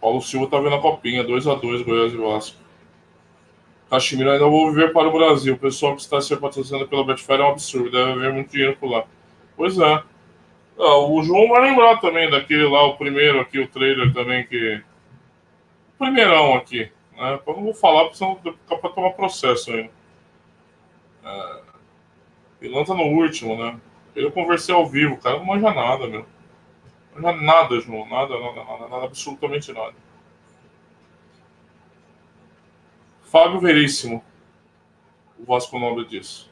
Paulo 0.00 0.22
Silva 0.22 0.46
tá 0.46 0.58
vendo 0.58 0.76
a 0.76 0.80
copinha, 0.80 1.24
2x2 1.24 1.84
Goiás 1.84 2.12
e 2.12 2.16
Vasco. 2.16 2.56
Caxemira 3.90 4.34
ainda 4.34 4.46
vou 4.46 4.70
viver 4.70 4.92
para 4.92 5.08
o 5.08 5.12
Brasil. 5.12 5.54
O 5.54 5.58
pessoal 5.58 5.96
que 5.96 6.00
está 6.00 6.20
se 6.20 6.34
patrocinando 6.36 6.86
pela 6.86 7.04
Betfair 7.04 7.40
é 7.40 7.44
um 7.44 7.50
absurdo, 7.50 7.90
deve 7.90 8.12
haver 8.12 8.32
muito 8.32 8.50
dinheiro 8.50 8.76
por 8.76 8.88
lá. 8.88 9.04
Pois 9.56 9.78
é. 9.78 10.02
Ah, 10.78 10.96
o 10.96 11.22
João 11.22 11.48
vai 11.48 11.68
lembrar 11.68 12.00
também 12.00 12.30
daquele 12.30 12.64
lá, 12.64 12.86
o 12.86 12.96
primeiro 12.96 13.40
aqui, 13.40 13.58
o 13.58 13.68
trailer 13.68 14.12
também 14.14 14.46
que 14.46 14.80
primeirão 16.00 16.54
aqui. 16.54 16.90
Né? 17.12 17.40
Eu 17.46 17.54
não 17.54 17.64
vou 17.64 17.74
falar 17.74 18.04
porque 18.04 18.16
senão 18.16 18.40
dá 18.42 18.76
para 18.76 18.90
tomar 18.90 19.10
processo 19.10 19.70
ainda. 19.70 19.90
É, 21.22 21.60
pilantra 22.58 22.94
no 22.94 23.04
último, 23.04 23.56
né? 23.56 23.78
Eu 24.16 24.32
conversei 24.32 24.74
ao 24.74 24.86
vivo, 24.86 25.18
cara 25.18 25.36
não 25.36 25.44
manja 25.44 25.72
nada, 25.72 26.06
meu. 26.06 26.26
Não 27.14 27.22
manja 27.22 27.42
nada, 27.42 27.80
João. 27.80 28.08
Nada, 28.08 28.38
nada, 28.40 28.64
nada, 28.64 28.88
nada, 28.88 29.04
absolutamente 29.04 29.72
nada. 29.72 29.94
Fábio 33.22 33.60
Veríssimo. 33.60 34.24
O 35.38 35.44
Vasco 35.44 35.78
Nobre 35.78 36.04
disso. 36.06 36.50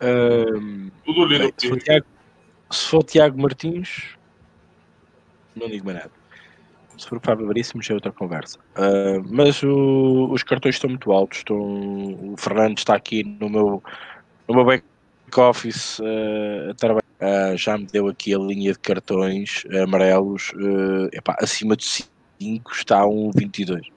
Um, 0.00 0.90
Tudo 1.04 1.24
lido 1.26 1.46
aqui. 1.46 1.70
Se 2.70 2.88
for 2.88 3.02
Tiago 3.04 3.40
Martins, 3.40 4.16
não 5.56 5.68
digo 5.68 5.86
mais 5.86 5.98
nada. 5.98 6.10
Se 6.98 7.06
for 7.08 7.20
Fábio 7.22 7.46
Veríssimo, 7.46 7.82
já 7.82 7.92
é 7.92 7.96
outra 7.96 8.12
conversa. 8.12 8.58
Uh, 8.76 9.22
mas 9.28 9.62
o, 9.62 10.28
os 10.30 10.42
cartões 10.42 10.76
estão 10.76 10.88
muito 10.88 11.12
altos. 11.12 11.38
Estão, 11.38 11.58
o 11.58 12.34
Fernando 12.38 12.78
está 12.78 12.94
aqui 12.94 13.22
no 13.22 13.50
meu, 13.50 13.82
no 14.48 14.54
meu 14.54 14.64
back-office 14.64 15.98
uh, 15.98 16.70
a 16.70 16.74
trabalhar. 16.74 17.02
Uh, 17.20 17.56
já 17.56 17.76
me 17.76 17.86
deu 17.86 18.08
aqui 18.08 18.34
a 18.34 18.38
linha 18.38 18.72
de 18.72 18.78
cartões 18.78 19.64
amarelos. 19.82 20.52
Epá, 21.12 21.36
acima 21.38 21.76
de 21.76 21.84
5 21.84 22.72
está 22.72 23.06
um 23.06 23.30
22. 23.34 23.88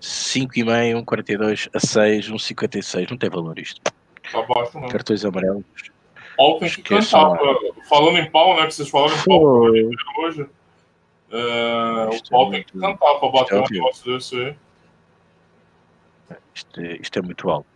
5,5, 0.00 0.96
um 0.96 1.04
42, 1.04 1.68
a 1.74 1.80
6, 1.80 2.30
um 2.30 2.38
56. 2.38 3.10
Não 3.10 3.16
tem 3.16 3.30
valor 3.30 3.58
isto. 3.58 3.80
Abaixo, 4.32 4.78
não. 4.78 4.88
Cartões 4.88 5.24
amarelos. 5.24 5.64
Pau 6.36 6.58
tem 6.60 6.70
que 6.70 6.82
cantar. 6.82 7.36
Falando 7.88 8.18
em 8.18 8.30
pau, 8.30 8.56
né? 8.56 8.66
Que 8.66 8.74
vocês 8.74 8.88
falaram 8.88 9.16
em 9.16 9.24
pau 9.24 9.42
hoje. 9.42 10.46
É, 11.30 12.06
o 12.06 12.30
pau 12.30 12.48
é 12.48 12.50
tem 12.52 12.64
que 12.64 12.78
cantar 12.78 13.14
para 13.16 13.28
bater 13.28 13.56
é 13.56 13.60
um 13.60 13.66
negócio 13.70 14.14
desse 14.14 14.36
aí. 14.36 14.56
Isto 16.54 16.80
é, 16.80 16.96
isto 16.96 17.18
é 17.18 17.22
muito 17.22 17.50
alto. 17.50 17.66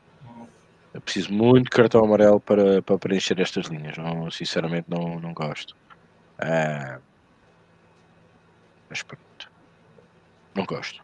Eu 0.95 1.01
preciso 1.01 1.33
muito 1.33 1.65
de 1.65 1.71
cartão 1.71 2.05
amarelo 2.05 2.41
para, 2.41 2.83
para 2.83 2.99
preencher 2.99 3.41
estas 3.41 3.67
linhas. 3.67 3.97
Não, 3.97 4.31
sinceramente, 4.31 4.87
não, 4.89 5.19
não 5.21 5.33
gosto. 5.33 5.75
É... 6.39 6.99
Mas 8.91 9.03
pronto. 9.03 9.51
Não 10.55 10.65
gosto. 10.67 11.03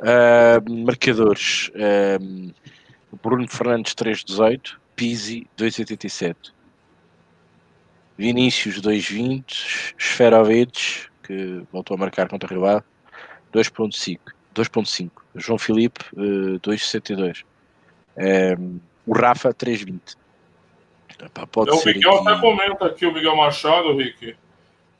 Uh, 0.00 0.84
marcadores. 0.84 1.70
Uh, 1.70 2.52
Bruno 3.22 3.46
Fernandes 3.48 3.94
3,18. 3.94 4.76
Pizzi 4.96 5.46
2,87. 5.56 6.52
Vinícius 8.22 8.80
2,20. 8.80 9.94
Esferovic, 9.98 11.08
que 11.24 11.64
voltou 11.72 11.96
a 11.96 11.98
marcar 11.98 12.28
contra 12.28 12.56
o 12.56 12.64
Ave, 12.64 12.84
2,5. 13.52 14.18
2.5. 14.54 15.10
João 15.34 15.58
Filipe, 15.58 16.04
uh, 16.12 16.60
2.62. 16.60 17.42
Um, 18.16 18.78
o 19.06 19.12
Rafa, 19.12 19.52
3.20. 19.52 20.16
Pode 21.50 21.70
é, 21.70 21.72
o 21.72 21.84
Miguel 21.84 22.14
aqui... 22.14 22.28
até 22.28 22.40
comenta 22.40 22.86
aqui, 22.86 23.06
o 23.06 23.12
Miguel 23.12 23.36
Machado, 23.36 23.96
Rick, 23.96 24.36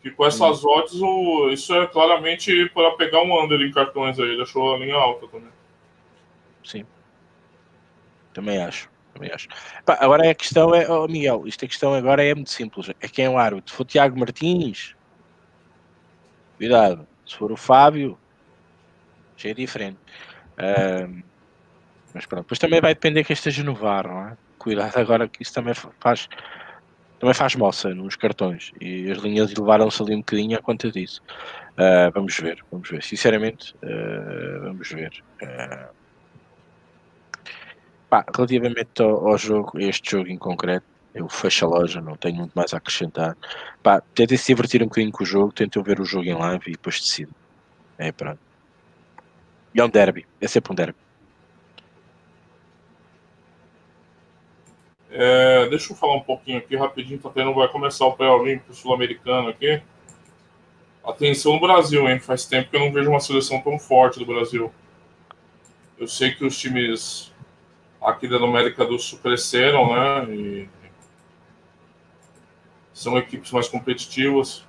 que 0.03 0.11
com 0.11 0.27
essas 0.27 0.65
hum. 0.65 0.69
odds, 0.69 1.01
o, 1.01 1.51
isso 1.51 1.73
é 1.75 1.87
claramente 1.87 2.69
para 2.71 2.93
pegar 2.93 3.23
um 3.23 3.41
under 3.41 3.61
em 3.61 3.71
cartões 3.71 4.19
aí, 4.19 4.37
deixou 4.37 4.75
a 4.75 4.79
linha 4.79 4.97
alta 4.97 5.29
também. 5.29 5.51
Sim. 6.65 6.85
Também 8.33 8.63
acho. 8.63 8.92
Também 9.15 9.31
acho. 9.33 9.49
Pá, 9.85 9.99
agora 10.01 10.31
a 10.31 10.35
questão 10.35 10.75
é, 10.75 10.89
oh 10.91 11.07
Miguel, 11.07 11.47
isto 11.47 11.65
a 11.65 11.69
questão 11.69 11.95
agora 11.95 12.25
é 12.25 12.35
muito 12.35 12.51
simples. 12.51 12.91
É 13.01 13.09
quem 13.09 13.27
é 13.27 13.31
o 13.31 13.39
árbitro. 13.39 13.71
Se 13.71 13.77
for 13.77 13.83
o 13.83 13.87
Tiago 13.87 14.19
Martins, 14.19 14.95
cuidado. 16.57 17.07
Se 17.27 17.37
for 17.37 17.53
o 17.53 17.57
Fábio, 17.57 18.19
já 19.37 19.51
é 19.51 19.55
diferente. 19.55 19.99
Mas 22.15 22.27
pronto, 22.27 22.45
depois 22.45 22.59
também 22.59 22.81
vai 22.81 22.95
depender 22.95 23.25
que 23.25 23.33
esteja 23.33 23.63
no 23.63 23.75
VAR, 23.75 24.07
não 24.07 24.29
é? 24.29 24.37
Cuidado 24.59 24.97
agora 24.99 25.29
que 25.29 25.43
isso 25.43 25.53
também 25.53 25.75
faz 25.75 26.29
também 27.19 27.35
faz 27.35 27.55
moça 27.55 27.95
nos 27.95 28.17
cartões 28.17 28.73
e 28.81 29.09
as 29.09 29.19
linhas 29.19 29.55
levaram-se 29.55 30.03
ali 30.03 30.17
um 30.17 30.19
bocadinho 30.19 30.59
a 30.59 30.61
conta 30.61 30.91
disso. 30.91 31.23
Uh, 31.75 32.11
vamos 32.13 32.37
ver, 32.37 32.59
vamos 32.71 32.91
ver. 32.91 33.01
Sinceramente, 33.01 33.77
uh, 33.77 34.61
vamos 34.65 34.91
ver. 34.91 35.13
Uh, 35.41 36.02
pá, 38.13 38.27
relativamente 38.37 39.01
ao, 39.01 39.27
ao, 39.27 39.39
jogo, 39.39 39.81
este 39.81 40.11
jogo 40.11 40.29
em 40.29 40.37
concreto, 40.37 40.85
eu 41.15 41.27
fecho 41.31 41.65
a 41.65 41.69
loja, 41.69 41.99
não 41.99 42.15
tenho 42.15 42.37
muito 42.37 42.53
mais 42.53 42.75
a 42.75 42.77
acrescentar. 42.77 43.35
Pá, 43.83 44.03
tentem 44.15 44.37
se 44.37 44.49
divertir 44.49 44.83
um 44.83 44.87
bocadinho 44.87 45.11
com 45.11 45.23
o 45.23 45.27
jogo, 45.27 45.51
tentem 45.51 45.83
ver 45.83 45.99
o 45.99 46.05
jogo 46.05 46.27
em 46.27 46.35
live 46.35 46.63
e 46.67 46.73
depois 46.73 47.01
decidem. 47.01 47.33
É 47.97 48.13
pronto. 48.13 48.39
E 49.75 49.81
é 49.81 49.85
um 49.85 49.89
derby, 49.89 50.27
é 50.43 50.47
sempre 50.47 50.73
um 50.73 50.75
derby. 50.75 50.99
É, 55.11 55.71
deixa 55.71 55.95
eu 55.95 55.97
falar 55.97 56.17
um 56.17 56.21
pouquinho 56.21 56.59
aqui 56.59 56.77
rapidinho, 56.77 57.19
tá 57.19 57.31
tendo, 57.31 57.55
vai 57.55 57.69
começar 57.69 58.05
o 58.05 58.13
pré-olímpico 58.13 58.75
sul-americano 58.75 59.49
aqui. 59.49 59.81
Atenção 61.03 61.55
no 61.55 61.61
Brasil, 61.61 62.07
hein? 62.07 62.21
Faz 62.21 62.45
tempo 62.45 62.69
que 62.69 62.77
eu 62.77 62.81
não 62.81 62.93
vejo 62.93 63.09
uma 63.09 63.21
seleção 63.21 63.59
tão 63.63 63.79
forte 63.79 64.19
do 64.19 64.27
Brasil. 64.27 64.71
Eu 65.99 66.07
sei 66.07 66.35
que 66.35 66.45
os 66.45 66.59
times 66.59 67.32
aqui 68.03 68.29
da 68.29 68.37
América 68.37 68.85
do 68.85 68.99
Sul 68.99 69.19
cresceram, 69.19 69.93
né? 69.93 70.35
E 70.35 70.69
são 72.93 73.17
equipes 73.19 73.51
mais 73.51 73.69
competitivas, 73.69 74.67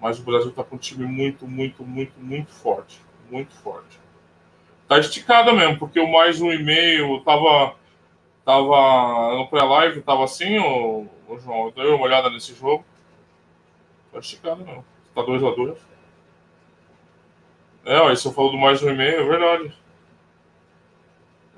mas 0.00 0.18
o 0.18 0.22
Brasil 0.22 0.50
está 0.50 0.64
com 0.64 0.76
um 0.76 0.78
time 0.78 1.04
muito, 1.04 1.46
muito, 1.46 1.84
muito, 1.84 2.18
muito 2.18 2.50
forte. 2.52 3.00
Muito 3.30 3.54
forte 3.54 4.00
tá 4.90 4.98
esticada 4.98 5.52
mesmo, 5.52 5.78
porque 5.78 6.00
o 6.00 6.10
mais 6.10 6.40
um 6.40 6.50
e-mail 6.50 7.20
tava, 7.20 7.76
tava 8.44 9.36
no 9.36 9.46
pré-live, 9.46 10.02
tava 10.02 10.24
assim, 10.24 10.58
o, 10.58 11.06
o 11.28 11.38
João, 11.38 11.70
deu 11.70 11.94
uma 11.94 12.04
olhada 12.04 12.28
nesse 12.28 12.52
jogo. 12.56 12.84
Tá 14.12 14.18
esticada 14.18 14.56
mesmo. 14.56 14.84
Tá 15.14 15.22
2 15.22 15.44
a 15.44 15.50
2 15.52 15.78
É, 17.84 18.00
ó, 18.00 18.10
isso 18.10 18.26
eu 18.26 18.32
falo 18.32 18.50
do 18.50 18.58
mais 18.58 18.82
um 18.82 18.90
e-mail, 18.90 19.20
é 19.20 19.24
verdade. 19.24 19.72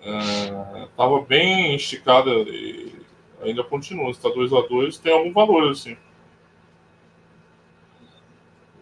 É, 0.04 0.88
tava 0.96 1.20
bem 1.20 1.76
esticada 1.76 2.30
e 2.30 2.92
ainda 3.40 3.62
continua. 3.62 4.10
Está 4.10 4.28
2 4.28 4.52
a 4.52 4.60
2 4.62 4.98
tem 4.98 5.12
algum 5.12 5.32
valor, 5.32 5.70
assim. 5.70 5.96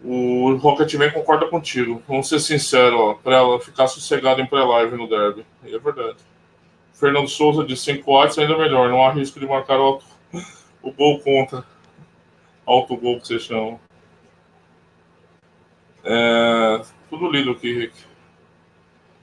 O 0.03 0.55
Rocketman 0.57 1.11
concorda 1.11 1.47
contigo. 1.47 2.03
Vamos 2.09 2.29
ser 2.29 2.41
sinceros, 2.41 3.19
para 3.23 3.37
ela 3.37 3.61
ficar 3.61 3.87
sossegada 3.87 4.41
em 4.41 4.47
pré-live 4.47 4.97
no 4.97 5.07
derby. 5.07 5.45
E 5.65 5.75
é 5.75 5.79
verdade. 5.79 6.17
Fernando 6.95 7.29
Souza 7.29 7.65
de 7.65 7.77
5 7.77 8.11
watts 8.11 8.39
ainda 8.39 8.57
melhor. 8.57 8.89
Não 8.89 9.05
há 9.05 9.13
risco 9.13 9.39
de 9.39 9.47
marcar 9.47 9.79
o, 9.79 10.01
o 10.83 10.93
gol 10.93 11.21
contra. 11.21 11.65
Alto 12.65 12.97
gol 12.97 13.21
que 13.21 13.27
você 13.27 13.39
chama. 13.39 13.79
É, 16.03 16.83
tudo 17.11 17.31
lido 17.31 17.51
aqui, 17.51 17.73
Rick. 17.75 18.10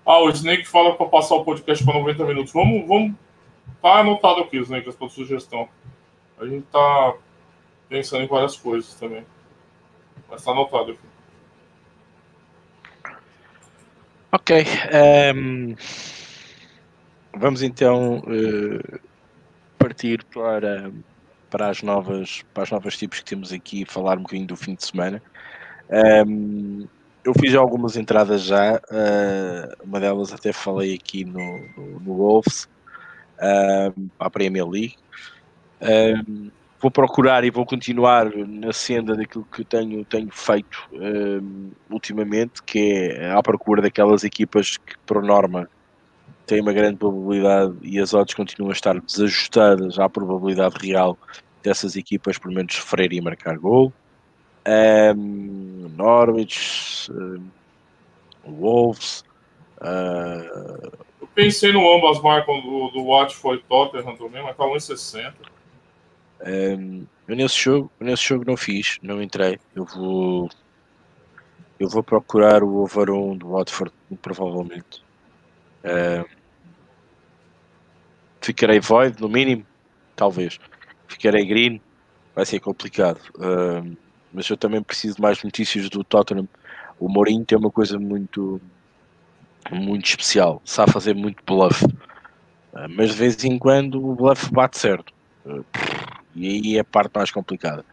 Ah, 0.07 0.21
o 0.21 0.29
Snake 0.29 0.63
fala 0.63 0.95
para 0.95 1.05
passar 1.07 1.35
o 1.35 1.43
podcast 1.43 1.83
para 1.83 1.99
90 1.99 2.23
minutos. 2.23 2.53
Vamos, 2.53 2.87
vamos. 2.87 3.13
Tá 3.81 3.99
anotado 3.99 4.39
aqui, 4.39 4.55
Snake, 4.57 4.87
essa 4.87 5.09
sugestão. 5.09 5.67
A 6.39 6.45
gente 6.45 6.65
tá 6.67 7.13
pensando 7.89 8.23
em 8.23 8.27
várias 8.27 8.55
coisas 8.55 8.95
também. 8.95 9.25
Mas 10.29 10.39
está 10.39 10.51
anotado 10.51 10.91
aqui. 10.91 11.01
Ok. 14.31 14.61
Um, 14.61 15.71
ehm, 15.71 15.75
vamos 17.35 17.61
então 17.61 18.19
uh, 18.19 18.99
partir 19.77 20.23
para, 20.33 20.89
para, 21.49 21.67
as 21.67 21.83
novas, 21.83 22.45
para 22.53 22.63
as 22.63 22.71
novas 22.71 22.97
tipos 22.97 23.19
que 23.19 23.25
temos 23.25 23.51
aqui, 23.51 23.83
falar 23.83 24.17
um 24.17 24.21
bocadinho 24.21 24.47
do 24.47 24.55
fim 24.55 24.73
de 24.73 24.85
semana. 24.85 25.21
Um, 25.89 26.83
ehm, 26.85 26.96
eu 27.23 27.33
fiz 27.33 27.53
algumas 27.55 27.97
entradas 27.97 28.43
já, 28.43 28.75
uh, 28.75 29.83
uma 29.83 29.99
delas 29.99 30.33
até 30.33 30.53
falei 30.53 30.93
aqui 30.93 31.25
no, 31.25 31.59
no, 31.75 31.99
no 31.99 32.15
Wolves, 32.15 32.69
uh, 33.37 34.09
a 34.19 34.29
Premier 34.29 34.65
League. 34.65 34.95
Um, 35.81 36.49
vou 36.79 36.91
procurar 36.91 37.43
e 37.43 37.49
vou 37.49 37.65
continuar 37.65 38.31
na 38.35 38.71
senda 38.71 39.15
daquilo 39.15 39.45
que 39.45 39.63
tenho, 39.63 40.05
tenho 40.05 40.29
feito 40.31 40.87
um, 40.93 41.71
ultimamente, 41.89 42.63
que 42.63 43.13
é 43.15 43.31
à 43.31 43.41
procura 43.41 43.81
daquelas 43.81 44.23
equipas 44.23 44.77
que, 44.77 44.97
por 45.05 45.21
norma, 45.23 45.69
têm 46.45 46.61
uma 46.61 46.73
grande 46.73 46.97
probabilidade 46.97 47.75
e 47.81 47.99
as 47.99 48.13
odds 48.13 48.33
continuam 48.33 48.71
a 48.71 48.73
estar 48.73 48.99
desajustadas 49.01 49.99
à 49.99 50.07
probabilidade 50.07 50.75
real 50.79 51.17
dessas 51.63 51.95
equipas, 51.95 52.37
pelo 52.37 52.53
menos, 52.53 52.75
sofrerem 52.75 53.19
e 53.19 53.21
marcar 53.21 53.57
gol. 53.57 53.91
Um, 54.67 55.89
Norwich, 55.95 57.09
um, 57.11 57.49
Wolves. 58.45 59.23
Uh... 59.79 60.91
Eu 61.21 61.27
pensei 61.33 61.71
no 61.71 61.95
ambas 61.95 62.21
marcam 62.21 62.59
do, 62.61 62.89
do 62.89 63.05
Watford 63.05 63.63
Tottenham 63.69 64.15
também, 64.17 64.43
mas 64.43 64.57
tá 64.57 64.65
1,60. 64.65 65.33
Um, 66.45 67.05
eu 67.27 67.35
nesse 67.35 67.59
jogo, 67.59 67.91
nesse 67.99 68.23
jogo 68.27 68.43
não 68.45 68.57
fiz, 68.57 68.97
não 69.01 69.21
entrei. 69.21 69.59
Eu 69.75 69.85
vou 69.85 70.49
eu 71.79 71.87
vou 71.87 72.03
procurar 72.03 72.63
o 72.63 72.77
over 72.77 73.11
1 73.11 73.37
do 73.37 73.49
Watford, 73.49 73.93
provavelmente. 74.21 75.03
Um, 75.83 76.25
ficarei 78.41 78.79
void, 78.79 79.21
no 79.21 79.29
mínimo, 79.29 79.65
talvez. 80.15 80.59
Ficarei 81.07 81.45
green, 81.45 81.79
vai 82.35 82.45
ser 82.45 82.59
complicado. 82.59 83.19
Um, 83.37 83.95
mas 84.33 84.49
eu 84.49 84.57
também 84.57 84.81
preciso 84.81 85.21
mais 85.21 85.43
notícias 85.43 85.89
do 85.89 86.03
Tottenham. 86.03 86.47
O 86.99 87.07
Mourinho 87.07 87.45
tem 87.45 87.57
uma 87.57 87.71
coisa 87.71 87.97
muito 87.99 88.61
muito 89.71 90.05
especial, 90.05 90.61
sabe 90.63 90.91
fazer 90.91 91.13
muito 91.13 91.43
bluff. 91.45 91.85
mas 92.95 93.11
de 93.11 93.17
vez 93.17 93.43
em 93.43 93.57
quando 93.57 94.03
o 94.03 94.15
bluff 94.15 94.51
bate 94.51 94.77
certo. 94.77 95.13
Uh, 95.45 95.65
e 96.35 96.47
aí 96.47 96.77
é 96.77 96.81
a 96.81 96.83
parte 96.83 97.11
mais 97.15 97.31
complicada. 97.31 97.83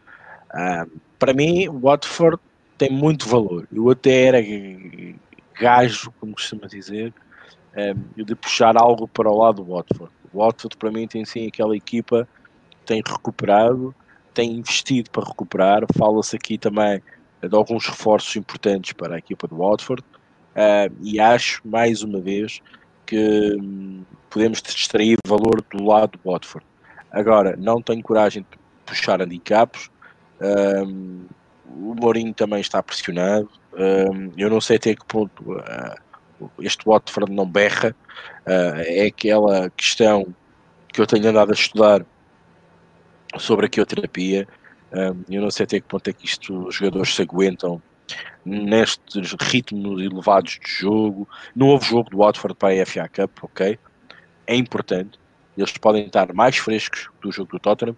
Uh, 0.53 0.99
para 1.17 1.33
mim, 1.33 1.67
o 1.67 1.79
Watford 1.79 2.39
tem 2.77 2.89
muito 2.89 3.27
valor. 3.27 3.67
Eu 3.71 3.89
até 3.89 4.25
era 4.25 4.37
gajo, 5.59 6.13
como 6.19 6.33
costuma 6.33 6.67
dizer, 6.67 7.13
de 8.15 8.35
puxar 8.35 8.77
algo 8.77 9.07
para 9.07 9.29
o 9.29 9.37
lado 9.37 9.63
do 9.63 9.73
Watford. 9.73 10.11
O 10.33 10.39
Watford, 10.39 10.77
para 10.77 10.91
mim, 10.91 11.07
tem 11.07 11.25
sim 11.25 11.47
aquela 11.47 11.75
equipa 11.75 12.27
que 12.69 12.77
tem 12.85 13.01
recuperado, 13.05 13.95
tem 14.35 14.51
investido 14.51 15.09
para 15.09 15.25
recuperar. 15.27 15.83
Fala-se 15.97 16.35
aqui 16.35 16.57
também 16.57 17.01
de 17.41 17.55
alguns 17.55 17.87
reforços 17.87 18.35
importantes 18.35 18.93
para 18.93 19.15
a 19.15 19.17
equipa 19.17 19.47
do 19.47 19.57
Watford. 19.57 20.03
Uh, 20.55 20.93
e 21.01 21.19
acho, 21.19 21.61
mais 21.65 22.03
uma 22.03 22.19
vez, 22.19 22.61
que 23.05 23.55
um, 23.59 24.03
podemos 24.29 24.61
extrair 24.67 25.17
valor 25.27 25.63
do 25.71 25.83
lado 25.83 26.17
do 26.17 26.31
Watford. 26.31 26.65
Agora, 27.11 27.55
não 27.57 27.81
tenho 27.81 28.03
coragem 28.03 28.43
de 28.43 28.57
puxar 28.85 29.21
handicaps. 29.21 29.89
Um, 30.41 31.25
o 31.67 31.95
Mourinho 31.95 32.33
também 32.33 32.61
está 32.61 32.81
pressionado. 32.81 33.49
Um, 33.73 34.31
eu 34.37 34.49
não 34.49 34.61
sei 34.61 34.77
até 34.77 34.95
que 34.95 35.05
ponto 35.05 35.53
uh, 35.53 36.49
este 36.59 36.85
Watford 36.85 37.31
não 37.31 37.45
berra. 37.45 37.95
Uh, 38.45 38.81
é 38.85 39.05
aquela 39.05 39.69
questão 39.71 40.33
que 40.87 41.01
eu 41.01 41.07
tenho 41.07 41.27
andado 41.27 41.51
a 41.51 41.53
estudar 41.53 42.05
sobre 43.37 43.65
a 43.65 43.69
quioterapia. 43.69 44.47
Eu 45.29 45.41
não 45.41 45.51
sei 45.51 45.65
até 45.65 45.79
que 45.79 45.87
ponto 45.87 46.07
é 46.09 46.13
que 46.13 46.25
isto 46.25 46.67
os 46.67 46.75
jogadores 46.75 47.13
se 47.13 47.21
aguentam 47.21 47.81
nestes 48.45 49.35
ritmos 49.41 50.01
elevados 50.01 50.59
de 50.63 50.71
jogo. 50.71 51.27
Não 51.55 51.67
houve 51.67 51.85
jogo 51.85 52.09
do 52.09 52.17
Watford 52.17 52.55
para 52.55 52.81
a 52.81 52.85
FA 52.85 53.09
Cup, 53.09 53.43
ok? 53.43 53.79
É 54.47 54.55
importante. 54.55 55.19
Eles 55.57 55.71
podem 55.77 56.05
estar 56.05 56.31
mais 56.33 56.57
frescos 56.57 57.09
do 57.21 57.31
jogo 57.31 57.51
do 57.51 57.59
Tottenham. 57.59 57.95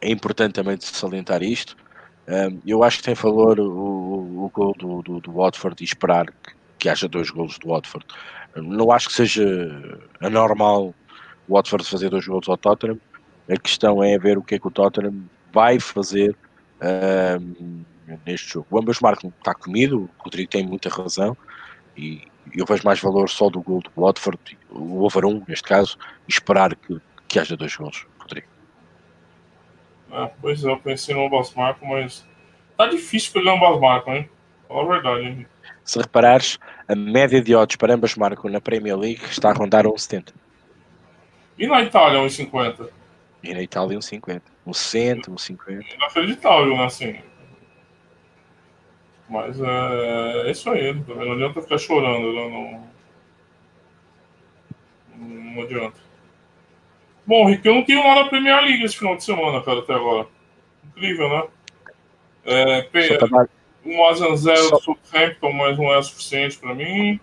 É 0.00 0.10
importante 0.10 0.52
também 0.52 0.78
salientar 0.80 1.42
isto. 1.42 1.76
Eu 2.66 2.84
acho 2.84 2.98
que 2.98 3.04
tem 3.04 3.14
valor 3.14 3.58
o, 3.58 4.44
o 4.44 4.50
gol 4.52 4.74
do, 4.78 5.02
do, 5.02 5.20
do, 5.20 5.32
Watford 5.32 5.82
e 5.82 5.84
esperar 5.84 6.26
que, 6.26 6.52
que 6.78 6.88
haja 6.88 7.08
dois 7.08 7.30
golos 7.30 7.58
do 7.58 7.68
Watford. 7.68 8.06
Não 8.56 8.92
acho 8.92 9.08
que 9.08 9.14
seja 9.14 10.00
anormal 10.20 10.94
o 11.48 11.54
Watford 11.54 11.88
fazer 11.88 12.10
dois 12.10 12.26
gols 12.26 12.48
ao 12.48 12.56
Tottenham. 12.56 13.00
A 13.48 13.56
questão 13.56 14.02
é 14.02 14.18
ver 14.18 14.36
o 14.36 14.42
que 14.42 14.56
é 14.56 14.58
que 14.58 14.66
o 14.66 14.70
Tottenham 14.70 15.24
vai 15.52 15.80
fazer 15.80 16.36
um, 17.40 17.84
neste 18.26 18.52
jogo. 18.52 18.66
O 18.70 18.78
ambas 18.78 19.00
marcam 19.00 19.32
está 19.38 19.54
comido, 19.54 20.10
o 20.18 20.22
Rodrigo 20.22 20.50
tem 20.50 20.66
muita 20.66 20.88
razão 20.88 21.36
e 21.96 22.22
eu 22.54 22.64
vejo 22.64 22.84
mais 22.84 23.00
valor 23.00 23.28
só 23.28 23.50
do 23.50 23.60
gol 23.60 23.80
do 23.80 23.90
Watford, 23.96 24.58
o 24.70 25.02
over 25.04 25.24
1 25.24 25.44
neste 25.48 25.64
caso, 25.64 25.98
e 26.26 26.32
esperar 26.32 26.74
que, 26.74 27.00
que 27.26 27.38
haja 27.38 27.56
dois 27.56 27.74
gols, 27.76 28.06
Rodrigo. 28.18 28.46
É, 30.10 30.30
pois 30.40 30.64
é, 30.64 30.70
eu 30.70 30.78
pensei 30.78 31.14
no 31.14 31.26
ambas 31.26 31.52
marcam, 31.54 31.88
mas 31.88 32.26
tá 32.76 32.86
difícil 32.86 33.32
pegar 33.32 33.54
ambas 33.54 33.80
marcam, 33.80 34.14
hein? 34.14 34.30
Fala 34.66 34.82
a 34.82 34.86
verdade, 34.86 35.26
hein? 35.26 35.46
Se 35.84 35.98
reparares, 35.98 36.58
a 36.86 36.94
média 36.94 37.42
de 37.42 37.54
odds 37.54 37.76
para 37.76 37.94
ambas 37.94 38.14
marcam 38.14 38.50
na 38.50 38.60
Premier 38.60 38.96
League 38.96 39.24
está 39.24 39.50
a 39.50 39.54
rondar 39.54 39.84
1,70. 39.84 40.32
E 41.58 41.66
na 41.66 41.82
Itália, 41.82 42.20
1,50? 42.20 42.88
E 43.42 43.54
na 43.54 43.62
Itália, 43.62 43.98
1,50. 43.98 44.42
1,60, 44.66 45.28
1,50. 45.28 45.94
Inacreditável, 45.94 46.76
né? 46.76 46.84
Assim, 46.84 47.18
mas 49.28 49.60
é, 49.60 50.48
é 50.48 50.50
isso 50.50 50.70
aí, 50.70 50.94
também 51.02 51.26
não 51.26 51.34
adianta 51.34 51.60
ficar 51.60 51.78
chorando, 51.78 52.32
né? 52.32 52.88
não, 55.16 55.54
não 55.54 55.62
adianta. 55.62 55.98
Bom, 57.26 57.44
Rick, 57.44 57.66
eu 57.66 57.74
não 57.74 57.84
tenho 57.84 58.02
nada 58.02 58.22
da 58.22 58.30
Premier 58.30 58.62
League 58.62 58.82
esse 58.82 58.96
final 58.96 59.16
de 59.16 59.24
semana, 59.24 59.62
cara, 59.62 59.80
até 59.80 59.92
agora. 59.92 60.26
Incrível, 60.86 61.28
né? 61.28 61.42
É, 62.44 62.82
P... 62.82 63.18
Um 63.84 64.04
Asian 64.06 64.34
Zero 64.34 64.68
Só... 64.68 64.78
Southampton, 64.78 65.52
mas 65.52 65.76
não 65.76 65.92
é 65.92 66.02
suficiente 66.02 66.56
para 66.58 66.74
mim. 66.74 67.20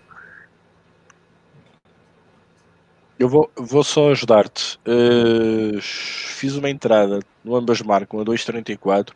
Eu 3.18 3.30
vou, 3.30 3.50
vou 3.56 3.84
só 3.84 4.12
ajudar-te. 4.12 4.78
Uh, 4.86 5.80
fiz 5.82 6.56
uma 6.56 6.70
entrada 6.70 7.20
no 7.44 7.56
ambas 7.56 7.82
marcam 7.82 8.20
a 8.20 8.26
2.34 8.26 9.14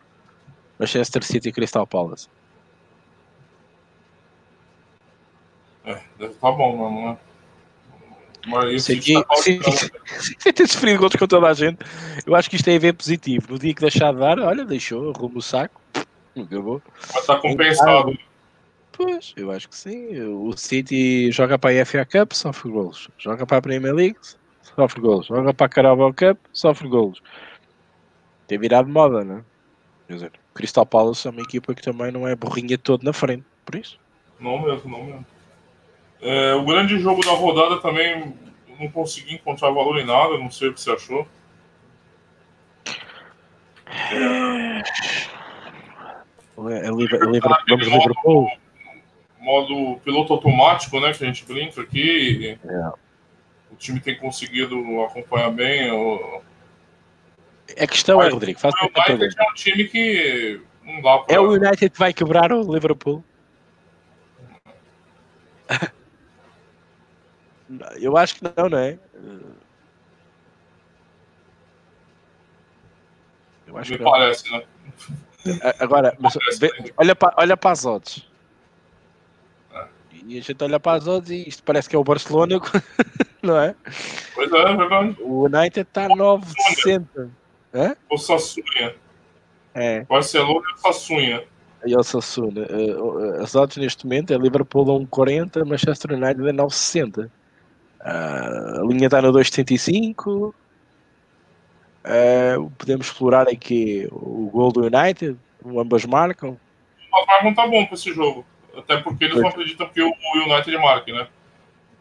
Manchester 0.79 1.23
City 1.23 1.49
e 1.49 1.51
Crystal 1.51 1.85
Palace. 1.85 2.27
É, 5.83 5.99
deve 6.17 6.33
tá 6.35 6.51
bom 6.51 6.71
mesmo, 6.71 7.09
né? 7.09 7.17
Mas 8.47 8.87
isso 8.87 8.91
aqui, 8.93 9.13
sem 10.39 10.53
ter 10.53 10.67
sofrido 10.67 10.97
gols 10.97 11.15
com 11.15 11.27
toda 11.27 11.47
a 11.47 11.53
gente, 11.53 11.79
eu 12.25 12.33
acho 12.35 12.49
que 12.49 12.55
isto 12.55 12.69
é 12.69 12.79
ver 12.79 12.93
positivo. 12.93 13.47
No 13.49 13.59
dia 13.59 13.73
que 13.73 13.81
deixar 13.81 14.13
de 14.13 14.19
dar, 14.19 14.39
olha, 14.39 14.63
deixou, 14.63 15.11
arruma 15.11 15.39
o 15.39 15.41
saco, 15.41 15.81
acabou. 16.35 16.81
Mas 17.13 17.21
está 17.21 17.35
compensado. 17.35 18.17
Pois, 18.99 19.33
eu 19.37 19.49
acho 19.49 19.69
que 19.69 19.77
sim. 19.77 20.19
O 20.19 20.51
City 20.57 21.31
joga 21.31 21.57
para 21.57 21.81
a 21.81 21.85
FA 21.85 22.05
Cup, 22.05 22.33
sofre 22.33 22.69
golos. 22.69 23.09
Joga 23.17 23.45
para 23.45 23.59
a 23.59 23.61
Premier 23.61 23.95
League, 23.95 24.17
sofre 24.75 24.99
golos. 24.99 25.27
Joga 25.27 25.53
para 25.53 25.67
a 25.67 25.69
Carabao 25.69 26.13
Cup, 26.13 26.37
sofre 26.51 26.89
golos. 26.89 27.21
Tem 28.45 28.59
virado 28.59 28.89
moda, 28.89 29.23
né? 29.23 29.41
Quer 30.05 30.13
dizer, 30.15 30.31
Crystal 30.53 30.85
Palace 30.85 31.25
é 31.25 31.31
uma 31.31 31.41
equipa 31.41 31.73
que 31.73 31.81
também 31.81 32.11
não 32.11 32.27
é 32.27 32.35
burrinha 32.35 32.77
todo 32.77 33.03
na 33.03 33.13
frente, 33.13 33.45
por 33.65 33.75
isso. 33.75 33.97
Não 34.37 34.61
mesmo, 34.61 34.91
não 34.91 35.05
mesmo. 35.05 35.25
É, 36.21 36.53
o 36.55 36.65
grande 36.65 36.99
jogo 36.99 37.23
da 37.23 37.31
rodada 37.31 37.79
também 37.79 38.35
não 38.77 38.89
consegui 38.89 39.35
encontrar 39.35 39.69
valor 39.71 39.97
em 39.97 40.05
nada, 40.05 40.37
não 40.37 40.51
sei 40.51 40.67
o 40.67 40.73
que 40.73 40.81
você 40.81 40.91
achou. 40.91 41.25
É, 44.11 44.81
é, 46.73 46.85
é, 46.85 46.91
vamos 46.91 47.87
Liverpool. 47.87 48.51
Modo 49.49 49.99
piloto 50.01 50.33
automático, 50.33 50.99
né? 50.99 51.11
Que 51.11 51.23
a 51.23 51.27
gente 51.27 51.43
brinca 51.43 51.81
aqui. 51.81 52.59
É. 52.63 52.91
O 53.71 53.75
time 53.75 53.99
tem 53.99 54.15
conseguido 54.15 54.77
acompanhar 55.01 55.49
bem. 55.49 55.91
O... 55.91 56.43
A 57.75 57.87
questão 57.87 58.17
Mas, 58.17 58.27
é, 58.27 58.31
Rodrigo, 58.31 58.59
faz 58.59 58.75
o 58.75 58.77
United 58.85 59.35
é 59.39 59.49
um 59.49 59.53
time 59.55 59.85
que 59.85 60.61
não 60.83 61.01
dá 61.01 61.17
pra... 61.17 61.35
É 61.35 61.39
o 61.39 61.49
United 61.49 61.89
que 61.89 61.97
vai 61.97 62.13
quebrar 62.13 62.51
o 62.51 62.61
Liverpool. 62.71 63.23
Eu 67.99 68.17
acho 68.17 68.35
que 68.35 68.43
não, 68.43 68.69
não 68.69 68.77
é? 68.77 68.99
Eu 73.65 73.77
acho 73.77 73.91
Me 73.91 73.97
que 73.97 74.03
parece, 74.03 74.51
não. 74.51 74.59
né? 74.59 74.65
Agora, 75.79 76.15
mas, 76.19 76.37
olha, 76.97 77.15
para, 77.15 77.33
olha 77.37 77.57
para 77.57 77.71
as 77.71 77.85
odds. 77.85 78.28
É. 80.19 80.25
E 80.25 80.37
a 80.37 80.41
gente 80.41 80.63
olha 80.63 80.79
para 80.79 80.97
as 80.97 81.07
odds 81.07 81.29
e 81.29 81.47
isto 81.47 81.63
parece 81.63 81.89
que 81.89 81.95
é 81.95 81.99
o 81.99 82.03
Barcelona, 82.03 82.59
não 83.41 83.57
é? 83.57 83.75
Pois 84.35 84.51
é, 84.51 84.57
é 84.57 84.75
verdade. 84.75 85.17
O 85.21 85.45
United 85.45 85.81
está 85.81 86.05
a 86.05 86.09
9,60. 86.09 87.29
O 88.09 88.17
Sassunha. 88.17 88.95
É. 89.73 90.03
Barcelona 90.03 90.65
e 90.69 90.73
o 90.73 90.77
Sassunha. 90.77 91.43
E 91.85 91.95
o 91.95 92.03
Sassuna. 92.03 92.67
Eh, 92.69 93.41
as 93.41 93.55
odds 93.55 93.77
neste 93.77 94.05
momento 94.05 94.33
é 94.33 94.37
Liverpool 94.37 94.91
a 94.91 94.99
1,40, 94.99 95.65
Manchester 95.65 96.13
United 96.13 96.49
a 96.49 96.53
9,60. 96.53 97.29
Uh, 98.01 98.81
a 98.81 98.85
linha 98.85 99.07
está 99.07 99.21
no 99.21 99.31
2,75. 99.31 100.53
Uh, 101.99 102.69
podemos 102.77 103.07
explorar 103.07 103.47
aqui 103.47 104.07
o 104.11 104.49
gol 104.51 104.71
do 104.71 104.81
United, 104.85 105.37
ambas 105.65 106.05
marcam. 106.05 106.57
O 107.11 107.25
marcam 107.25 107.53
tá 107.53 107.67
bom 107.67 107.85
para 107.85 107.93
esse 107.93 108.13
jogo, 108.13 108.45
até 108.79 108.97
porque 108.97 109.25
eles 109.25 109.39
não 109.39 109.49
acreditam 109.49 109.89
que 109.89 110.01
o 110.01 110.13
United 110.35 110.77
marque, 110.77 111.11
né? 111.11 111.27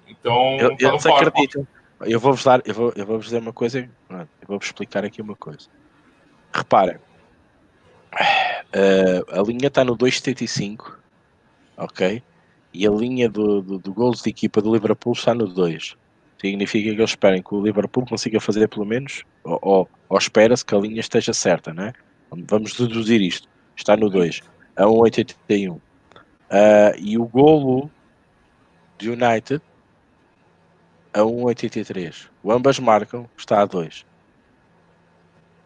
Então, 0.07 0.57
eu, 0.59 0.77
tá 0.77 0.89
eles 0.89 1.07
acreditam. 1.07 1.67
Eu 2.01 2.21
vou-vos 2.21 2.45
dar, 2.45 2.63
eu 2.65 2.75
vou, 2.75 2.93
eu 2.95 3.05
vou 3.05 3.19
dizer 3.19 3.39
uma 3.39 3.53
coisa, 3.53 3.81
eu 3.81 4.27
vou-vos 4.47 4.67
explicar 4.67 5.05
aqui 5.05 5.21
uma 5.21 5.35
coisa. 5.35 5.69
Reparem, 6.53 6.97
uh, 6.97 7.01
a 9.33 9.43
linha 9.43 9.67
está 9.67 9.85
no 9.85 9.97
2,75, 9.97 10.95
ok? 11.77 12.23
e 12.73 12.87
a 12.87 12.91
linha 12.91 13.29
do, 13.29 13.63
do, 13.63 13.79
do 13.79 13.93
gols 13.93 14.23
de 14.23 14.31
equipa 14.31 14.61
do 14.61 14.73
Liverpool 14.73 15.13
está 15.13 15.35
no 15.35 15.47
2. 15.47 15.97
Significa 16.41 16.85
que 16.85 16.95
eles 16.95 17.11
esperem 17.11 17.43
que 17.43 17.55
o 17.55 17.61
Liverpool 17.61 18.07
consiga 18.07 18.41
fazer 18.41 18.69
pelo 18.69 18.87
menos, 18.87 19.25
ou, 19.43 19.59
ou, 19.61 19.89
ou 20.09 20.19
espera-se 20.19 20.65
que 20.65 20.75
a 20.75 20.79
linha 20.79 21.01
esteja 21.01 21.33
certa, 21.33 21.73
né? 21.73 21.93
Vamos 22.31 22.75
deduzir 22.75 23.21
isto. 23.21 23.49
Está 23.75 23.97
no 23.97 24.09
2, 24.09 24.43
a 24.77 24.85
1,81. 24.85 25.81
Uh, 26.51 26.97
e 26.99 27.19
o 27.19 27.27
golo 27.27 27.91
de 28.97 29.11
United 29.11 29.63
a 31.13 31.21
1,83. 31.21 32.29
O 32.43 32.51
ambas 32.53 32.79
marcam, 32.79 33.29
está 33.37 33.61
a 33.61 33.67
2. 33.67 34.07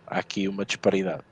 Há 0.07 0.18
aqui 0.18 0.49
uma 0.49 0.64
disparidade. 0.64 1.24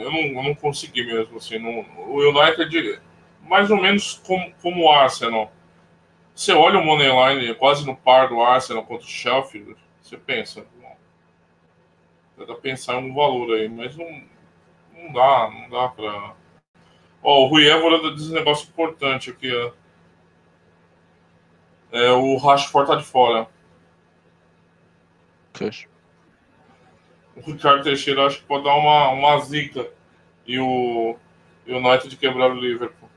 eu 0.00 0.10
não, 0.10 0.20
eu 0.20 0.42
não 0.42 0.54
consegui 0.54 1.04
mesmo. 1.04 1.36
Assim, 1.36 1.58
não, 1.58 1.80
o 2.08 2.18
United, 2.28 3.00
mais 3.42 3.70
ou 3.70 3.80
menos 3.80 4.14
como, 4.26 4.52
como 4.62 4.84
o 4.84 4.90
Arsenal. 4.90 5.52
Você 6.34 6.52
olha 6.52 6.78
o 6.78 6.84
Moneyline 6.84 7.54
quase 7.54 7.84
no 7.86 7.96
par 7.96 8.28
do 8.28 8.40
Arsenal 8.40 8.84
contra 8.84 9.06
o 9.06 9.10
Sheffield, 9.10 9.76
você 10.00 10.16
pensa, 10.16 10.64
dá 12.40 12.46
pra 12.46 12.56
pensar 12.56 12.94
em 12.94 13.10
um 13.10 13.14
valor 13.14 13.54
aí, 13.54 13.68
mas 13.68 13.96
não, 13.96 14.22
não 14.94 15.12
dá, 15.12 15.50
não 15.50 15.70
dá 15.70 15.88
pra. 15.88 16.34
Ó, 17.22 17.44
o 17.44 17.46
Rui 17.46 17.68
Évora 17.68 18.14
diz 18.14 18.30
um 18.30 18.34
negócio 18.34 18.68
importante 18.68 19.30
aqui, 19.30 19.52
ó. 19.54 19.72
É, 21.92 22.10
o 22.12 22.36
Rashford 22.36 22.90
tá 22.90 22.96
de 22.96 23.04
fora. 23.04 23.48
Fecha 25.54 25.90
o 27.36 27.52
Ricardo 27.52 27.82
Teixeira 27.82 28.26
acho 28.26 28.38
que 28.38 28.44
pode 28.44 28.64
dar 28.64 28.74
uma, 28.74 29.10
uma 29.10 29.38
zica 29.40 29.88
e 30.46 30.58
o, 30.58 31.16
United 31.66 32.16
quebrar 32.16 32.50
o 32.50 32.60
Liverpool. 32.60 33.08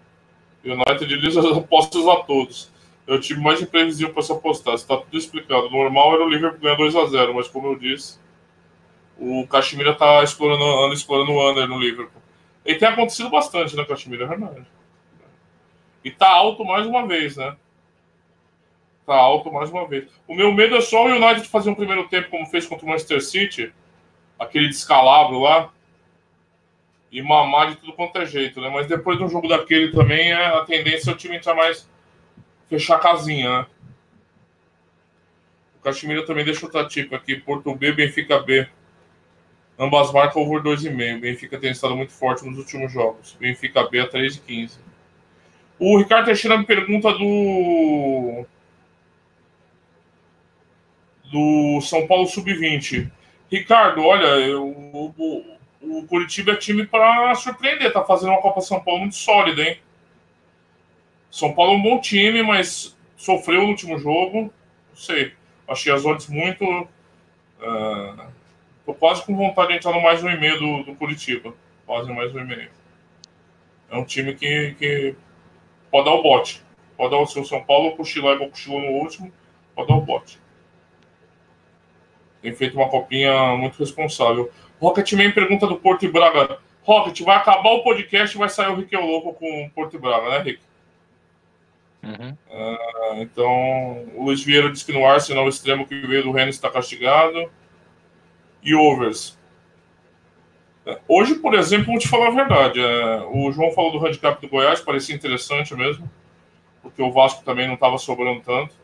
E 0.64 0.70
o 0.70 0.74
United 0.74 1.18
diz 1.20 1.36
as 1.38 1.46
apostas 1.58 2.08
a 2.08 2.18
todos. 2.18 2.72
é 3.08 3.14
o 3.14 3.20
time 3.20 3.42
mais 3.42 3.62
imprevisível 3.62 4.14
para 4.14 4.24
se 4.24 4.32
apostar. 4.32 4.76
Está 4.76 4.98
tudo 4.98 5.18
explicado. 5.18 5.70
Normal 5.70 6.16
era 6.16 6.26
o 6.26 6.30
Liverpool 6.30 6.60
ganhar 6.60 6.78
2x0, 6.78 7.34
mas 7.34 7.48
como 7.48 7.68
eu 7.68 7.76
disse, 7.78 8.20
o 9.18 9.48
Caxemira 9.48 9.92
está 9.92 10.24
explorando, 10.24 10.94
explorando 10.94 11.32
o 11.32 11.52
under 11.52 11.68
no 11.68 11.80
Liverpool. 11.80 12.22
E 12.66 12.76
tem 12.76 12.88
acontecido 12.88 13.30
bastante, 13.30 13.76
né, 13.76 13.86
Caxemira? 13.86 14.26
É 14.26 14.28
verdade. 14.28 14.66
E 16.04 16.12
tá 16.12 16.30
alto 16.30 16.66
mais 16.66 16.86
uma 16.86 17.08
vez, 17.08 17.38
né? 17.38 17.56
Tá 19.06 19.16
alto 19.16 19.52
mais 19.52 19.70
uma 19.70 19.88
vez. 19.88 20.10
O 20.28 20.34
meu 20.34 20.52
medo 20.54 20.76
é 20.76 20.82
só 20.82 21.06
o 21.06 21.10
United 21.10 21.48
fazer 21.48 21.70
um 21.70 21.76
primeiro 21.76 22.08
tempo 22.08 22.30
como 22.30 22.46
fez 22.46 22.66
contra 22.66 22.86
o 22.86 22.90
Manchester 22.90 23.22
City, 23.22 23.74
aquele 24.40 24.68
descalabro 24.68 25.40
lá, 25.40 25.72
e 27.12 27.22
mamar 27.22 27.70
de 27.70 27.76
tudo 27.76 27.94
quanto 27.94 28.18
é 28.18 28.26
jeito, 28.26 28.60
né? 28.60 28.70
Mas 28.70 28.88
depois 28.88 29.18
de 29.18 29.24
um 29.24 29.30
jogo 29.30 29.48
daquele 29.48 29.92
também, 29.92 30.32
é, 30.32 30.46
a 30.46 30.66
tendência 30.66 31.12
é 31.12 31.14
o 31.14 31.18
time 31.18 31.36
entrar 31.36 31.54
mais. 31.54 31.88
fechar 32.68 32.96
a 32.96 33.00
casinha, 33.00 33.60
né? 33.60 33.66
O 35.80 35.84
Caxemira 35.84 36.26
também 36.26 36.44
deixa 36.44 36.66
o 36.66 36.88
tipo 36.88 37.16
aqui: 37.16 37.36
Porto 37.36 37.76
B, 37.76 37.92
Benfica 37.92 38.40
B. 38.40 38.68
Ambas 39.78 40.12
marcam 40.12 40.42
over 40.42 40.62
2,5. 40.62 41.20
Benfica 41.20 41.58
tem 41.58 41.72
estado 41.72 41.96
muito 41.96 42.14
forte 42.14 42.46
nos 42.46 42.58
últimos 42.58 42.92
jogos. 42.92 43.36
Benfica 43.40 43.88
B 43.90 44.00
a 44.00 44.08
3,15. 44.08 44.78
O 45.80 45.98
Ricardo 45.98 46.26
Teixeira 46.26 46.58
me 46.58 46.66
pergunta 46.66 47.12
do. 47.12 48.46
Do 51.32 51.82
São 51.82 52.06
Paulo 52.06 52.28
Sub-20. 52.28 53.12
Ricardo, 53.52 54.04
olha, 54.04 54.40
eu, 54.46 54.68
o, 54.68 55.58
o 55.82 56.06
Curitiba 56.08 56.52
é 56.52 56.56
time 56.56 56.86
para 56.86 57.34
surpreender. 57.36 57.92
Tá 57.92 58.04
fazendo 58.04 58.30
uma 58.30 58.42
Copa 58.42 58.62
São 58.62 58.80
Paulo 58.80 59.02
muito 59.02 59.16
sólida, 59.16 59.64
hein? 59.64 59.80
São 61.32 61.52
Paulo 61.54 61.74
é 61.74 61.76
um 61.78 61.82
bom 61.82 62.00
time, 62.00 62.44
mas 62.44 62.96
sofreu 63.18 63.64
no 63.64 63.70
último 63.70 63.98
jogo. 63.98 64.54
Não 64.90 64.96
sei. 64.96 65.34
Achei 65.68 65.92
as 65.92 66.06
odds 66.06 66.28
muito. 66.28 66.64
Uh, 67.60 68.28
tô 68.86 68.94
quase 68.94 69.26
com 69.26 69.36
vontade 69.36 69.70
de 69.70 69.76
entrar 69.76 69.94
no 69.94 70.02
mais 70.02 70.24
um 70.24 70.30
e 70.30 70.40
meio 70.40 70.60
do, 70.60 70.84
do 70.84 70.96
Curitiba. 70.96 71.54
Quase 71.86 72.12
mais 72.12 72.34
um 72.34 72.40
e 72.40 72.44
meio. 72.44 72.70
É 73.90 73.98
um 73.98 74.06
time 74.06 74.34
que, 74.34 74.76
que 74.80 75.16
pode 75.92 76.06
dar 76.06 76.14
o 76.14 76.24
bote. 76.24 76.62
Pode 76.98 77.12
dar 77.12 77.18
o 77.18 77.28
seu 77.28 77.44
São 77.44 77.64
Paulo, 77.64 77.96
cochilar 77.96 78.36
igual 78.36 78.50
cochilou 78.50 78.82
no 78.82 78.92
último, 78.92 79.32
pode 79.76 79.88
dar 79.88 79.96
o 79.96 80.02
bote. 80.02 80.40
Tem 82.42 82.54
feito 82.54 82.76
uma 82.76 82.90
copinha 82.90 83.56
muito 83.56 83.78
responsável. 83.80 84.52
Rocketman 84.80 85.32
pergunta 85.32 85.66
do 85.66 85.78
Porto 85.78 86.06
e 86.06 86.12
Braga. 86.12 86.60
Rocket, 86.84 87.22
vai 87.22 87.38
acabar 87.38 87.70
o 87.72 87.84
podcast 87.84 88.36
e 88.36 88.40
vai 88.40 88.50
sair 88.50 88.70
o 88.70 88.76
Rick 88.76 88.96
Louco 88.96 89.34
com 89.34 89.66
o 89.66 89.70
Porto 89.70 89.96
e 89.96 90.00
Braga, 90.00 90.30
né, 90.30 90.40
Rick? 90.40 90.60
Uhum. 92.04 92.38
Uh, 92.50 93.22
então, 93.22 94.06
o 94.16 94.26
Luiz 94.26 94.44
Vieira 94.44 94.70
diz 94.70 94.84
que 94.84 94.92
no 94.92 95.06
Arsenal 95.06 95.46
o 95.46 95.50
extremo 95.50 95.88
que 95.88 95.96
veio 96.06 96.24
do 96.24 96.32
Rennes 96.32 96.56
está 96.56 96.70
castigado. 96.70 97.50
E 98.64 98.74
overs. 98.74 99.38
Hoje, 101.08 101.36
por 101.36 101.54
exemplo, 101.54 101.88
vou 101.88 101.98
te 101.98 102.08
falar 102.08 102.28
a 102.28 102.32
verdade. 102.32 102.80
É, 102.80 103.24
o 103.32 103.52
João 103.52 103.72
falou 103.72 103.92
do 103.92 104.06
handicap 104.06 104.42
do 104.42 104.50
Goiás, 104.50 104.82
parecia 104.82 105.16
interessante 105.16 105.74
mesmo, 105.76 106.10
porque 106.82 107.02
o 107.02 107.12
Vasco 107.12 107.44
também 107.44 107.68
não 107.68 107.76
estava 107.76 107.98
sobrando 107.98 108.42
tanto. 108.42 108.76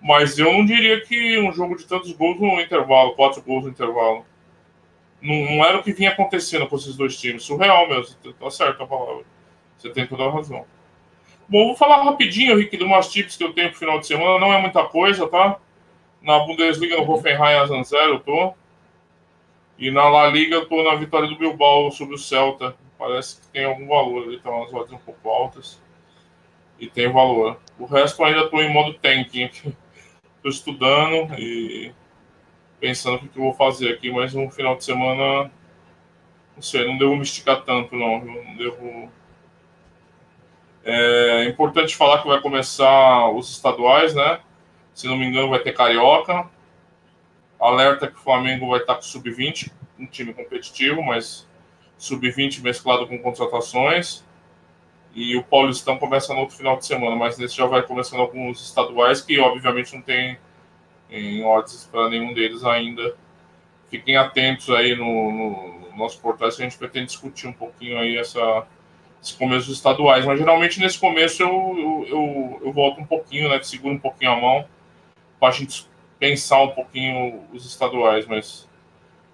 Mas 0.00 0.38
eu 0.38 0.52
não 0.52 0.64
diria 0.64 1.00
que 1.00 1.38
um 1.38 1.52
jogo 1.52 1.76
de 1.76 1.84
tantos 1.84 2.12
gols 2.12 2.40
no 2.40 2.60
intervalo, 2.60 3.14
quatro 3.14 3.42
gols 3.42 3.64
no 3.64 3.70
intervalo. 3.70 4.24
Não, 5.20 5.34
não 5.56 5.64
era 5.64 5.78
o 5.78 5.82
que 5.82 5.92
vinha 5.92 6.10
acontecendo 6.10 6.66
com 6.68 6.76
esses 6.76 6.96
dois 6.96 7.16
times. 7.18 7.42
Surreal 7.42 7.88
mesmo, 7.88 8.14
tá 8.38 8.50
certo 8.50 8.82
a 8.82 8.86
palavra. 8.86 9.24
Você 9.76 9.90
tem 9.90 10.06
toda 10.06 10.24
a 10.24 10.30
razão. 10.30 10.64
Bom, 11.48 11.66
vou 11.66 11.76
falar 11.76 12.04
rapidinho, 12.04 12.56
Rick, 12.56 12.76
de 12.76 12.84
umas 12.84 13.10
tips 13.10 13.36
que 13.36 13.42
eu 13.42 13.52
tenho 13.52 13.70
pro 13.70 13.78
final 13.78 13.98
de 13.98 14.06
semana. 14.06 14.38
Não 14.38 14.52
é 14.52 14.60
muita 14.60 14.84
coisa, 14.84 15.26
tá? 15.26 15.58
Na 16.20 16.40
Bundesliga, 16.40 16.96
no 16.96 17.10
Hoffenheim, 17.10 17.56
a 17.56 17.64
0 17.64 18.12
eu 18.12 18.20
tô. 18.20 18.54
E 19.78 19.92
na 19.92 20.08
La 20.08 20.26
Liga 20.26 20.56
eu 20.56 20.84
na 20.84 20.96
vitória 20.96 21.28
do 21.28 21.38
Bilbao 21.38 21.92
sobre 21.92 22.16
o 22.16 22.18
Celta. 22.18 22.76
Parece 22.98 23.40
que 23.40 23.46
tem 23.48 23.64
algum 23.64 23.86
valor 23.86 24.24
ali, 24.24 24.40
tá 24.40 24.50
umas 24.50 24.74
odds 24.74 24.92
um 24.92 24.98
pouco 24.98 25.28
altas. 25.28 25.80
E 26.80 26.88
tem 26.88 27.10
valor. 27.12 27.60
O 27.78 27.84
resto 27.86 28.24
ainda 28.24 28.48
tô 28.48 28.60
em 28.60 28.72
modo 28.72 28.94
tanking 28.94 29.44
aqui. 29.46 29.72
Estudando 30.44 31.32
e 31.38 31.92
pensando 32.80 33.16
o 33.16 33.28
que, 33.28 33.38
eu 33.38 33.42
vou 33.42 33.54
fazer 33.54 33.92
aqui, 33.92 34.10
mas 34.10 34.34
um 34.34 34.50
final 34.50 34.76
de 34.76 34.84
semana. 34.84 35.50
Não 36.56 36.62
sei, 36.62 36.84
não 36.84 36.98
devo 36.98 37.14
me 37.14 37.22
esticar 37.22 37.62
tanto, 37.62 37.94
não. 37.94 38.24
Não 38.24 38.56
devo. 38.56 39.12
É 40.84 41.44
importante 41.44 41.94
falar 41.94 42.22
que 42.22 42.28
vai 42.28 42.40
começar 42.40 43.30
os 43.30 43.50
estaduais, 43.50 44.14
né? 44.14 44.40
Se 44.92 45.06
não 45.06 45.16
me 45.16 45.26
engano, 45.26 45.50
vai 45.50 45.60
ter 45.60 45.72
Carioca, 45.72 46.50
Alerta 47.58 48.06
que 48.06 48.14
o 48.14 48.20
Flamengo 48.20 48.68
vai 48.68 48.80
estar 48.80 48.94
com 48.94 49.02
sub-20, 49.02 49.70
um 49.98 50.06
time 50.06 50.32
competitivo, 50.32 51.02
mas 51.02 51.46
sub-20 51.96 52.60
mesclado 52.60 53.06
com 53.06 53.18
contratações. 53.18 54.24
E 55.14 55.36
o 55.36 55.42
Paulistão 55.42 55.98
começa 55.98 56.32
no 56.32 56.40
outro 56.40 56.56
final 56.56 56.76
de 56.76 56.86
semana, 56.86 57.16
mas 57.16 57.38
nesse 57.38 57.56
já 57.56 57.66
vai 57.66 57.82
começando 57.82 58.20
alguns 58.20 58.62
estaduais 58.64 59.20
que, 59.20 59.38
obviamente, 59.40 59.94
não 59.94 60.02
tem 60.02 60.38
em 61.10 61.44
odds 61.44 61.88
para 61.90 62.08
nenhum 62.08 62.32
deles 62.32 62.64
ainda. 62.64 63.16
Fiquem 63.90 64.16
atentos 64.16 64.70
aí 64.70 64.94
no, 64.94 65.32
no, 65.32 65.96
nosso 65.96 66.20
portal, 66.20 66.48
que 66.48 66.62
a 66.62 66.64
gente 66.64 66.78
pretende 66.78 67.06
discutir 67.06 67.48
um 67.48 67.52
pouquinho 67.52 67.98
aí 67.98 68.16
essa, 68.16 68.66
esse 69.20 69.34
começo 69.36 69.66
dos 69.66 69.76
estaduais. 69.76 70.24
Mas 70.24 70.38
geralmente 70.38 70.78
nesse 70.78 70.98
começo 70.98 71.42
eu, 71.42 71.48
eu, 71.48 72.06
eu, 72.08 72.60
eu 72.66 72.72
volto 72.72 73.00
um 73.00 73.06
pouquinho, 73.06 73.48
né? 73.48 73.60
Seguro 73.62 73.94
um 73.94 73.98
pouquinho 73.98 74.30
a 74.30 74.40
mão 74.40 74.66
para 75.40 75.48
a 75.48 75.52
gente 75.52 75.88
pensar 76.18 76.62
um 76.62 76.70
pouquinho 76.70 77.44
os 77.52 77.64
estaduais, 77.64 78.26
mas 78.26 78.68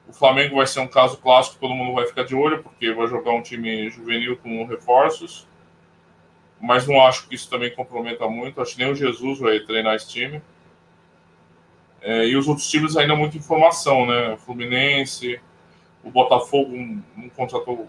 o 0.09 0.13
Flamengo 0.13 0.57
vai 0.57 0.67
ser 0.67 0.81
um 0.81 0.87
caso 0.87 1.17
clássico, 1.17 1.59
todo 1.59 1.75
mundo 1.75 1.95
vai 1.95 2.07
ficar 2.07 2.25
de 2.25 2.35
olho, 2.35 2.63
porque 2.63 2.93
vai 2.93 3.07
jogar 3.07 3.33
um 3.33 3.43
time 3.43 3.89
juvenil 3.91 4.37
com 4.37 4.65
reforços, 4.67 5.47
mas 6.61 6.87
não 6.87 7.01
acho 7.01 7.29
que 7.29 7.35
isso 7.35 7.49
também 7.49 7.75
comprometa 7.75 8.29
muito, 8.29 8.61
acho 8.61 8.75
que 8.75 8.83
nem 8.83 8.93
o 8.93 8.95
Jesus 8.95 9.39
vai 9.39 9.61
treinar 9.61 9.95
esse 9.95 10.09
time. 10.09 10.43
É, 12.01 12.27
e 12.27 12.37
os 12.37 12.47
outros 12.47 12.69
times 12.69 12.97
ainda 12.99 13.17
muita 13.17 13.39
informação, 13.39 14.07
né? 14.07 14.37
Fluminense, 14.37 15.41
o 16.03 16.11
Botafogo 16.11 16.71
não 17.17 17.31
contratou 17.31 17.89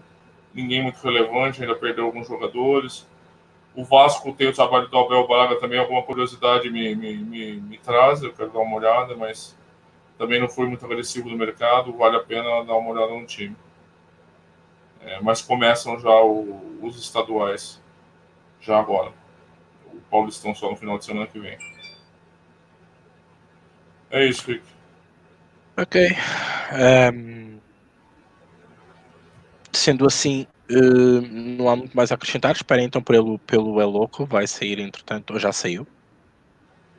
ninguém 0.54 0.82
muito 0.82 0.96
relevante, 0.96 1.60
ainda 1.60 1.74
perdeu 1.74 2.06
alguns 2.06 2.26
jogadores. 2.26 3.06
O 3.76 3.84
Vasco 3.84 4.32
tem 4.32 4.48
o 4.48 4.54
trabalho 4.54 4.88
do 4.88 4.98
Abel 4.98 5.28
Braga 5.28 5.60
também, 5.60 5.78
alguma 5.78 6.02
curiosidade 6.02 6.70
me, 6.70 6.96
me, 6.96 7.14
me, 7.18 7.60
me 7.60 7.78
traz, 7.78 8.22
eu 8.22 8.32
quero 8.32 8.50
dar 8.50 8.60
uma 8.60 8.76
olhada, 8.76 9.14
mas 9.14 9.54
também 10.16 10.40
não 10.40 10.48
foi 10.48 10.66
muito 10.66 10.84
agressivo 10.86 11.28
no 11.28 11.36
mercado, 11.36 11.92
vale 11.92 12.16
a 12.16 12.22
pena 12.22 12.64
dar 12.64 12.74
uma 12.74 12.90
olhada 12.90 13.12
no 13.12 13.26
time. 13.26 13.54
É, 15.02 15.20
mas 15.20 15.42
começam 15.42 16.00
já 16.00 16.10
o, 16.22 16.80
os 16.82 16.98
estaduais, 16.98 17.78
já 18.60 18.78
agora. 18.78 19.12
O 19.92 20.00
Paulistão 20.10 20.54
só 20.54 20.70
no 20.70 20.76
final 20.76 20.98
de 20.98 21.04
semana 21.04 21.26
que 21.26 21.38
vem. 21.38 21.58
É 24.10 24.24
isso, 24.24 24.50
Rick. 24.50 24.64
Ok. 25.76 26.08
Um, 27.12 27.58
sendo 29.70 30.06
assim, 30.06 30.46
Uh, 30.70 31.20
não 31.30 31.68
há 31.68 31.76
muito 31.76 31.96
mais 31.96 32.10
a 32.10 32.14
acrescentar. 32.14 32.54
Esperem 32.54 32.86
então 32.86 33.02
pelo, 33.02 33.38
pelo 33.40 33.80
É 33.80 33.84
Louco. 33.84 34.26
Vai 34.26 34.46
sair, 34.46 34.78
entretanto, 34.80 35.32
ou 35.32 35.38
já 35.38 35.52
saiu. 35.52 35.86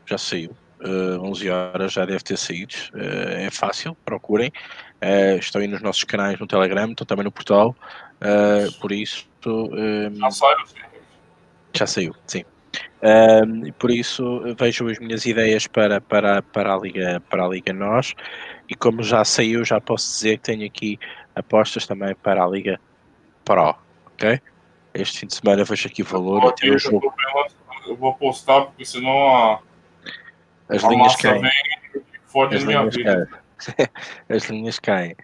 Já 0.05 0.18
saiu. 0.18 0.55
Uh, 0.80 1.20
11 1.22 1.49
horas 1.49 1.93
já 1.93 2.05
deve 2.05 2.24
ter 2.24 2.38
saído. 2.38 2.74
Uh, 2.93 3.45
é 3.45 3.49
fácil, 3.51 3.95
procurem. 4.05 4.51
Estão 5.39 5.61
aí 5.61 5.68
nos 5.68 5.82
nossos 5.82 6.03
canais 6.03 6.39
no 6.39 6.47
Telegram, 6.47 6.89
estão 6.89 7.05
também 7.05 7.24
no 7.24 7.32
portal. 7.32 7.76
Por 8.82 8.91
isso. 8.91 9.28
já 10.15 10.32
saiu, 10.32 10.65
sim. 10.65 10.80
Já 11.76 11.88
saiu, 11.88 12.15
sim. 12.26 12.43
e 13.68 13.72
por 13.74 13.91
isso 13.91 14.41
vejo 14.59 14.89
as 14.89 14.97
minhas 14.97 15.24
ideias 15.28 15.68
para, 15.68 16.01
para, 16.01 16.41
para, 16.41 16.74
a 16.74 16.80
Liga, 16.80 17.22
para 17.30 17.45
a 17.45 17.47
Liga 17.47 17.72
Nós. 17.74 18.15
E 18.68 18.74
como 18.74 19.03
já 19.03 19.24
saiu, 19.24 19.63
já 19.63 19.80
posso 19.80 20.07
dizer 20.07 20.38
que 20.38 20.45
tenho 20.45 20.65
aqui 20.65 20.97
apostas 21.36 21.86
também 21.86 22.15
para 22.15 22.43
a 22.43 22.47
Liga 22.47 22.80
Pro, 23.48 23.74
ok? 24.08 24.41
Este 24.93 25.20
fim 25.20 25.28
de 25.28 25.36
semana 25.36 25.64
vejo 25.64 25.88
aqui 25.88 26.04
valor 26.04 26.54
eu, 26.62 26.76
o 26.76 26.78
jogo. 26.78 27.14
Eu 27.88 27.95
vou 27.95 28.14
postar 28.16 28.66
porque 28.66 28.84
senão 28.84 29.26
a, 29.26 29.60
as 30.68 30.84
a 30.84 30.89
linhas 30.89 31.16
caem. 31.16 31.41
Vem, 31.41 31.52
fode 32.26 32.58
as 32.58 32.66
minha 32.66 32.84
vida. 32.89 33.30
Caem. 33.66 33.88
as 34.28 34.50
linhas 34.50 34.80
caem. 34.80 35.16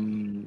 Um... 0.00 0.46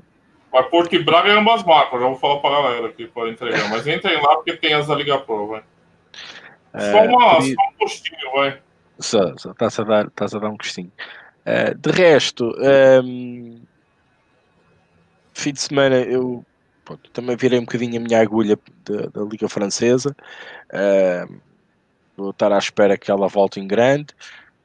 Vai 0.51 0.63
Porto 0.63 0.93
e 0.93 1.01
Braga 1.01 1.29
e 1.29 1.31
ambas 1.31 1.63
marcas, 1.63 2.01
já 2.01 2.05
vou 2.05 2.19
falar 2.19 2.39
pra 2.41 2.49
galera 2.49 2.87
aqui 2.87 3.07
para 3.07 3.29
entregar. 3.29 3.69
Mas 3.69 3.87
entrem 3.87 4.21
lá 4.21 4.35
porque 4.35 4.57
tem 4.57 4.73
as 4.73 4.87
da 4.87 4.95
Liga 4.95 5.17
Pro, 5.19 5.47
vai. 5.47 5.63
Só, 6.77 7.01
uh, 7.01 7.07
uma, 7.07 7.41
só 7.41 7.47
um 7.47 7.73
postinho, 7.79 8.31
vai. 8.33 8.59
Só, 8.99 9.37
só 9.37 9.51
estás 9.51 9.79
a, 9.79 9.83
dar, 9.83 10.05
a 10.05 10.25
dar 10.25 10.49
um 10.49 10.57
gostinho. 10.57 10.91
Uh, 11.45 11.73
de 11.75 11.91
resto, 11.91 12.53
um... 13.01 13.61
fim 15.33 15.53
de 15.53 15.61
semana 15.61 15.95
eu 15.95 16.45
pronto, 16.83 17.09
também 17.11 17.35
virei 17.35 17.59
um 17.59 17.65
bocadinho 17.65 17.97
a 17.97 18.03
minha 18.03 18.21
agulha 18.21 18.57
da, 18.85 19.07
da 19.07 19.21
Liga 19.23 19.47
Francesa. 19.49 20.15
Uh, 20.71 21.39
vou 22.15 22.29
estar 22.31 22.51
à 22.51 22.57
espera 22.57 22.97
que 22.97 23.09
ela 23.09 23.27
volte 23.27 23.59
em 23.59 23.67
grande. 23.67 24.13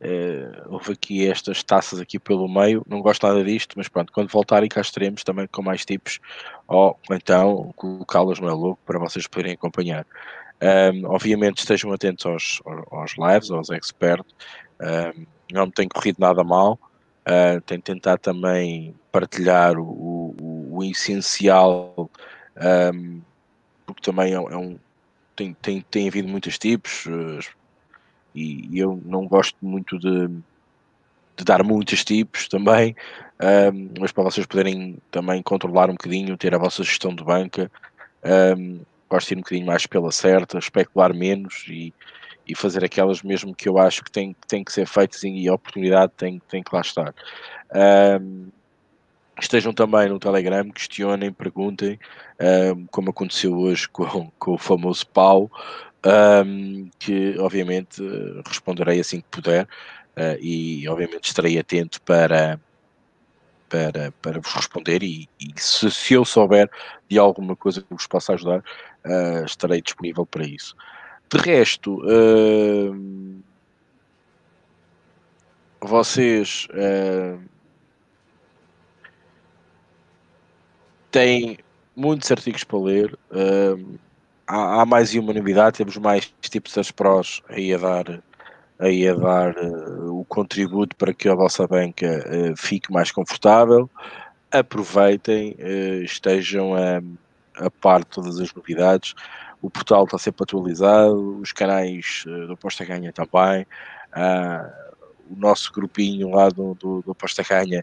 Uh, 0.01 0.73
houve 0.73 0.93
aqui 0.93 1.29
estas 1.29 1.63
taças 1.65 1.99
aqui 1.99 2.21
pelo 2.21 2.49
meio, 2.49 2.85
não 2.89 3.03
gosto 3.03 3.27
nada 3.27 3.43
disto, 3.43 3.75
mas 3.77 3.89
pronto, 3.89 4.13
quando 4.13 4.31
voltarem 4.31 4.69
cá 4.69 4.81
estaremos 4.81 5.25
também 5.25 5.49
com 5.49 5.61
mais 5.61 5.85
tipos, 5.85 6.21
ou 6.69 6.97
então 7.11 7.73
colocá-las 7.75 8.39
no 8.39 8.49
é 8.49 8.53
louco 8.53 8.81
para 8.87 8.99
vocês 8.99 9.27
poderem 9.27 9.55
acompanhar. 9.55 10.07
Um, 10.61 11.07
obviamente 11.07 11.59
estejam 11.59 11.93
atentos 11.93 12.27
aos, 12.27 12.63
aos 12.93 13.15
lives, 13.17 13.51
aos 13.51 13.71
experts, 13.71 14.33
um, 14.81 15.27
não 15.53 15.69
tem 15.69 15.89
corrido 15.89 16.19
nada 16.21 16.45
mal, 16.45 16.79
uh, 17.27 17.61
tenho 17.63 17.83
tentado 17.83 18.21
também 18.21 18.95
partilhar 19.11 19.79
o, 19.79 19.85
o, 20.79 20.85
essencial, 20.85 22.11
um, 22.95 23.21
porque 23.87 24.03
também 24.03 24.33
é, 24.33 24.37
é 24.37 24.57
um, 24.57 24.79
tem, 25.35 25.55
tem, 25.55 25.81
tem 25.91 26.09
havido 26.09 26.29
muitos 26.29 26.59
tipos, 26.59 27.07
uh, 27.07 27.41
e, 28.35 28.69
e 28.71 28.79
eu 28.79 29.01
não 29.05 29.27
gosto 29.27 29.57
muito 29.63 29.99
de, 29.99 30.29
de 31.37 31.45
dar 31.45 31.63
muitos 31.63 32.05
tipos 32.05 32.49
também, 32.49 32.95
um, 33.73 33.91
mas 34.01 34.13
para 34.13 34.25
vocês 34.25 34.47
poderem 34.47 34.99
também 35.11 35.43
controlar 35.43 35.89
um 35.89 35.95
bocadinho, 35.95 36.37
ter 36.37 36.55
a 36.55 36.59
vossa 36.59 36.83
gestão 36.83 37.15
de 37.15 37.25
banca, 37.25 37.71
um, 38.57 38.81
gosto 39.09 39.29
de 39.29 39.35
ir 39.35 39.37
um 39.37 39.41
bocadinho 39.41 39.67
mais 39.67 39.87
pela 39.87 40.13
certa, 40.13 40.59
especular 40.59 41.15
menos 41.15 41.65
e, 41.69 41.95
e 42.47 42.55
fazer 42.55 42.85
aquelas 42.85 43.23
mesmo 43.23 43.55
que 43.55 43.69
eu 43.69 43.79
acho 43.79 44.03
que 44.03 44.11
tem, 44.11 44.35
tem 44.47 44.65
que 44.65 44.73
ser 44.73 44.87
feitas 44.87 45.23
e 45.23 45.49
a 45.49 45.55
oportunidade 45.55 46.13
tem, 46.17 46.41
tem 46.49 46.63
que 46.63 46.75
lá 46.75 46.81
estar. 46.81 47.15
Um, 48.21 48.49
estejam 49.41 49.73
também 49.73 50.09
no 50.09 50.19
Telegram, 50.19 50.69
questionem, 50.71 51.33
perguntem, 51.33 51.99
um, 52.75 52.87
como 52.87 53.11
aconteceu 53.11 53.57
hoje 53.57 53.89
com, 53.89 54.31
com 54.39 54.55
o 54.55 54.59
famoso 54.59 55.07
Pau, 55.07 55.51
um, 56.45 56.89
que 56.99 57.39
obviamente 57.39 58.03
responderei 58.47 59.01
assim 59.01 59.21
que 59.21 59.29
puder 59.31 59.65
uh, 59.65 60.39
e 60.41 60.89
obviamente 60.89 61.27
estarei 61.27 61.59
atento 61.59 62.01
para, 62.03 62.61
para, 63.69 64.13
para 64.23 64.41
vos 64.41 64.53
responder 64.53 65.03
e, 65.03 65.29
e 65.41 65.53
se, 65.57 65.91
se, 65.91 66.15
eu 66.15 66.25
souber 66.25 66.71
de 67.09 67.19
alguma 67.19 67.57
coisa 67.57 67.81
que 67.81 67.93
vos 67.93 68.07
possa 68.07 68.35
ajudar, 68.35 68.59
uh, 68.59 69.45
estarei 69.45 69.81
disponível 69.81 70.27
para 70.27 70.45
isso. 70.45 70.77
De 71.31 71.39
resto, 71.39 72.01
uh, 72.05 73.43
vocês 75.81 76.67
têm 81.11 81.59
muitos 81.97 82.31
artigos 82.31 82.65
para 82.65 82.79
ler 82.79 83.19
há, 84.49 84.81
há, 84.81 84.87
mais 84.87 85.15
uma 85.15 85.33
novidade, 85.33 85.77
temos 85.77 85.97
mais 85.99 86.33
tipos 86.41 86.73
das 86.73 86.91
prós 86.91 87.43
aí 87.49 87.73
a 87.75 87.79
dar, 87.79 88.23
aí 88.79 89.07
a 89.07 89.15
dar 89.15 89.55
uh, 89.57 90.21
o 90.21 90.25
contributo 90.25 90.97
para 90.97 91.13
que 91.13 91.29
a 91.29 91.35
vossa 91.35 91.67
banca 91.67 92.07
uh, 92.07 92.57
fique 92.57 92.91
mais 92.91 93.13
confortável. 93.13 93.89
Aproveitem, 94.51 95.55
uh, 95.59 96.03
estejam 96.03 96.75
a, 96.75 97.03
a 97.67 97.71
par 97.71 98.01
de 98.01 98.07
todas 98.07 98.41
as 98.41 98.53
novidades. 98.55 99.15
O 99.61 99.69
portal 99.69 100.05
está 100.05 100.17
sempre 100.17 100.45
atualizado, 100.45 101.41
os 101.41 101.53
canais 101.53 102.23
do 102.25 102.53
Aposta 102.53 102.85
Ganha 102.85 103.13
também. 103.13 103.67
o 105.29 105.37
nosso 105.37 105.73
grupinho 105.73 106.31
lá 106.31 106.49
do, 106.49 106.75
do, 106.75 107.03
do 107.03 107.11
Aposta 107.11 107.43
Ganha 107.43 107.83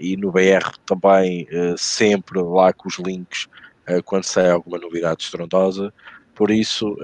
e 0.00 0.16
no 0.16 0.30
BR 0.30 0.70
também 0.86 1.46
sempre 1.76 2.40
lá 2.40 2.72
com 2.72 2.88
os 2.88 2.98
links 2.98 3.48
uh, 3.88 4.02
quando 4.04 4.24
sai 4.24 4.50
alguma 4.50 4.78
novidade 4.78 5.24
estrondosa. 5.24 5.92
Por 6.34 6.50
isso, 6.50 6.96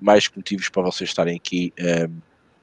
mais 0.00 0.30
motivos 0.34 0.68
para 0.68 0.82
vocês 0.82 1.10
estarem 1.10 1.36
aqui 1.36 1.72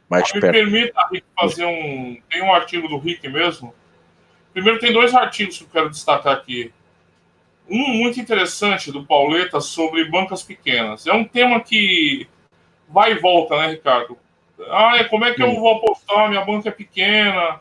mais 0.09 0.31
Me 0.33 0.39
perto. 0.39 0.55
Me 0.55 0.71
permita, 0.71 1.07
Rick, 1.11 1.25
fazer 1.39 1.65
um. 1.65 2.17
Tem 2.29 2.43
um 2.43 2.53
artigo 2.53 2.87
do 2.87 2.97
Rick 2.97 3.27
mesmo. 3.27 3.73
Primeiro, 4.53 4.79
tem 4.79 4.93
dois 4.93 5.13
artigos 5.13 5.57
que 5.57 5.63
eu 5.63 5.69
quero 5.69 5.89
destacar 5.89 6.33
aqui. 6.33 6.71
Um 7.69 7.87
muito 7.95 8.19
interessante 8.19 8.91
do 8.91 9.05
Pauleta 9.05 9.59
sobre 9.59 10.05
bancas 10.05 10.43
pequenas. 10.43 11.07
É 11.07 11.13
um 11.13 11.25
tema 11.25 11.59
que 11.59 12.27
vai 12.87 13.13
e 13.13 13.19
volta, 13.19 13.57
né, 13.57 13.71
Ricardo? 13.71 14.17
Ah, 14.69 15.03
como 15.09 15.25
é 15.25 15.33
que 15.33 15.41
eu 15.41 15.53
vou 15.55 15.75
apostar? 15.75 16.29
Minha 16.29 16.45
banca 16.45 16.69
é 16.69 16.71
pequena. 16.71 17.59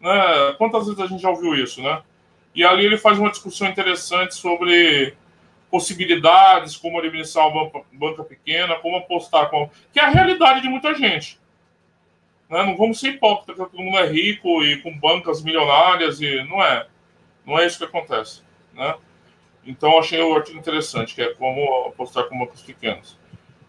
Né? 0.00 0.54
Quantas 0.58 0.86
vezes 0.86 1.00
a 1.00 1.06
gente 1.06 1.22
já 1.22 1.30
ouviu 1.30 1.54
isso, 1.54 1.82
né? 1.82 2.02
E 2.54 2.64
ali 2.64 2.84
ele 2.84 2.96
faz 2.96 3.18
uma 3.18 3.30
discussão 3.30 3.68
interessante 3.68 4.34
sobre 4.34 5.14
possibilidades, 5.70 6.76
como 6.76 6.98
administrar 6.98 7.46
uma 7.48 7.70
banca 7.92 8.24
pequena, 8.24 8.76
como 8.76 8.96
apostar, 8.96 9.50
com... 9.50 9.70
que 9.92 10.00
é 10.00 10.04
a 10.04 10.08
realidade 10.08 10.62
de 10.62 10.68
muita 10.68 10.94
gente. 10.94 11.38
Né? 12.48 12.64
Não 12.64 12.76
vamos 12.76 12.98
ser 12.98 13.10
hipócritas, 13.10 13.56
todo 13.56 13.82
mundo 13.82 13.98
é 13.98 14.06
rico 14.06 14.62
e 14.64 14.80
com 14.80 14.98
bancas 14.98 15.42
milionárias, 15.42 16.20
e 16.20 16.42
não 16.44 16.62
é. 16.62 16.86
Não 17.44 17.58
é 17.58 17.66
isso 17.66 17.78
que 17.78 17.84
acontece. 17.84 18.42
Né? 18.72 18.94
Então, 19.66 19.98
achei 19.98 20.20
o 20.20 20.34
artigo 20.34 20.58
interessante, 20.58 21.14
que 21.14 21.22
é 21.22 21.34
como 21.34 21.88
apostar 21.88 22.24
com 22.24 22.38
bancas 22.38 22.62
pequenas. 22.62 23.18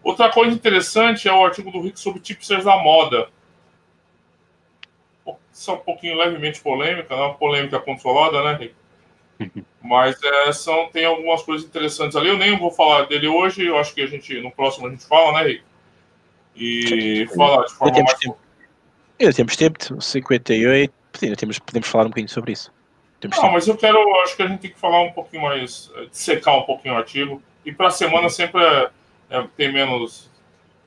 Outra 0.02 0.30
coisa 0.30 0.54
interessante 0.54 1.28
é 1.28 1.32
o 1.32 1.44
artigo 1.44 1.70
do 1.70 1.82
Rick 1.82 2.00
sobre 2.00 2.20
tipsters 2.20 2.64
da 2.64 2.78
moda. 2.78 3.28
Isso 5.52 5.70
é 5.70 5.74
um 5.74 5.78
pouquinho 5.78 6.16
levemente 6.16 6.60
polêmica, 6.60 7.14
não 7.14 7.22
é 7.22 7.26
uma 7.26 7.34
polêmica 7.34 7.78
controlada, 7.80 8.42
né, 8.44 8.54
Rick? 8.54 8.74
Mas 9.82 10.22
é, 10.22 10.52
são, 10.52 10.88
tem 10.90 11.04
algumas 11.04 11.42
coisas 11.42 11.66
interessantes 11.66 12.16
ali. 12.16 12.28
Eu 12.28 12.38
nem 12.38 12.58
vou 12.58 12.70
falar 12.70 13.06
dele 13.06 13.26
hoje, 13.28 13.66
eu 13.66 13.78
acho 13.78 13.94
que 13.94 14.02
a 14.02 14.06
gente, 14.06 14.40
no 14.40 14.50
próximo 14.50 14.86
a 14.86 14.90
gente 14.90 15.06
fala, 15.06 15.40
né, 15.40 15.48
Rick? 15.48 15.62
E 16.56 17.26
falar 17.34 17.64
de 17.64 17.72
forma 17.72 18.02
mais. 18.02 18.14
Tempo. 18.18 18.38
Ainda 19.18 19.32
temos 19.34 19.56
tempo, 19.56 20.02
58. 20.02 20.92
Ainda 21.22 21.36
temos, 21.36 21.58
podemos 21.58 21.88
falar 21.88 22.04
um 22.04 22.08
bocadinho 22.08 22.28
sobre 22.28 22.52
isso. 22.52 22.72
Temos 23.20 23.36
Não, 23.36 23.44
tempo. 23.44 23.54
mas 23.54 23.68
eu 23.68 23.76
quero, 23.76 23.98
acho 24.22 24.36
que 24.36 24.42
a 24.42 24.46
gente 24.46 24.60
tem 24.60 24.70
que 24.70 24.78
falar 24.78 25.02
um 25.02 25.12
pouquinho 25.12 25.42
mais, 25.42 25.90
secar 26.10 26.56
um 26.56 26.62
pouquinho 26.62 26.94
o 26.94 26.96
artigo. 26.96 27.42
E 27.64 27.72
para 27.72 27.88
a 27.88 27.90
semana 27.90 28.28
sempre 28.28 28.62
é, 28.62 28.90
é, 29.30 29.46
tem 29.56 29.72
menos. 29.72 30.30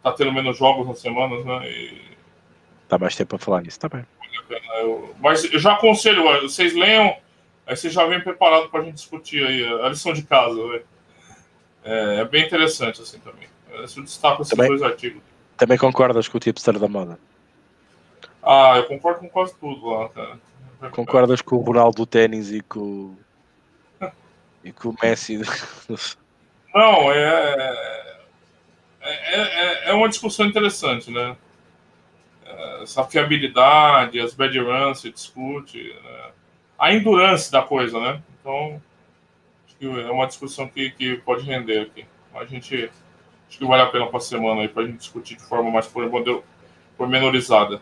Tá 0.02 0.12
tendo 0.12 0.34
menos 0.34 0.58
jogos 0.58 0.88
nas 0.88 1.00
semanas, 1.00 1.46
né? 1.46 1.70
E... 1.70 2.02
Tá 2.90 2.98
mais 2.98 3.16
tempo 3.16 3.30
para 3.30 3.46
falar 3.46 3.62
nisso, 3.62 3.80
tá 3.80 3.88
bem. 3.88 4.06
Eu, 4.80 5.16
mas 5.20 5.44
eu 5.52 5.60
já 5.60 5.74
aconselho, 5.74 6.24
vocês 6.42 6.74
leiam 6.74 7.16
Aí 7.66 7.78
você 7.78 7.90
já 7.90 8.06
vem 8.06 8.22
preparado 8.22 8.70
para 8.70 8.82
a 8.82 8.84
gente 8.84 8.96
discutir 8.96 9.46
aí 9.46 9.66
a 9.82 9.90
lição 9.90 10.14
de 10.14 10.24
casa. 10.24 10.60
É, 11.84 12.20
é, 12.20 12.26
bem 12.26 12.46
interessante 12.46 13.02
assim 13.02 13.20
também. 13.20 13.48
Eu 13.72 13.86
destaco 14.04 14.42
esses 14.42 14.52
também, 14.52 14.68
dois 14.68 14.82
artigos. 14.82 15.22
Também 15.58 15.78
concordas 15.78 16.28
com 16.28 16.38
o 16.38 16.40
tipster 16.40 16.78
da 16.78 16.88
moda? 16.88 17.18
Ah, 18.42 18.74
eu 18.78 18.84
concordo 18.86 19.22
com 19.22 19.30
quase 19.30 19.56
tudo 19.56 19.90
lá, 19.90 20.10
cara. 20.10 20.40
Concordas 20.92 21.42
com 21.42 21.56
o 21.56 21.62
Ronaldo 21.62 21.96
do 21.98 22.06
ténis 22.06 22.52
e 22.52 22.62
com 22.62 23.16
e 24.64 24.72
com 24.72 24.90
o 24.90 24.96
Messi? 25.02 25.40
Não, 26.76 27.12
é, 27.12 27.76
é, 29.02 29.12
é, 29.12 29.90
é 29.90 29.94
uma 29.94 30.10
discussão 30.10 30.46
interessante, 30.46 31.10
né? 31.10 31.38
Essa 32.82 33.04
fiabilidade, 33.04 34.20
as 34.20 34.34
bad 34.34 34.58
runs 34.60 35.02
se 35.02 35.12
discute. 35.12 35.94
Né? 36.04 36.32
a 36.84 36.94
endurance 36.94 37.50
da 37.50 37.62
coisa, 37.62 37.98
né? 37.98 38.22
Então, 38.40 38.82
acho 39.66 39.76
que 39.78 39.86
é 39.86 40.12
uma 40.12 40.28
discussão 40.28 40.68
que, 40.68 40.90
que 40.92 41.16
pode 41.18 41.46
render 41.46 41.80
aqui. 41.80 42.06
A 42.34 42.44
gente 42.44 42.92
acho 43.48 43.58
que 43.58 43.66
vale 43.66 43.84
a 43.84 43.86
pena 43.86 44.08
para 44.08 44.18
a 44.18 44.22
semana 44.22 44.62
aí 44.62 44.68
para 44.68 44.84
a 44.84 44.86
gente 44.86 44.98
discutir 44.98 45.38
de 45.38 45.44
forma 45.44 45.72
mais 45.72 45.90
pormenorizada. 46.98 47.82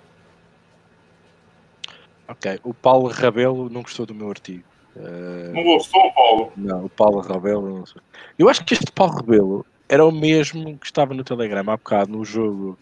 Ok. 2.28 2.60
O 2.64 2.76
Paulo 2.76 3.08
Rabelo 3.08 3.70
não 3.70 3.82
gostou 3.82 4.06
do 4.06 4.14
meu 4.14 4.30
artigo. 4.30 4.64
Uh... 4.96 5.52
Não 5.52 5.64
gostou, 5.64 6.12
Paulo? 6.14 6.54
Não, 6.56 6.86
o 6.86 6.90
Paulo 6.90 7.22
Rabelo 7.22 7.80
não 7.80 7.86
sei. 7.88 8.02
Eu 8.38 8.50
acho 8.50 8.64
que 8.64 8.76
este 8.76 8.92
Paulo 8.92 9.16
Rabelo 9.16 9.66
era 9.90 10.06
o 10.06 10.12
mesmo 10.12 10.78
que 10.78 10.86
estava 10.86 11.14
no 11.16 11.24
Telegram 11.24 11.62
há 11.62 11.78
bocado 11.78 12.12
no 12.12 12.24
jogo 12.24 12.78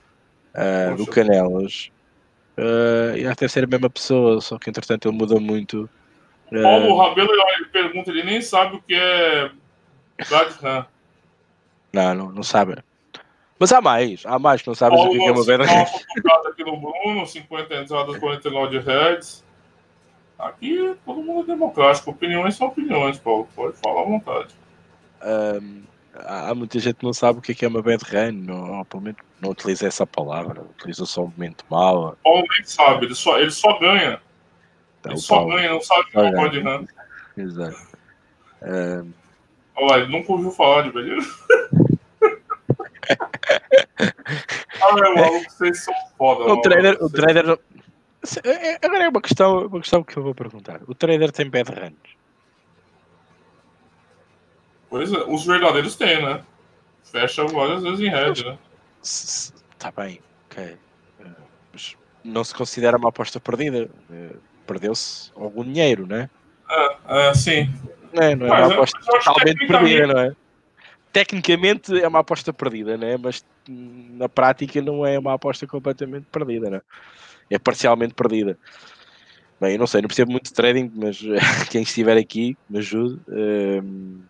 uh, 0.55 0.95
do 0.95 1.05
Canelas. 1.05 1.91
Uh, 2.57 3.15
e 3.17 3.23
deve 3.23 3.47
ser 3.47 3.63
a 3.63 3.67
mesma 3.67 3.89
pessoa, 3.89 4.41
só 4.41 4.57
que 4.59 4.69
entretanto 4.69 5.07
ele 5.07 5.17
muda 5.17 5.39
muito 5.39 5.89
é... 6.51 6.61
Paulo 6.61 6.97
Rabelo 6.97 7.29
ele 7.31 7.65
pergunta, 7.65 8.09
ele 8.09 8.23
nem 8.23 8.41
sabe 8.41 8.77
o 8.77 8.81
que 8.81 8.93
é 8.93 9.51
Gadhan. 10.29 10.85
Não, 11.93 12.13
não, 12.13 12.31
não 12.31 12.43
sabe. 12.43 12.75
Mas 13.59 13.71
há 13.71 13.81
mais, 13.81 14.25
há 14.25 14.39
mais 14.39 14.61
que 14.61 14.67
não 14.67 14.75
sabem 14.75 14.97
o 14.99 15.11
que 15.11 15.25
é 15.25 15.31
uma 15.31 15.43
venda. 15.43 15.65
aqui 15.65 16.63
no 16.63 16.77
Bruno, 16.77 17.25
50 17.25 17.75
entradas, 17.75 18.17
49 18.17 18.79
de 18.79 18.85
heads. 18.85 19.43
Aqui 20.37 20.95
todo 21.05 21.21
mundo 21.21 21.43
é 21.43 21.53
democrático. 21.53 22.11
Opiniões 22.11 22.55
são 22.55 22.67
opiniões, 22.67 23.17
Paulo. 23.19 23.47
Pode 23.55 23.75
falar 23.77 24.01
à 24.01 24.05
vontade. 24.05 24.55
Um, 25.21 25.83
há 26.13 26.53
muita 26.55 26.79
gente 26.79 26.95
que 26.95 27.05
não 27.05 27.13
sabe 27.13 27.39
o 27.39 27.41
que 27.41 27.51
é, 27.51 27.65
é 27.65 27.67
uma 27.67 27.81
bad 27.81 28.03
run. 28.03 28.31
Não, 28.31 28.67
não, 28.67 29.15
não 29.41 29.49
utiliza 29.49 29.87
essa 29.87 30.05
palavra. 30.05 30.61
Utiliza 30.61 31.05
só 31.05 31.23
um 31.23 31.27
momento 31.27 31.65
mau. 31.69 32.17
Paulo 32.23 32.43
nem 32.51 32.63
sabe, 32.65 33.05
ele 33.05 33.15
só, 33.15 33.39
ele 33.39 33.51
só 33.51 33.77
ganha. 33.79 34.21
Então, 34.99 35.11
ele 35.13 35.21
só 35.21 35.35
Paulo... 35.35 35.55
ganha, 35.55 35.69
não 35.71 35.81
sabe 35.81 36.11
que 36.11 36.19
é 36.19 36.31
pode 36.31 36.59
run. 36.59 36.85
Exato. 37.37 37.87
É... 38.61 39.03
Olha, 39.75 40.01
ele 40.01 40.11
nunca 40.11 40.31
ouviu 40.31 40.51
falar 40.51 40.83
de 40.83 40.91
Beleza. 40.91 41.27
Ah, 44.81 44.93
meu 44.93 45.15
maluco, 45.15 45.51
vocês 45.51 45.83
são 45.83 45.93
foda, 46.17 46.53
O 46.53 46.61
trader, 46.61 46.97
o 47.01 47.09
trader. 47.09 47.59
É, 48.43 48.85
agora 48.85 49.05
é 49.05 49.09
uma 49.09 49.21
questão, 49.21 49.67
uma 49.67 49.79
questão 49.79 50.03
que 50.03 50.15
eu 50.15 50.23
vou 50.23 50.35
perguntar. 50.35 50.81
O 50.87 50.95
trader 50.95 51.31
tem 51.31 51.49
bad 51.49 51.71
runs? 51.71 52.18
Pois 54.89 55.13
é, 55.13 55.23
os 55.27 55.45
verdadeiros 55.45 55.95
têm, 55.95 56.23
né? 56.23 56.41
Fecha 57.03 57.45
várias 57.45 57.83
vezes 57.83 57.99
em 57.99 58.09
red, 58.09 58.43
né? 58.43 58.57
Está 59.01 59.91
bem, 59.95 60.19
ok. 60.45 60.63
Eh, 60.63 61.25
mas 61.71 61.95
não 62.23 62.43
se 62.43 62.53
considera 62.53 62.97
uma 62.97 63.09
aposta 63.09 63.39
perdida. 63.39 63.89
Eh, 64.11 64.35
perdeu-se 64.65 65.31
algum 65.35 65.63
dinheiro, 65.63 66.05
né? 66.07 66.29
É, 66.69 67.29
é 67.29 67.33
sim. 67.33 67.69
Não 68.13 68.23
é, 68.23 68.35
não 68.35 68.47
é 68.47 68.65
uma 68.65 68.73
aposta 68.73 68.99
totalmente 68.99 69.67
perdida, 69.67 70.07
não 70.07 70.19
é? 70.19 70.35
Tecnicamente 71.13 71.99
é 71.99 72.07
uma 72.07 72.19
aposta 72.19 72.51
perdida, 72.53 72.97
né? 72.97 73.17
Mas 73.17 73.43
na 73.67 74.27
prática 74.27 74.81
não 74.81 75.05
é 75.05 75.17
uma 75.17 75.33
aposta 75.33 75.65
completamente 75.67 76.25
perdida, 76.31 76.69
né? 76.69 76.81
É 77.49 77.57
parcialmente 77.57 78.13
perdida. 78.13 78.57
Bem, 79.59 79.73
eu 79.73 79.79
não 79.79 79.87
sei, 79.87 80.01
não 80.01 80.07
percebo 80.07 80.31
muito 80.31 80.45
de 80.45 80.53
trading, 80.53 80.91
mas 80.95 81.19
quem 81.69 81.81
estiver 81.81 82.17
aqui 82.17 82.57
me 82.69 82.79
ajude. 82.79 83.19
Uh, 83.27 84.21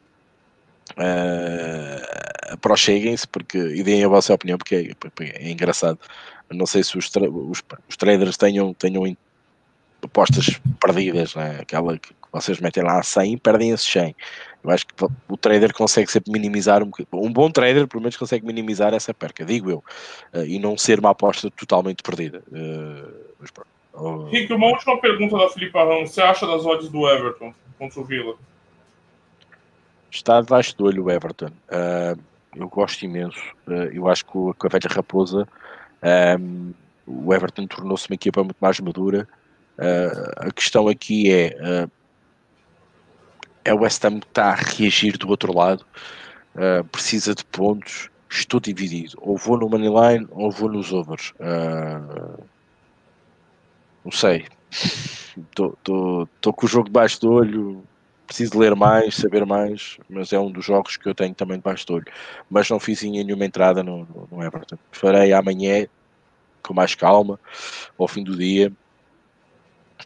uh, 0.99 2.57
procheguem-se 2.57 3.27
porque, 3.27 3.57
e 3.57 3.83
deem 3.83 4.03
a 4.03 4.07
vossa 4.07 4.33
opinião, 4.33 4.57
porque 4.57 4.75
é, 4.75 4.93
porque 4.99 5.23
é 5.23 5.49
engraçado. 5.49 5.99
Não 6.51 6.65
sei 6.65 6.83
se 6.83 6.97
os, 6.97 7.09
tra 7.09 7.29
os, 7.29 7.63
os, 7.87 7.97
traders 7.97 8.35
tenham, 8.37 8.73
tenham 8.73 9.15
apostas 10.01 10.59
perdidas, 10.79 11.35
né? 11.35 11.59
aquela 11.61 11.97
que 11.97 12.09
vocês 12.31 12.59
metem 12.59 12.83
lá 12.83 12.99
a 12.99 13.03
100 13.03 13.33
e 13.33 13.37
perdem 13.37 13.71
esses 13.71 13.89
100. 13.91 14.15
Eu 14.63 14.71
acho 14.71 14.85
que 14.85 14.93
o 15.27 15.37
trader 15.37 15.73
consegue 15.73 16.11
sempre 16.11 16.31
minimizar 16.31 16.83
um, 16.83 16.91
um 17.13 17.31
bom 17.31 17.49
trader, 17.49 17.87
pelo 17.87 18.01
menos 18.01 18.17
consegue 18.17 18.45
minimizar 18.45 18.93
essa 18.93 19.13
perca, 19.13 19.45
digo 19.45 19.69
eu, 19.69 19.83
uh, 20.33 20.43
e 20.45 20.59
não 20.59 20.77
ser 20.77 20.99
uma 20.99 21.11
aposta 21.11 21.49
totalmente 21.51 22.03
perdida. 22.03 22.43
Uh, 22.51 23.13
mas, 23.39 23.49
uh, 23.93 24.25
Rick, 24.25 24.51
uma 24.51 24.67
última 24.67 24.99
pergunta 24.99 25.37
da 25.37 25.49
Filipe 25.49 25.77
Ramos: 25.77 26.11
você 26.11 26.21
acha 26.21 26.45
das 26.45 26.65
odds 26.65 26.89
do 26.89 27.07
Everton 27.07 27.53
contra 27.77 28.01
o 28.01 28.03
Vila? 28.03 28.35
Está 30.11 30.41
debaixo 30.41 30.75
do 30.77 30.85
olho 30.85 31.05
o 31.05 31.11
Everton. 31.11 31.51
Uh, 31.69 32.19
eu 32.55 32.67
gosto 32.67 33.03
imenso. 33.03 33.39
eu 33.93 34.07
acho 34.07 34.25
que 34.25 34.31
com 34.31 34.55
a 34.63 34.69
velha 34.69 34.89
raposa 34.89 35.47
um, 36.39 36.73
o 37.05 37.33
Everton 37.33 37.67
tornou-se 37.67 38.09
uma 38.09 38.15
equipa 38.15 38.43
muito 38.43 38.57
mais 38.59 38.79
madura. 38.79 39.27
a 40.37 40.51
questão 40.51 40.87
aqui 40.87 41.31
é 41.31 41.87
é 43.69 43.73
o 43.73 43.81
West 43.81 44.03
Ham 44.03 44.19
que 44.19 44.27
está 44.27 44.51
a 44.51 44.55
reagir 44.55 45.17
do 45.17 45.29
outro 45.29 45.55
lado, 45.55 45.85
uh, 46.55 46.83
precisa 46.85 47.35
de 47.35 47.45
pontos, 47.45 48.09
estou 48.29 48.59
dividido, 48.59 49.17
ou 49.21 49.37
vou 49.37 49.57
no 49.57 49.69
Moneyline 49.69 50.27
ou 50.31 50.51
vou 50.51 50.69
nos 50.69 50.91
overs. 50.91 51.33
Uh, 51.39 52.43
não 54.03 54.11
sei, 54.11 54.45
estou 55.51 56.53
com 56.53 56.65
o 56.65 56.69
jogo 56.69 56.85
debaixo 56.85 57.21
do 57.21 57.31
olho, 57.31 57.83
preciso 58.29 58.59
ler 58.59 58.75
mais, 58.75 59.15
saber 59.15 59.43
mais, 59.43 59.97
mas 60.07 60.31
é 60.31 60.39
um 60.39 60.51
dos 60.51 60.63
jogos 60.63 60.95
que 60.95 61.09
eu 61.09 61.15
tenho 61.15 61.33
também 61.33 61.57
debaixo 61.57 61.85
do 61.87 61.95
olho. 61.95 62.05
Mas 62.47 62.69
não 62.69 62.79
fiz 62.79 63.01
nenhuma 63.01 63.43
entrada 63.43 63.83
no, 63.83 64.05
no, 64.05 64.27
no 64.31 64.43
Everton. 64.43 64.77
Farei 64.91 65.33
amanhã 65.33 65.87
com 66.61 66.71
mais 66.71 66.93
calma, 66.93 67.39
ao 67.97 68.07
fim 68.07 68.23
do 68.23 68.37
dia, 68.37 68.71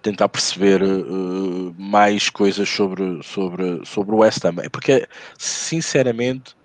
tentar 0.01 0.30
perceber 0.30 0.82
uh, 0.82 1.76
mais 1.78 2.30
coisas 2.30 2.69
sobre, 2.69 3.21
sobre, 3.24 3.86
sobre 3.86 4.15
o 4.15 4.19
West 4.19 4.43
Ham. 4.45 4.55
É 4.61 4.69
porque, 4.69 5.05
sinceramente, 5.38 6.55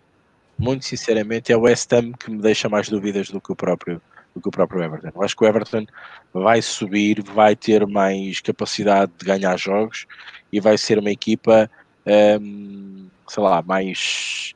muito 0.56 0.84
sinceramente, 0.84 1.52
é 1.52 1.56
o 1.56 1.62
West 1.62 1.92
Ham 1.92 2.12
que 2.12 2.30
me 2.30 2.40
deixa 2.40 2.68
mais 2.68 2.88
dúvidas 2.88 3.30
do 3.30 3.40
que 3.40 3.50
o 3.50 3.56
próprio, 3.56 4.00
do 4.32 4.40
que 4.40 4.48
o 4.48 4.52
próprio 4.52 4.84
Everton. 4.84 5.10
Eu 5.12 5.22
acho 5.24 5.36
que 5.36 5.44
o 5.44 5.48
Everton 5.48 5.86
vai 6.32 6.62
subir, 6.62 7.20
vai 7.20 7.56
ter 7.56 7.84
mais 7.84 8.40
capacidade 8.40 9.10
de 9.18 9.26
ganhar 9.26 9.56
jogos 9.58 10.06
e 10.52 10.60
vai 10.60 10.78
ser 10.78 10.98
uma 10.98 11.10
equipa, 11.10 11.70
um, 12.40 13.08
sei 13.28 13.42
lá, 13.42 13.62
mais, 13.62 14.54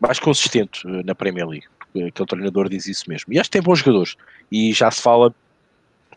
mais 0.00 0.18
consistente 0.18 0.86
na 1.04 1.14
Premier 1.14 1.46
League. 1.46 1.66
Aquele 1.90 2.26
treinador 2.26 2.68
diz 2.68 2.86
isso 2.86 3.08
mesmo. 3.08 3.32
E 3.32 3.38
acho 3.38 3.48
que 3.48 3.58
tem 3.58 3.62
bons 3.62 3.78
jogadores. 3.78 4.16
E 4.50 4.72
já 4.72 4.90
se 4.90 5.00
fala 5.00 5.34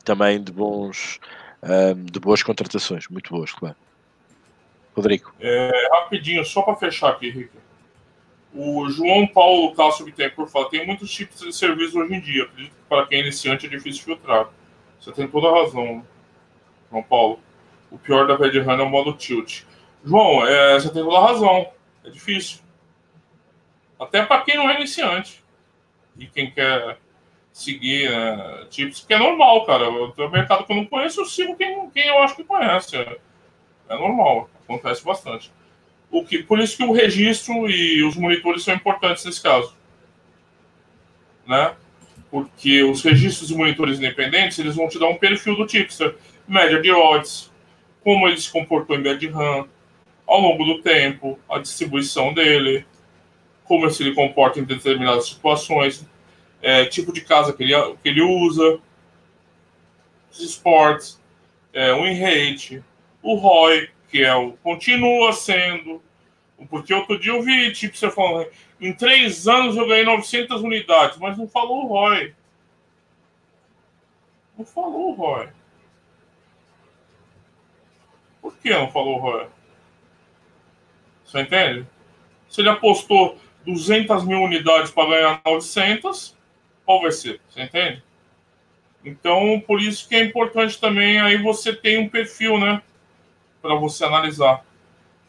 também 0.04 0.42
de 0.44 0.52
bons 0.52 1.20
um, 1.64 2.06
de 2.06 2.20
boas 2.20 2.42
contratações, 2.44 3.08
muito 3.08 3.30
boas, 3.30 3.52
claro. 3.52 3.76
Rodrigo. 4.96 5.34
É, 5.40 5.72
rapidinho, 5.94 6.44
só 6.46 6.62
para 6.62 6.76
fechar 6.76 7.10
aqui, 7.10 7.30
Rick. 7.30 7.52
O 8.54 8.90
João 8.90 9.28
Paulo 9.28 9.76
Cássio 9.76 10.06
Bittencourt 10.06 10.50
fala: 10.50 10.70
tem 10.70 10.86
muitos 10.86 11.12
tipos 11.12 11.40
de 11.40 11.54
serviço 11.54 12.00
hoje 12.00 12.14
em 12.16 12.20
dia. 12.20 12.44
Acredito 12.44 12.72
que 12.72 12.84
para 12.90 13.06
quem 13.06 13.20
é 13.20 13.22
iniciante 13.22 13.68
é 13.68 13.70
difícil 13.70 14.04
filtrar. 14.04 14.50
Você 15.00 15.12
tem 15.12 15.28
toda 15.28 15.48
a 15.48 15.64
razão, 15.64 16.04
João 16.90 17.04
Paulo. 17.04 17.40
O 17.92 17.98
pior 17.98 18.28
da 18.28 18.36
Red 18.36 18.60
Run 18.60 18.80
é 18.80 18.84
o 18.84 18.90
modo 18.90 19.14
tilt. 19.14 19.64
João, 20.04 20.46
é, 20.46 20.80
você 20.80 20.90
tem 20.92 21.04
toda 21.04 21.18
a 21.18 21.28
razão. 21.28 21.70
É 22.04 22.10
difícil. 22.10 22.60
Até 24.00 24.26
para 24.26 24.42
quem 24.42 24.58
não 24.58 24.70
é 24.70 24.76
iniciante. 24.76 25.44
E 26.18 26.28
quem 26.28 26.52
quer 26.52 26.98
seguir 27.52 28.10
né, 28.10 28.66
tipos, 28.70 29.04
que 29.06 29.14
é 29.14 29.18
normal, 29.18 29.66
cara. 29.66 29.90
O 29.90 30.30
mercado 30.30 30.66
que 30.66 30.72
eu 30.72 30.78
não 30.78 30.86
conheço, 30.86 31.22
eu 31.22 31.26
sigo 31.26 31.56
quem, 31.56 31.90
quem 31.90 32.08
eu 32.08 32.20
acho 32.24 32.36
que 32.36 32.44
conhece. 32.44 32.96
É, 32.96 33.18
é 33.90 33.96
normal, 33.96 34.50
acontece 34.64 35.04
bastante. 35.04 35.52
O 36.12 36.24
que, 36.24 36.44
por 36.44 36.60
isso 36.60 36.78
que 36.78 36.84
o 36.84 36.92
registro 36.92 37.70
e 37.70 38.04
os 38.04 38.16
monitores 38.16 38.64
são 38.64 38.74
importantes 38.74 39.26
nesse 39.26 39.42
caso. 39.42 39.76
Né? 41.46 41.76
Porque 42.32 42.84
os 42.84 43.02
registros 43.02 43.52
e 43.52 43.56
monitores 43.56 43.98
independentes, 43.98 44.58
eles 44.60 44.76
vão 44.76 44.88
te 44.88 45.00
dar 45.00 45.08
um 45.08 45.18
perfil 45.18 45.56
do 45.56 45.66
tipster, 45.66 46.16
média 46.48 46.82
de 46.82 46.92
odds, 46.92 47.49
como 48.04 48.28
ele 48.28 48.40
se 48.40 48.52
comportou 48.52 48.96
em 48.96 49.04
bad 49.04 49.28
RAM, 49.28 49.68
ao 50.26 50.42
longo 50.42 50.64
do 50.64 50.82
tempo, 50.82 51.40
a 51.50 51.60
distribuição 51.60 52.34
dele, 52.34 52.86
como 53.66 53.86
ele 53.86 53.94
se 53.94 54.12
comporta 54.14 54.60
em 54.60 54.64
determinadas 54.64 55.28
situações 55.28 56.08
é, 56.62 56.86
tipo 56.86 57.12
de 57.12 57.22
casa 57.22 57.54
que 57.54 57.64
ele, 57.64 57.74
que 58.04 58.10
ele 58.10 58.22
usa, 58.22 58.80
os 60.32 60.40
esportes, 60.42 61.20
é, 61.74 61.94
o 61.94 62.06
in-rate, 62.06 62.84
o 63.22 63.36
ROI, 63.36 63.90
que 64.10 64.24
é 64.24 64.36
o 64.36 64.54
continua 64.64 65.34
sendo. 65.34 66.02
Porque 66.70 66.94
outro 66.94 67.18
dia 67.18 67.32
eu 67.32 67.42
vi, 67.42 67.72
tipo, 67.72 67.96
você 67.96 68.12
falando, 68.12 68.48
em 68.82 68.94
três 68.94 69.48
anos 69.48 69.78
eu 69.78 69.88
ganhei 69.88 70.04
900 70.04 70.62
unidades, 70.62 71.18
mas 71.18 71.38
não 71.38 71.48
falou 71.48 71.86
o 71.86 71.88
ROI. 71.88 72.36
Não 74.58 74.66
falou 74.66 75.12
o 75.12 75.14
ROI. 75.14 75.50
Por 78.50 78.58
que 78.58 78.72
não 78.72 78.92
falou 78.92 79.18
o 79.18 79.20
ROI? 79.20 79.48
Você 81.24 81.42
entende? 81.42 81.86
Se 82.50 82.62
ele 82.62 82.70
apostou 82.70 83.38
200 83.64 84.26
mil 84.26 84.40
unidades 84.42 84.90
para 84.90 85.10
ganhar 85.10 85.42
900, 85.46 86.36
qual 86.84 87.02
vai 87.02 87.12
ser, 87.12 87.40
você 87.48 87.62
entende? 87.62 88.04
Então, 89.06 89.62
por 89.68 89.80
isso 89.80 90.10
que 90.10 90.16
é 90.16 90.24
importante 90.24 90.80
também 90.82 91.22
aí 91.22 91.38
você 91.38 91.74
tem 91.74 92.00
um 92.00 92.10
perfil, 92.10 92.58
né, 92.60 92.82
para 93.62 93.76
você 93.76 94.04
analisar. 94.04 94.66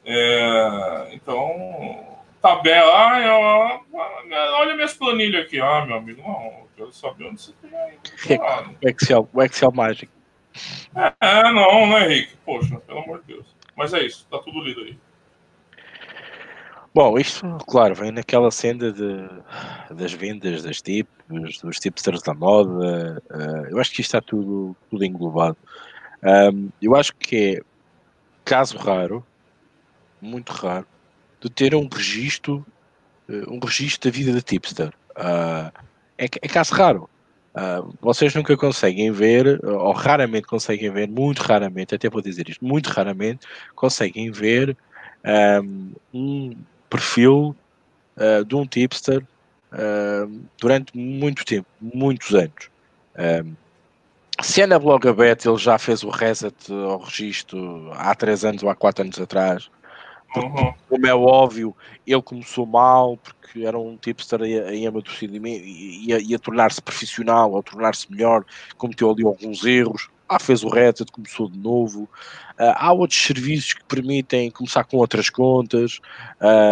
É, 0.05 1.11
então, 1.13 2.19
tabela, 2.41 2.91
ah, 2.91 3.81
olha 4.59 4.75
minhas 4.75 4.95
planilhas 4.95 5.45
aqui, 5.45 5.61
ah, 5.61 5.85
meu 5.85 5.97
amigo, 5.97 6.23
não, 6.23 6.33
eu 6.33 6.69
quero 6.75 6.93
saber 6.93 7.27
onde 7.27 7.43
você 7.43 7.53
tem 7.61 7.79
aí. 7.79 7.99
O 8.83 8.89
Excel, 8.89 9.29
o 9.31 9.43
Excel 9.43 9.73
mágico. 9.73 10.20
É, 11.21 11.53
não, 11.53 11.87
né, 11.89 12.07
Henrique? 12.07 12.37
Poxa, 12.45 12.79
pelo 12.81 13.01
amor 13.01 13.21
de 13.21 13.35
Deus. 13.35 13.47
Mas 13.77 13.95
é 13.95 14.05
isso, 14.05 14.27
tá 14.31 14.39
tudo 14.39 14.61
lido 14.63 14.81
aí. 14.81 14.99
Bom, 16.93 17.17
isto, 17.19 17.47
claro, 17.69 17.95
vem 17.95 18.11
naquela 18.11 18.51
senda 18.51 18.93
de, 18.93 19.29
das 19.95 20.13
vendas 20.13 20.65
das 20.65 20.83
tipos, 20.83 21.61
dos 21.63 21.79
tipsters 21.79 22.21
da 22.23 22.35
moda. 22.35 23.23
Uh, 23.31 23.67
eu 23.71 23.79
acho 23.79 23.93
que 23.93 24.01
isto 24.01 24.17
está 24.17 24.21
tudo, 24.21 24.77
tudo 24.91 25.05
englobado. 25.05 25.57
Um, 26.23 26.69
eu 26.83 26.97
acho 26.97 27.15
que 27.15 27.59
é 27.59 27.61
caso 28.45 28.77
raro, 28.77 29.25
muito 30.21 30.53
raro, 30.53 30.87
de 31.41 31.49
ter 31.49 31.77
um 31.77 31.89
registro, 31.91 32.67
uh, 33.29 33.55
um 33.55 33.61
registro 33.61 34.11
da 34.11 34.17
vida 34.17 34.33
de 34.33 34.43
tipster. 34.43 34.89
Uh, 35.13 35.73
é, 36.19 36.25
é, 36.25 36.49
caso 36.49 36.75
raro. 36.75 37.09
Vocês 38.01 38.35
nunca 38.35 38.57
conseguem 38.57 39.11
ver, 39.11 39.61
ou 39.65 39.93
raramente 39.93 40.47
conseguem 40.47 40.91
ver, 40.91 41.09
muito 41.09 41.41
raramente, 41.41 41.95
até 41.95 42.09
vou 42.09 42.23
dizer 42.23 42.49
isto, 42.49 42.65
muito 42.65 42.89
raramente, 42.89 43.47
conseguem 43.75 44.31
ver 44.31 44.77
um 46.15 46.55
perfil 46.89 47.55
uh, 48.17 48.45
de 48.45 48.55
um 48.55 48.67
tipster 48.67 49.23
uh, 49.73 50.41
durante 50.59 50.97
muito 50.97 51.45
tempo, 51.45 51.67
muitos 51.81 52.35
anos. 52.35 52.71
Um, 53.17 53.55
se 54.43 54.63
é 54.63 54.67
na 54.67 54.79
Blogabet 54.79 55.47
ele 55.47 55.59
já 55.59 55.79
fez 55.79 56.03
o 56.03 56.09
reset 56.09 56.55
ao 56.73 56.99
registro 56.99 57.91
há 57.93 58.15
3 58.15 58.45
anos 58.45 58.63
ou 58.63 58.71
há 58.71 58.75
4 58.75 59.05
anos 59.05 59.21
atrás, 59.21 59.71
Uhum. 60.37 60.73
Como 60.89 61.07
é 61.07 61.15
óbvio, 61.15 61.75
ele 62.07 62.23
começou 62.23 62.65
mal, 62.65 63.17
porque 63.17 63.65
era 63.65 63.79
um 63.79 63.97
tipster 63.97 64.41
em 64.43 64.87
amadurecimento 64.87 65.65
e 65.65 66.09
ia, 66.09 66.21
ia 66.21 66.39
tornar-se 66.39 66.81
profissional 66.81 67.53
ou 67.53 67.63
tornar-se 67.63 68.11
melhor, 68.11 68.45
cometeu 68.77 69.11
ali 69.11 69.25
alguns 69.25 69.65
erros. 69.65 70.09
Ah, 70.29 70.39
fez 70.39 70.63
o 70.63 70.69
Reddit, 70.69 71.11
começou 71.11 71.51
de 71.51 71.59
novo. 71.59 72.03
Uh, 72.53 72.71
há 72.77 72.93
outros 72.93 73.21
serviços 73.21 73.73
que 73.73 73.83
permitem 73.85 74.49
começar 74.49 74.85
com 74.85 74.99
outras 74.99 75.29
contas. 75.29 75.99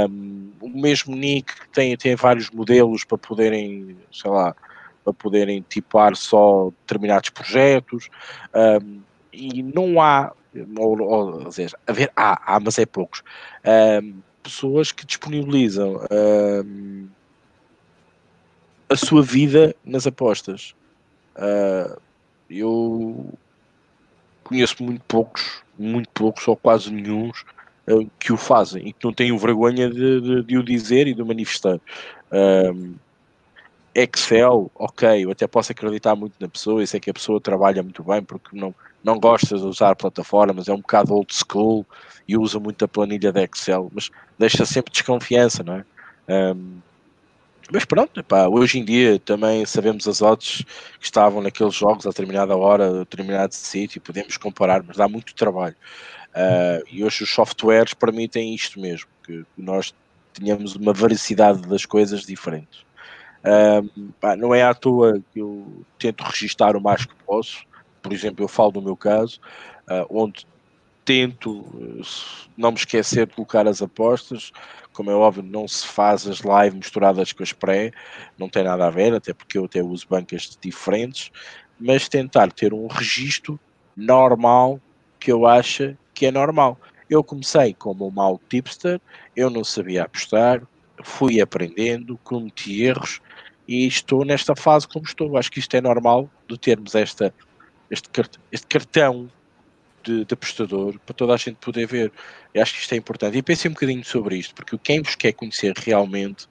Um, 0.08 0.52
o 0.60 0.68
mesmo 0.68 1.16
Nick 1.16 1.52
tem, 1.72 1.96
tem 1.96 2.14
vários 2.14 2.50
modelos 2.50 3.02
para 3.02 3.18
poderem, 3.18 3.96
sei 4.12 4.30
lá, 4.30 4.54
para 5.02 5.12
poderem 5.12 5.64
tipar 5.68 6.14
só 6.14 6.70
determinados 6.82 7.30
projetos. 7.30 8.08
Um, 8.54 9.00
e 9.32 9.60
não 9.60 10.00
há, 10.00 10.32
ou, 10.76 11.00
ou, 11.00 11.52
seja, 11.52 11.76
haver, 11.86 12.10
há, 12.16 12.54
há, 12.54 12.60
mas 12.60 12.78
é 12.78 12.86
poucos, 12.86 13.22
pessoas 14.42 14.92
que 14.92 15.04
disponibilizam 15.04 16.00
a 18.88 18.96
sua 18.96 19.22
vida 19.22 19.74
nas 19.84 20.06
apostas. 20.06 20.74
Uh, 21.36 22.00
eu 22.48 23.26
conheço 24.42 24.82
muito 24.82 25.02
poucos, 25.06 25.62
muito 25.78 26.08
poucos 26.10 26.48
ou 26.48 26.56
quase 26.56 26.90
nenhum 26.90 27.28
uh, 27.28 28.10
que 28.18 28.32
o 28.32 28.36
fazem 28.36 28.88
e 28.88 28.92
que 28.92 29.04
não 29.04 29.12
tenham 29.12 29.38
vergonha 29.38 29.90
de, 29.90 30.20
de, 30.20 30.42
de 30.42 30.58
o 30.58 30.62
dizer 30.62 31.06
e 31.06 31.14
de 31.14 31.22
o 31.22 31.26
manifestar. 31.26 31.78
Excel, 33.94 34.70
ok, 34.74 35.24
eu 35.24 35.30
até 35.30 35.46
posso 35.46 35.72
acreditar 35.72 36.14
muito 36.14 36.34
na 36.38 36.48
pessoa 36.48 36.82
e 36.82 36.86
sei 36.86 37.00
que 37.00 37.10
a 37.10 37.14
pessoa 37.14 37.40
trabalha 37.40 37.82
muito 37.82 38.02
bem 38.04 38.22
porque 38.22 38.56
não, 38.56 38.74
não 39.02 39.18
gosta 39.18 39.56
de 39.56 39.64
usar 39.64 39.96
plataformas, 39.96 40.68
é 40.68 40.72
um 40.72 40.80
bocado 40.80 41.14
old 41.14 41.32
school 41.34 41.86
e 42.26 42.36
usa 42.36 42.58
muito 42.58 42.84
a 42.84 42.88
planilha 42.88 43.32
de 43.32 43.42
Excel, 43.44 43.90
mas 43.92 44.10
deixa 44.38 44.66
sempre 44.66 44.92
desconfiança, 44.92 45.62
não 45.62 45.74
é? 45.74 45.84
Um, 46.28 46.80
mas 47.70 47.84
pronto, 47.84 48.24
hoje 48.50 48.78
em 48.78 48.84
dia 48.84 49.18
também 49.18 49.64
sabemos 49.66 50.08
as 50.08 50.22
odds 50.22 50.64
que 50.98 51.04
estavam 51.04 51.42
naqueles 51.42 51.74
jogos 51.74 52.06
a 52.06 52.10
determinada 52.10 52.56
hora, 52.56 52.88
a 52.88 52.98
determinado 53.00 53.54
sítio, 53.54 54.00
podemos 54.00 54.36
comparar, 54.38 54.82
mas 54.82 54.96
dá 54.96 55.06
muito 55.06 55.34
trabalho. 55.34 55.76
Uh, 56.30 56.84
e 56.90 57.04
hoje 57.04 57.24
os 57.24 57.30
softwares 57.30 57.92
permitem 57.92 58.54
isto 58.54 58.80
mesmo, 58.80 59.08
que 59.24 59.44
nós 59.56 59.94
tenhamos 60.32 60.76
uma 60.76 60.92
variedade 60.92 61.62
das 61.62 61.84
coisas 61.84 62.24
diferentes. 62.24 62.80
Uh, 63.40 64.12
pá, 64.20 64.34
não 64.34 64.54
é 64.54 64.62
à 64.62 64.72
toa 64.72 65.20
que 65.32 65.40
eu 65.40 65.84
tento 65.98 66.22
registar 66.22 66.74
o 66.74 66.80
mais 66.80 67.04
que 67.04 67.14
posso, 67.26 67.64
por 68.08 68.14
exemplo, 68.14 68.42
eu 68.42 68.48
falo 68.48 68.72
do 68.72 68.80
meu 68.80 68.96
caso, 68.96 69.38
uh, 69.90 70.06
onde 70.08 70.46
tento 71.04 71.62
não 72.56 72.70
me 72.70 72.78
esquecer 72.78 73.26
de 73.26 73.34
colocar 73.34 73.68
as 73.68 73.82
apostas, 73.82 74.50
como 74.94 75.10
é 75.10 75.14
óbvio, 75.14 75.42
não 75.42 75.68
se 75.68 75.86
faz 75.86 76.26
as 76.26 76.40
live 76.40 76.76
misturadas 76.76 77.32
com 77.32 77.42
as 77.42 77.52
pré, 77.52 77.92
não 78.38 78.48
tem 78.48 78.64
nada 78.64 78.86
a 78.86 78.90
ver, 78.90 79.12
até 79.14 79.34
porque 79.34 79.58
eu 79.58 79.66
até 79.66 79.82
uso 79.82 80.06
bancas 80.08 80.56
diferentes, 80.58 81.30
mas 81.78 82.08
tentar 82.08 82.50
ter 82.50 82.72
um 82.72 82.86
registro 82.86 83.60
normal 83.94 84.80
que 85.20 85.30
eu 85.30 85.46
acho 85.46 85.94
que 86.14 86.24
é 86.24 86.30
normal. 86.30 86.78
Eu 87.10 87.22
comecei 87.22 87.74
como 87.74 88.06
um 88.06 88.10
mau 88.10 88.40
tipster, 88.48 88.98
eu 89.36 89.50
não 89.50 89.64
sabia 89.64 90.04
apostar, 90.04 90.62
fui 91.04 91.42
aprendendo, 91.42 92.18
cometi 92.24 92.82
erros 92.84 93.20
e 93.66 93.86
estou 93.86 94.24
nesta 94.24 94.56
fase 94.56 94.88
como 94.88 95.04
estou. 95.04 95.36
Acho 95.36 95.50
que 95.50 95.58
isto 95.58 95.74
é 95.74 95.80
normal 95.80 96.30
de 96.48 96.58
termos 96.58 96.94
esta, 96.94 97.34
este, 97.90 98.08
este 98.52 98.66
cartão 98.66 99.30
de, 100.02 100.24
de 100.24 100.34
apostador 100.34 100.98
para 101.04 101.14
toda 101.14 101.34
a 101.34 101.36
gente 101.36 101.56
poder 101.56 101.86
ver. 101.86 102.12
Eu 102.54 102.62
acho 102.62 102.74
que 102.74 102.80
isto 102.80 102.92
é 102.92 102.96
importante. 102.96 103.36
E 103.36 103.42
pensei 103.42 103.70
um 103.70 103.74
bocadinho 103.74 104.04
sobre 104.04 104.36
isto, 104.36 104.54
porque 104.54 104.78
quem 104.78 105.02
vos 105.02 105.14
quer 105.14 105.32
conhecer 105.32 105.74
realmente 105.76 106.46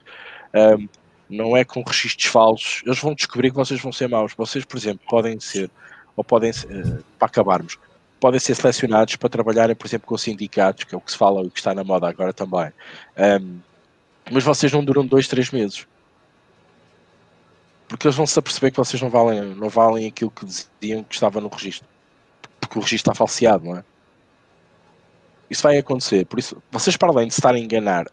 um, 0.54 0.88
não 1.28 1.56
é 1.56 1.64
com 1.64 1.82
registros 1.82 2.26
falsos. 2.26 2.82
Eles 2.86 2.98
vão 2.98 3.14
descobrir 3.14 3.50
que 3.50 3.56
vocês 3.56 3.80
vão 3.80 3.92
ser 3.92 4.08
maus. 4.08 4.32
Vocês, 4.36 4.64
por 4.64 4.76
exemplo, 4.76 5.04
podem 5.08 5.38
ser, 5.40 5.70
ou 6.16 6.24
podem 6.24 6.52
ser, 6.52 6.68
uh, 6.68 7.04
para 7.18 7.26
acabarmos, 7.26 7.78
podem 8.20 8.40
ser 8.40 8.54
selecionados 8.54 9.16
para 9.16 9.28
trabalharem, 9.28 9.76
por 9.76 9.86
exemplo, 9.86 10.06
com 10.06 10.16
sindicatos, 10.16 10.84
que 10.84 10.94
é 10.94 10.98
o 10.98 11.00
que 11.00 11.10
se 11.10 11.18
fala 11.18 11.42
e 11.42 11.46
o 11.46 11.50
que 11.50 11.58
está 11.58 11.74
na 11.74 11.84
moda 11.84 12.08
agora 12.08 12.32
também. 12.32 12.72
Um, 13.16 13.58
mas 14.30 14.44
vocês 14.44 14.72
não 14.72 14.84
duram 14.84 15.06
dois, 15.06 15.28
três 15.28 15.50
meses. 15.50 15.86
Porque 17.88 18.06
eles 18.06 18.16
vão 18.16 18.26
se 18.26 18.38
aperceber 18.38 18.70
que 18.70 18.76
vocês 18.76 19.00
não 19.00 19.10
valem, 19.10 19.54
não 19.54 19.68
valem 19.68 20.06
aquilo 20.06 20.30
que 20.30 20.44
diziam 20.44 21.02
que 21.02 21.14
estava 21.14 21.40
no 21.40 21.48
registro 21.48 21.88
porque 22.68 22.78
o 22.78 22.82
registro 22.82 23.10
está 23.10 23.14
falseado, 23.14 23.64
não 23.64 23.76
é? 23.78 23.84
Isso 25.50 25.62
vai 25.62 25.78
acontecer. 25.78 26.26
Por 26.26 26.38
isso, 26.38 26.62
vocês, 26.70 26.94
para 26.94 27.08
além 27.08 27.28
de 27.28 27.32
estarem 27.32 27.62
a 27.62 27.64
enganar 27.64 28.04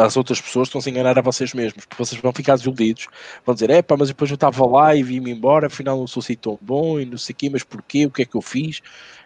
as 0.00 0.16
outras 0.16 0.40
pessoas, 0.40 0.68
estão-se 0.68 0.88
a 0.88 0.92
enganar 0.92 1.18
a 1.18 1.22
vocês 1.22 1.52
mesmos, 1.52 1.84
porque 1.84 2.04
vocês 2.04 2.20
vão 2.20 2.32
ficar 2.32 2.54
desiludidos. 2.54 3.08
Vão 3.44 3.52
dizer: 3.52 3.68
é 3.70 3.82
pá, 3.82 3.96
mas 3.98 4.08
depois 4.08 4.30
eu 4.30 4.36
estava 4.36 4.64
lá 4.64 4.94
e 4.94 5.02
vim-me 5.02 5.32
embora, 5.32 5.66
afinal 5.66 5.98
não 5.98 6.06
sou 6.06 6.20
assim 6.20 6.36
tão 6.36 6.56
bom 6.62 7.00
e 7.00 7.04
não 7.04 7.18
sei 7.18 7.32
o 7.32 7.36
quê, 7.36 7.50
mas 7.50 7.64
porquê? 7.64 8.06
O 8.06 8.10
que 8.12 8.22
é 8.22 8.24
que 8.24 8.36
eu 8.36 8.40
fiz? 8.40 8.80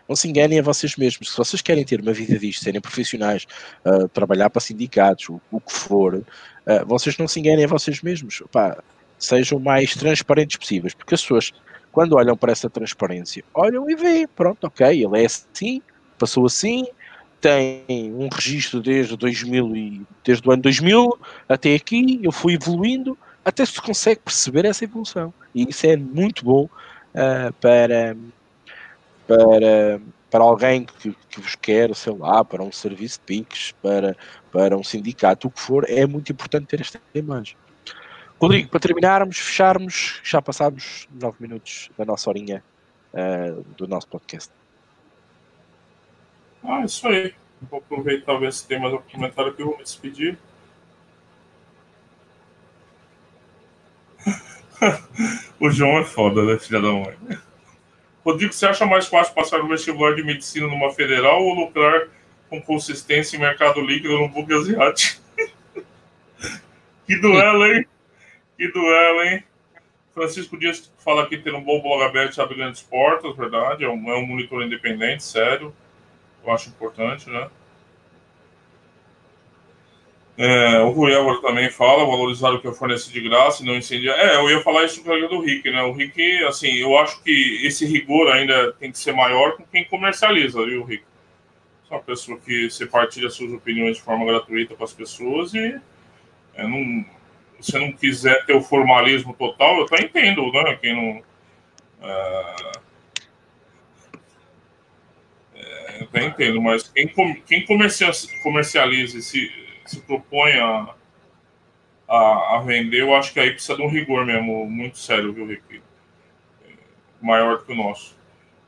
Não 0.08 0.16
se 0.16 0.26
enganem 0.26 0.60
a 0.60 0.62
vocês 0.62 0.96
mesmos. 0.96 1.30
Se 1.30 1.36
vocês 1.36 1.60
querem 1.60 1.84
ter 1.84 2.00
uma 2.00 2.14
vida 2.14 2.38
disto, 2.38 2.64
serem 2.64 2.80
profissionais, 2.80 3.46
uh, 3.84 4.08
trabalhar 4.08 4.48
para 4.48 4.60
sindicatos, 4.62 5.28
o, 5.28 5.38
o 5.50 5.60
que 5.60 5.72
for, 5.72 6.14
uh, 6.14 6.24
vocês 6.86 7.18
não 7.18 7.28
se 7.28 7.38
enganem 7.38 7.66
a 7.66 7.68
vocês 7.68 8.00
mesmos. 8.00 8.42
Pá, 8.50 8.82
sejam 9.18 9.58
mais 9.58 9.94
transparentes 9.94 10.56
possíveis, 10.56 10.94
porque 10.94 11.14
as 11.14 11.22
pessoas 11.22 11.52
quando 11.96 12.14
olham 12.14 12.36
para 12.36 12.52
essa 12.52 12.68
transparência, 12.68 13.42
olham 13.54 13.88
e 13.88 13.96
veem, 13.96 14.28
pronto, 14.28 14.66
ok, 14.66 14.86
ele 14.86 15.22
é 15.22 15.24
assim, 15.24 15.80
passou 16.18 16.44
assim, 16.44 16.86
tem 17.40 18.12
um 18.12 18.28
registro 18.28 18.82
desde 18.82 19.16
2000 19.16 19.74
e, 19.74 20.02
desde 20.22 20.46
o 20.46 20.52
ano 20.52 20.62
2000 20.62 21.18
até 21.48 21.74
aqui, 21.74 22.20
eu 22.22 22.30
fui 22.30 22.52
evoluindo, 22.52 23.16
até 23.42 23.64
se 23.64 23.80
consegue 23.80 24.20
perceber 24.20 24.66
essa 24.66 24.84
evolução. 24.84 25.32
E 25.54 25.66
isso 25.70 25.86
é 25.86 25.96
muito 25.96 26.44
bom 26.44 26.64
uh, 26.64 27.52
para, 27.62 28.14
para, 29.26 30.00
para 30.30 30.44
alguém 30.44 30.84
que, 30.84 31.16
que 31.30 31.40
vos 31.40 31.54
quer, 31.54 31.94
sei 31.94 32.14
lá, 32.14 32.44
para 32.44 32.62
um 32.62 32.72
serviço 32.72 33.20
de 33.20 33.24
PIX, 33.24 33.72
para, 33.80 34.14
para 34.52 34.76
um 34.76 34.84
sindicato, 34.84 35.48
o 35.48 35.50
que 35.50 35.60
for, 35.60 35.88
é 35.88 36.04
muito 36.06 36.30
importante 36.30 36.66
ter 36.66 36.82
esta 36.82 37.00
imagem. 37.14 37.56
Rodrigo, 38.38 38.68
para 38.68 38.80
terminarmos, 38.80 39.38
fecharmos, 39.38 40.20
já 40.22 40.42
passámos 40.42 41.08
nove 41.10 41.36
minutos 41.40 41.90
da 41.96 42.04
nossa 42.04 42.28
horinha 42.28 42.62
uh, 43.14 43.62
do 43.76 43.88
nosso 43.88 44.06
podcast. 44.08 44.52
Ah, 46.62 46.84
isso 46.84 47.08
aí. 47.08 47.34
Vou 47.70 47.78
aproveitar 47.78 48.36
ver 48.38 48.52
se 48.52 48.66
tem 48.66 48.78
mais 48.78 48.92
algum 48.92 49.08
comentário 49.08 49.54
que 49.54 49.62
eu 49.62 49.66
vou 49.66 49.78
me 49.78 49.84
despedir. 49.84 50.38
o 55.58 55.70
João 55.70 55.98
é 55.98 56.04
foda, 56.04 56.44
né, 56.44 56.58
filha 56.58 56.82
da 56.82 56.92
mãe? 56.92 57.16
Rodrigo, 58.22 58.52
você 58.52 58.66
acha 58.66 58.84
mais 58.84 59.06
fácil 59.06 59.32
passar 59.34 59.58
no 59.58 59.68
vestibular 59.68 60.14
de 60.14 60.22
medicina 60.22 60.66
numa 60.66 60.90
federal 60.92 61.42
ou 61.42 61.54
lucrar 61.54 62.08
com 62.50 62.60
consistência 62.60 63.36
em 63.36 63.40
mercado 63.40 63.80
líquido 63.80 64.18
no 64.18 64.28
bug 64.28 64.52
asiático? 64.52 65.22
que 67.06 67.16
duelo, 67.16 67.64
hein? 67.64 67.86
Que 68.56 68.68
duelo, 68.68 69.22
hein? 69.22 69.44
Francisco 70.14 70.56
Dias 70.56 70.90
fala 70.98 71.26
que 71.28 71.36
ter 71.36 71.54
um 71.54 71.62
bom 71.62 71.80
blog 71.82 72.02
aberto 72.02 72.40
abre 72.40 72.56
grandes 72.56 72.80
portas, 72.80 73.36
verdade. 73.36 73.84
É 73.84 73.88
um, 73.88 74.10
é 74.10 74.16
um 74.16 74.26
monitor 74.26 74.62
independente, 74.62 75.22
sério. 75.22 75.74
Eu 76.42 76.52
acho 76.52 76.70
importante, 76.70 77.28
né? 77.28 77.50
É, 80.38 80.80
o 80.80 80.90
Rui 80.90 81.14
Álvaro 81.14 81.40
também 81.40 81.70
fala, 81.70 82.04
valorizar 82.04 82.50
o 82.50 82.60
que 82.60 82.66
eu 82.66 82.72
fornece 82.74 83.10
de 83.10 83.20
graça 83.20 83.62
e 83.62 83.66
não 83.66 83.74
incendiar. 83.74 84.18
É, 84.18 84.36
eu 84.36 84.50
ia 84.50 84.62
falar 84.62 84.84
isso 84.84 85.02
do 85.02 85.40
Rick, 85.40 85.70
né? 85.70 85.82
O 85.82 85.92
Rick, 85.92 86.44
assim, 86.44 86.76
eu 86.76 86.96
acho 86.98 87.22
que 87.22 87.66
esse 87.66 87.86
rigor 87.86 88.30
ainda 88.30 88.72
tem 88.74 88.92
que 88.92 88.98
ser 88.98 89.12
maior 89.12 89.56
com 89.56 89.64
quem 89.64 89.84
comercializa, 89.84 90.64
viu, 90.64 90.84
Rick? 90.84 91.04
É 91.90 91.94
uma 91.94 92.02
pessoa 92.02 92.38
que 92.38 92.70
você 92.70 92.84
partilha 92.84 93.30
suas 93.30 93.52
opiniões 93.52 93.96
de 93.96 94.02
forma 94.02 94.26
gratuita 94.26 94.74
com 94.74 94.84
as 94.84 94.92
pessoas 94.92 95.54
e 95.54 95.80
é, 96.54 96.66
não, 96.66 97.04
você 97.60 97.78
não 97.78 97.92
quiser 97.92 98.44
ter 98.46 98.54
o 98.54 98.62
formalismo 98.62 99.34
total, 99.34 99.78
eu 99.78 99.84
até 99.84 100.04
entendo, 100.04 100.50
né? 100.52 100.76
Quem 100.76 100.94
não. 100.94 101.22
É, 102.08 102.54
é, 105.54 106.00
eu 106.00 106.04
até 106.04 106.24
entendo, 106.24 106.60
mas 106.60 106.88
quem, 106.88 107.08
quem 107.46 107.64
comercializa 107.64 109.18
e 109.18 109.22
se, 109.22 109.50
se 109.86 110.00
propõe 110.02 110.52
a, 110.52 110.94
a, 112.08 112.56
a, 112.56 112.62
vender, 112.64 113.00
eu 113.00 113.14
acho 113.14 113.32
que 113.32 113.40
aí 113.40 113.52
precisa 113.52 113.76
de 113.76 113.82
um 113.82 113.88
rigor 113.88 114.24
mesmo, 114.24 114.68
muito 114.68 114.98
sério, 114.98 115.32
viu, 115.32 115.46
Rick? 115.46 115.82
É, 116.64 116.72
maior 117.20 117.64
que 117.64 117.72
o 117.72 117.74
nosso. 117.74 118.16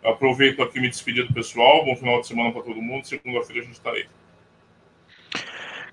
Eu 0.02 0.10
aproveito 0.10 0.62
aqui 0.62 0.80
me 0.80 0.88
despedir 0.88 1.26
do 1.26 1.34
pessoal. 1.34 1.84
Bom 1.84 1.96
final 1.96 2.20
de 2.20 2.28
semana 2.28 2.52
para 2.52 2.62
todo 2.62 2.80
mundo. 2.80 3.06
Segunda-feira 3.06 3.62
a 3.62 3.64
gente 3.64 3.74
está 3.74 3.90
aí. 3.90 4.06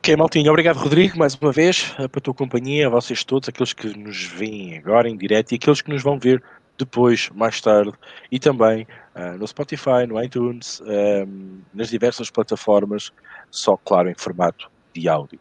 Ok, 0.06 0.16
Maltinho, 0.16 0.52
obrigado 0.52 0.78
Rodrigo, 0.78 1.18
mais 1.18 1.34
uma 1.34 1.52
vez, 1.52 1.96
eh, 1.98 2.08
para 2.08 2.20
a 2.20 2.22
tua 2.22 2.34
companhia, 2.36 2.86
a 2.86 2.90
vocês 2.92 3.24
todos, 3.24 3.50
aqueles 3.50 3.74
que 3.74 3.88
nos 3.98 4.24
veem 4.24 4.78
agora 4.78 5.10
em 5.10 5.18
direto 5.18 5.52
e 5.52 5.56
aqueles 5.56 5.82
que 5.82 5.90
nos 5.90 6.04
vão 6.04 6.20
ver 6.20 6.44
depois, 6.78 7.32
mais 7.34 7.60
tarde, 7.60 7.92
e 8.32 8.38
também 8.38 8.86
uh, 9.16 9.36
no 9.36 9.48
Spotify, 9.48 10.06
no 10.08 10.24
iTunes, 10.24 10.80
um, 10.82 11.60
nas 11.74 11.90
diversas 11.90 12.30
plataformas, 12.30 13.12
só 13.50 13.76
claro 13.78 14.08
em 14.08 14.14
formato 14.14 14.70
de 14.94 15.10
áudio. 15.10 15.40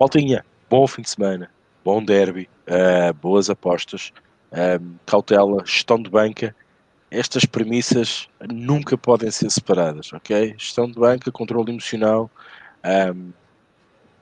Maltinha, 0.00 0.42
bom 0.70 0.86
fim 0.86 1.02
de 1.02 1.10
semana, 1.10 1.50
bom 1.84 2.02
derby, 2.02 2.48
uh, 2.68 3.12
boas 3.12 3.50
apostas, 3.50 4.10
cautela, 5.04 5.62
gestão 5.66 6.02
de 6.02 6.08
banca. 6.08 6.56
Estas 7.10 7.44
premissas 7.44 8.26
nunca 8.50 8.96
podem 8.96 9.30
ser 9.30 9.50
separadas, 9.50 10.14
ok? 10.14 10.54
Gestão 10.56 10.90
de 10.90 10.98
banca, 10.98 11.30
controle 11.30 11.72
emocional 11.72 12.30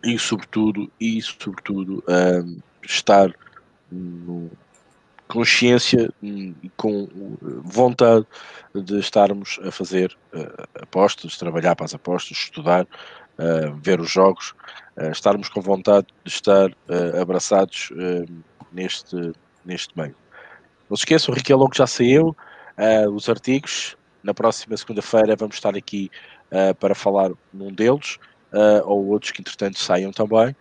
e, 0.04 0.18
sobretudo, 0.18 0.90
e 1.00 1.20
sobretudo 1.22 2.02
estar 2.82 3.32
no, 3.90 4.50
consciência 5.30 6.12
e 6.20 6.70
com 6.76 7.08
vontade 7.62 8.26
de 8.74 8.98
estarmos 8.98 9.60
a 9.64 9.70
fazer 9.70 10.16
uh, 10.34 10.82
apostas, 10.82 11.38
trabalhar 11.38 11.76
para 11.76 11.86
as 11.86 11.94
apostas, 11.94 12.36
estudar, 12.36 12.84
uh, 12.84 13.72
ver 13.76 14.00
os 14.00 14.10
jogos, 14.10 14.54
uh, 14.96 15.10
estarmos 15.12 15.48
com 15.48 15.60
vontade 15.60 16.08
de 16.24 16.30
estar 16.30 16.70
abraçados 17.20 17.90
neste, 18.72 19.32
neste 19.64 19.96
meio. 19.96 20.16
Não 20.88 20.96
se 20.96 21.02
esqueçam, 21.02 21.32
o 21.32 21.36
Riquel 21.36 21.58
logo 21.58 21.74
já 21.74 21.86
saiu, 21.86 22.36
os 23.14 23.28
artigos, 23.28 23.96
na 24.24 24.34
próxima 24.34 24.76
segunda-feira 24.76 25.36
vamos 25.36 25.54
estar 25.54 25.76
aqui 25.76 26.10
para 26.80 26.94
falar 26.94 27.30
num 27.52 27.72
deles, 27.72 28.18
ou 28.84 29.06
outros 29.08 29.32
que 29.32 29.40
entretanto 29.40 29.78
saiam 29.78 30.12
também. 30.12 30.54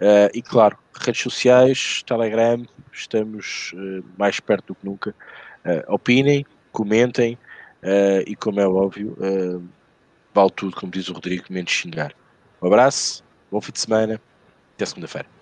Uh, 0.00 0.28
e 0.34 0.42
claro, 0.42 0.76
redes 1.00 1.22
sociais, 1.22 2.02
Telegram, 2.04 2.66
estamos 2.92 3.72
uh, 3.74 4.04
mais 4.18 4.40
perto 4.40 4.68
do 4.68 4.74
que 4.74 4.84
nunca. 4.84 5.14
Uh, 5.64 5.94
opinem, 5.94 6.44
comentem 6.72 7.38
e, 8.26 8.34
como 8.36 8.60
é 8.60 8.66
óbvio, 8.66 9.14
vale 10.32 10.50
tudo, 10.56 10.74
como 10.74 10.90
diz 10.90 11.10
o 11.10 11.12
Rodrigo, 11.12 11.44
menos 11.50 11.70
xingar. 11.70 12.14
Um 12.62 12.66
abraço, 12.66 13.22
bom 13.50 13.60
fim 13.60 13.72
de 13.72 13.80
semana, 13.80 14.18
até 14.74 14.86
segunda-feira. 14.86 15.33